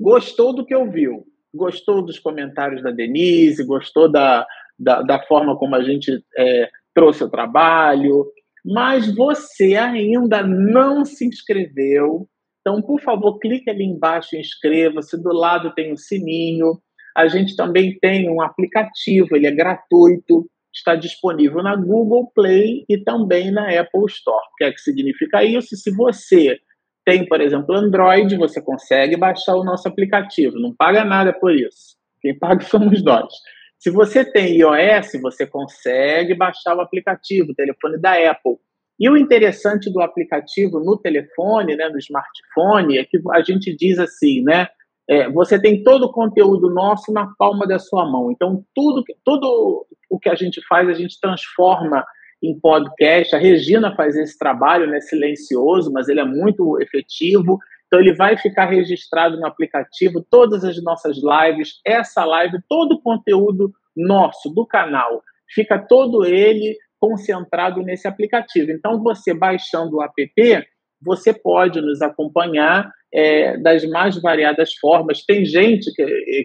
Gostou 0.00 0.54
do 0.54 0.64
que 0.64 0.74
ouviu? 0.74 1.26
Gostou 1.54 2.02
dos 2.04 2.18
comentários 2.18 2.82
da 2.82 2.90
Denise? 2.90 3.64
Gostou 3.64 4.10
da, 4.10 4.46
da, 4.78 5.02
da 5.02 5.22
forma 5.22 5.56
como 5.58 5.74
a 5.74 5.82
gente 5.82 6.22
é, 6.36 6.70
trouxe 6.94 7.24
o 7.24 7.30
trabalho? 7.30 8.26
Mas 8.64 9.14
você 9.14 9.74
ainda 9.76 10.42
não 10.42 11.04
se 11.04 11.26
inscreveu 11.26 12.28
então, 12.66 12.82
por 12.82 13.00
favor, 13.00 13.38
clique 13.38 13.70
ali 13.70 13.84
embaixo 13.84 14.34
e 14.34 14.40
inscreva-se. 14.40 15.16
Do 15.22 15.32
lado 15.32 15.72
tem 15.72 15.92
o 15.92 15.96
sininho. 15.96 16.80
a 17.16 17.28
gente 17.28 17.54
também 17.54 17.96
tem 18.00 18.28
um 18.28 18.42
aplicativo, 18.42 19.36
ele 19.36 19.46
é 19.46 19.52
gratuito, 19.52 20.50
está 20.76 20.94
disponível 20.94 21.62
na 21.62 21.74
Google 21.74 22.30
Play 22.34 22.84
e 22.88 22.98
também 22.98 23.50
na 23.50 23.68
Apple 23.80 24.04
Store. 24.06 24.44
O 24.52 24.56
que 24.56 24.64
é 24.64 24.72
que 24.72 24.80
significa 24.80 25.42
isso? 25.42 25.74
Se 25.74 25.90
você 25.90 26.58
tem, 27.04 27.26
por 27.26 27.40
exemplo, 27.40 27.74
Android, 27.74 28.36
você 28.36 28.60
consegue 28.60 29.16
baixar 29.16 29.54
o 29.54 29.64
nosso 29.64 29.88
aplicativo, 29.88 30.58
não 30.58 30.74
paga 30.74 31.04
nada 31.04 31.32
por 31.32 31.54
isso. 31.54 31.96
Quem 32.20 32.36
paga 32.38 32.62
somos 32.64 33.02
nós. 33.02 33.32
Se 33.78 33.90
você 33.90 34.24
tem 34.24 34.58
iOS, 34.58 35.12
você 35.22 35.46
consegue 35.46 36.34
baixar 36.34 36.76
o 36.76 36.80
aplicativo, 36.80 37.52
o 37.52 37.54
telefone 37.54 37.98
da 37.98 38.12
Apple. 38.30 38.56
E 38.98 39.08
o 39.10 39.16
interessante 39.16 39.92
do 39.92 40.00
aplicativo 40.00 40.80
no 40.80 40.96
telefone, 40.96 41.76
né, 41.76 41.88
no 41.88 41.98
smartphone, 41.98 42.98
é 42.98 43.04
que 43.04 43.18
a 43.32 43.42
gente 43.42 43.76
diz 43.76 43.98
assim, 43.98 44.42
né? 44.42 44.66
É, 45.08 45.30
você 45.30 45.60
tem 45.60 45.82
todo 45.82 46.04
o 46.04 46.12
conteúdo 46.12 46.68
nosso 46.68 47.12
na 47.12 47.28
palma 47.38 47.66
da 47.66 47.78
sua 47.78 48.04
mão. 48.10 48.30
Então, 48.30 48.64
tudo, 48.74 49.04
tudo 49.24 49.86
o 50.10 50.18
que 50.18 50.28
a 50.28 50.34
gente 50.34 50.60
faz, 50.66 50.88
a 50.88 50.94
gente 50.94 51.20
transforma 51.20 52.04
em 52.42 52.58
podcast. 52.58 53.34
A 53.34 53.38
Regina 53.38 53.94
faz 53.94 54.16
esse 54.16 54.36
trabalho, 54.36 54.86
né, 54.88 55.00
silencioso, 55.00 55.92
mas 55.92 56.08
ele 56.08 56.20
é 56.20 56.24
muito 56.24 56.80
efetivo. 56.80 57.58
Então, 57.86 58.00
ele 58.00 58.14
vai 58.14 58.36
ficar 58.36 58.66
registrado 58.66 59.38
no 59.38 59.46
aplicativo, 59.46 60.24
todas 60.28 60.64
as 60.64 60.82
nossas 60.82 61.16
lives, 61.16 61.80
essa 61.86 62.24
live, 62.24 62.58
todo 62.68 62.96
o 62.96 63.00
conteúdo 63.00 63.72
nosso, 63.96 64.50
do 64.50 64.66
canal, 64.66 65.22
fica 65.54 65.78
todo 65.78 66.24
ele 66.24 66.76
concentrado 66.98 67.82
nesse 67.82 68.08
aplicativo. 68.08 68.72
Então, 68.72 69.02
você 69.02 69.32
baixando 69.32 69.96
o 69.96 70.02
app, 70.02 70.66
você 71.00 71.32
pode 71.32 71.80
nos 71.80 72.02
acompanhar 72.02 72.90
é, 73.16 73.56
das 73.56 73.82
mais 73.88 74.20
variadas 74.20 74.74
formas. 74.74 75.24
Tem 75.24 75.44
gente 75.46 75.90
que, 75.94 76.04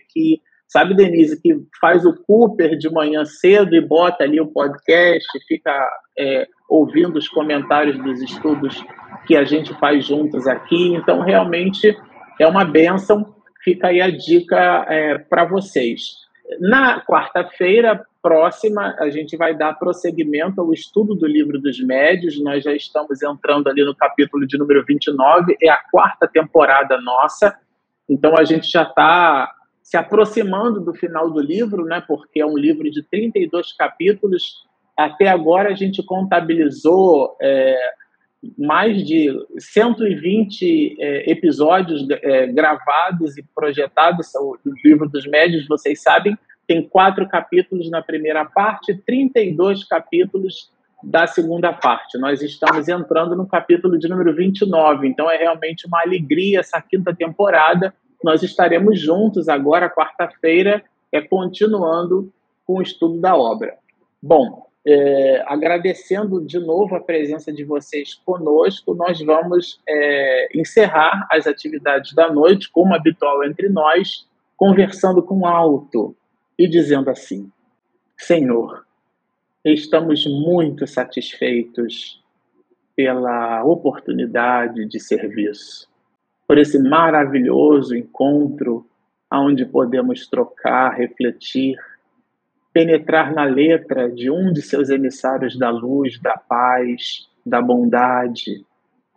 que, 0.09 0.41
sabe, 0.67 0.95
Denise, 0.95 1.41
que 1.41 1.53
faz 1.81 2.05
o 2.05 2.15
Cooper 2.23 2.77
de 2.77 2.89
manhã 2.89 3.25
cedo 3.25 3.75
e 3.75 3.81
bota 3.81 4.23
ali 4.23 4.39
o 4.39 4.47
podcast, 4.47 5.27
fica 5.47 5.71
é, 6.17 6.47
ouvindo 6.69 7.17
os 7.17 7.27
comentários 7.27 8.01
dos 8.01 8.21
estudos 8.21 8.81
que 9.27 9.35
a 9.35 9.43
gente 9.43 9.73
faz 9.79 10.05
juntos 10.05 10.47
aqui. 10.47 10.95
Então, 10.95 11.19
realmente 11.21 11.93
é 12.39 12.47
uma 12.47 12.63
benção. 12.63 13.35
Fica 13.61 13.87
aí 13.89 13.99
a 14.01 14.09
dica 14.09 14.85
é, 14.87 15.17
para 15.17 15.43
vocês. 15.43 16.01
Na 16.59 17.01
quarta-feira 17.01 18.01
próxima, 18.21 18.95
a 18.99 19.09
gente 19.09 19.35
vai 19.35 19.55
dar 19.55 19.73
prosseguimento 19.73 20.61
ao 20.61 20.71
estudo 20.71 21.15
do 21.15 21.25
livro 21.25 21.59
dos 21.59 21.79
médios. 21.83 22.41
Nós 22.41 22.63
já 22.63 22.73
estamos 22.73 23.21
entrando 23.21 23.67
ali 23.67 23.83
no 23.83 23.95
capítulo 23.95 24.45
de 24.45 24.57
número 24.57 24.83
29, 24.85 25.57
é 25.61 25.69
a 25.69 25.81
quarta 25.91 26.27
temporada 26.27 26.99
nossa. 27.01 27.57
Então, 28.07 28.37
a 28.37 28.43
gente 28.43 28.69
já 28.69 28.83
está 28.83 29.51
se 29.81 29.97
aproximando 29.97 30.79
do 30.79 30.93
final 30.93 31.29
do 31.29 31.41
livro, 31.41 31.83
né, 31.85 32.01
porque 32.07 32.39
é 32.39 32.45
um 32.45 32.57
livro 32.57 32.89
de 32.89 33.03
32 33.03 33.73
capítulos. 33.73 34.63
Até 34.95 35.27
agora, 35.27 35.69
a 35.69 35.75
gente 35.75 36.03
contabilizou 36.03 37.35
é, 37.41 37.77
mais 38.57 39.05
de 39.05 39.33
120 39.57 40.97
é, 40.99 41.31
episódios 41.31 42.07
é, 42.09 42.47
gravados 42.47 43.37
e 43.37 43.43
projetados, 43.55 44.33
o 44.35 44.57
livro 44.83 45.09
dos 45.09 45.27
médios, 45.27 45.67
vocês 45.67 46.01
sabem, 46.01 46.37
tem 46.71 46.81
quatro 46.81 47.27
capítulos 47.27 47.89
na 47.89 48.01
primeira 48.01 48.45
parte, 48.45 48.95
32 49.05 49.83
capítulos 49.83 50.71
da 51.03 51.27
segunda 51.27 51.73
parte. 51.73 52.17
Nós 52.17 52.41
estamos 52.41 52.87
entrando 52.87 53.35
no 53.35 53.45
capítulo 53.45 53.99
de 53.99 54.07
número 54.07 54.33
29, 54.33 55.05
então 55.05 55.29
é 55.29 55.35
realmente 55.35 55.85
uma 55.85 55.99
alegria 56.01 56.61
essa 56.61 56.81
quinta 56.81 57.13
temporada. 57.13 57.93
Nós 58.23 58.41
estaremos 58.41 59.01
juntos 59.01 59.49
agora, 59.49 59.89
quarta-feira, 59.89 60.81
é, 61.11 61.19
continuando 61.19 62.31
com 62.65 62.77
o 62.77 62.81
estudo 62.81 63.19
da 63.19 63.35
obra. 63.35 63.75
Bom, 64.23 64.65
é, 64.87 65.43
agradecendo 65.47 66.39
de 66.39 66.57
novo 66.57 66.95
a 66.95 67.01
presença 67.01 67.51
de 67.51 67.65
vocês 67.65 68.13
conosco, 68.13 68.95
nós 68.95 69.19
vamos 69.19 69.81
é, 69.85 70.57
encerrar 70.57 71.27
as 71.29 71.47
atividades 71.47 72.13
da 72.13 72.31
noite, 72.31 72.71
como 72.71 72.95
habitual 72.95 73.43
entre 73.43 73.67
nós, 73.67 74.25
conversando 74.55 75.21
com 75.21 75.45
alto 75.45 76.15
e 76.61 76.67
dizendo 76.67 77.09
assim: 77.09 77.51
Senhor, 78.15 78.85
estamos 79.65 80.27
muito 80.27 80.85
satisfeitos 80.85 82.23
pela 82.95 83.63
oportunidade 83.63 84.85
de 84.85 84.99
serviço, 84.99 85.89
por 86.47 86.59
esse 86.59 86.77
maravilhoso 86.77 87.95
encontro 87.95 88.85
onde 89.33 89.65
podemos 89.65 90.27
trocar, 90.27 90.93
refletir 90.93 91.77
penetrar 92.71 93.33
na 93.33 93.43
letra 93.43 94.09
de 94.09 94.29
um 94.29 94.53
de 94.53 94.61
seus 94.61 94.89
emissários 94.89 95.57
da 95.57 95.69
luz, 95.69 96.19
da 96.21 96.37
paz, 96.37 97.27
da 97.45 97.61
bondade, 97.61 98.65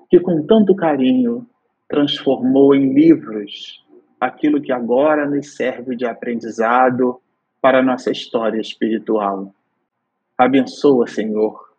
que 0.08 0.18
com 0.18 0.44
tanto 0.44 0.74
carinho 0.74 1.46
transformou 1.88 2.74
em 2.74 2.92
livros 2.94 3.84
aquilo 4.18 4.60
que 4.60 4.72
agora 4.72 5.28
nos 5.28 5.54
serve 5.54 5.94
de 5.94 6.06
aprendizado 6.06 7.20
para 7.64 7.82
nossa 7.82 8.10
história 8.10 8.60
espiritual. 8.60 9.50
Abençoa, 10.36 11.06
Senhor, 11.06 11.72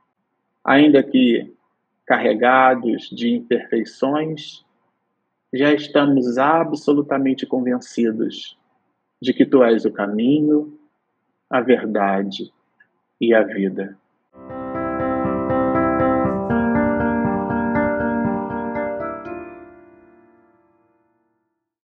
ainda 0.63 1.03
que 1.03 1.53
carregados 2.07 3.07
de 3.11 3.35
imperfeições, 3.35 4.65
já 5.53 5.71
estamos 5.71 6.39
absolutamente 6.39 7.45
convencidos 7.45 8.57
de 9.21 9.31
que 9.31 9.45
Tu 9.45 9.63
és 9.63 9.85
o 9.85 9.91
caminho, 9.91 10.75
a 11.47 11.61
verdade 11.61 12.51
e 13.21 13.31
a 13.31 13.43
vida. 13.43 13.95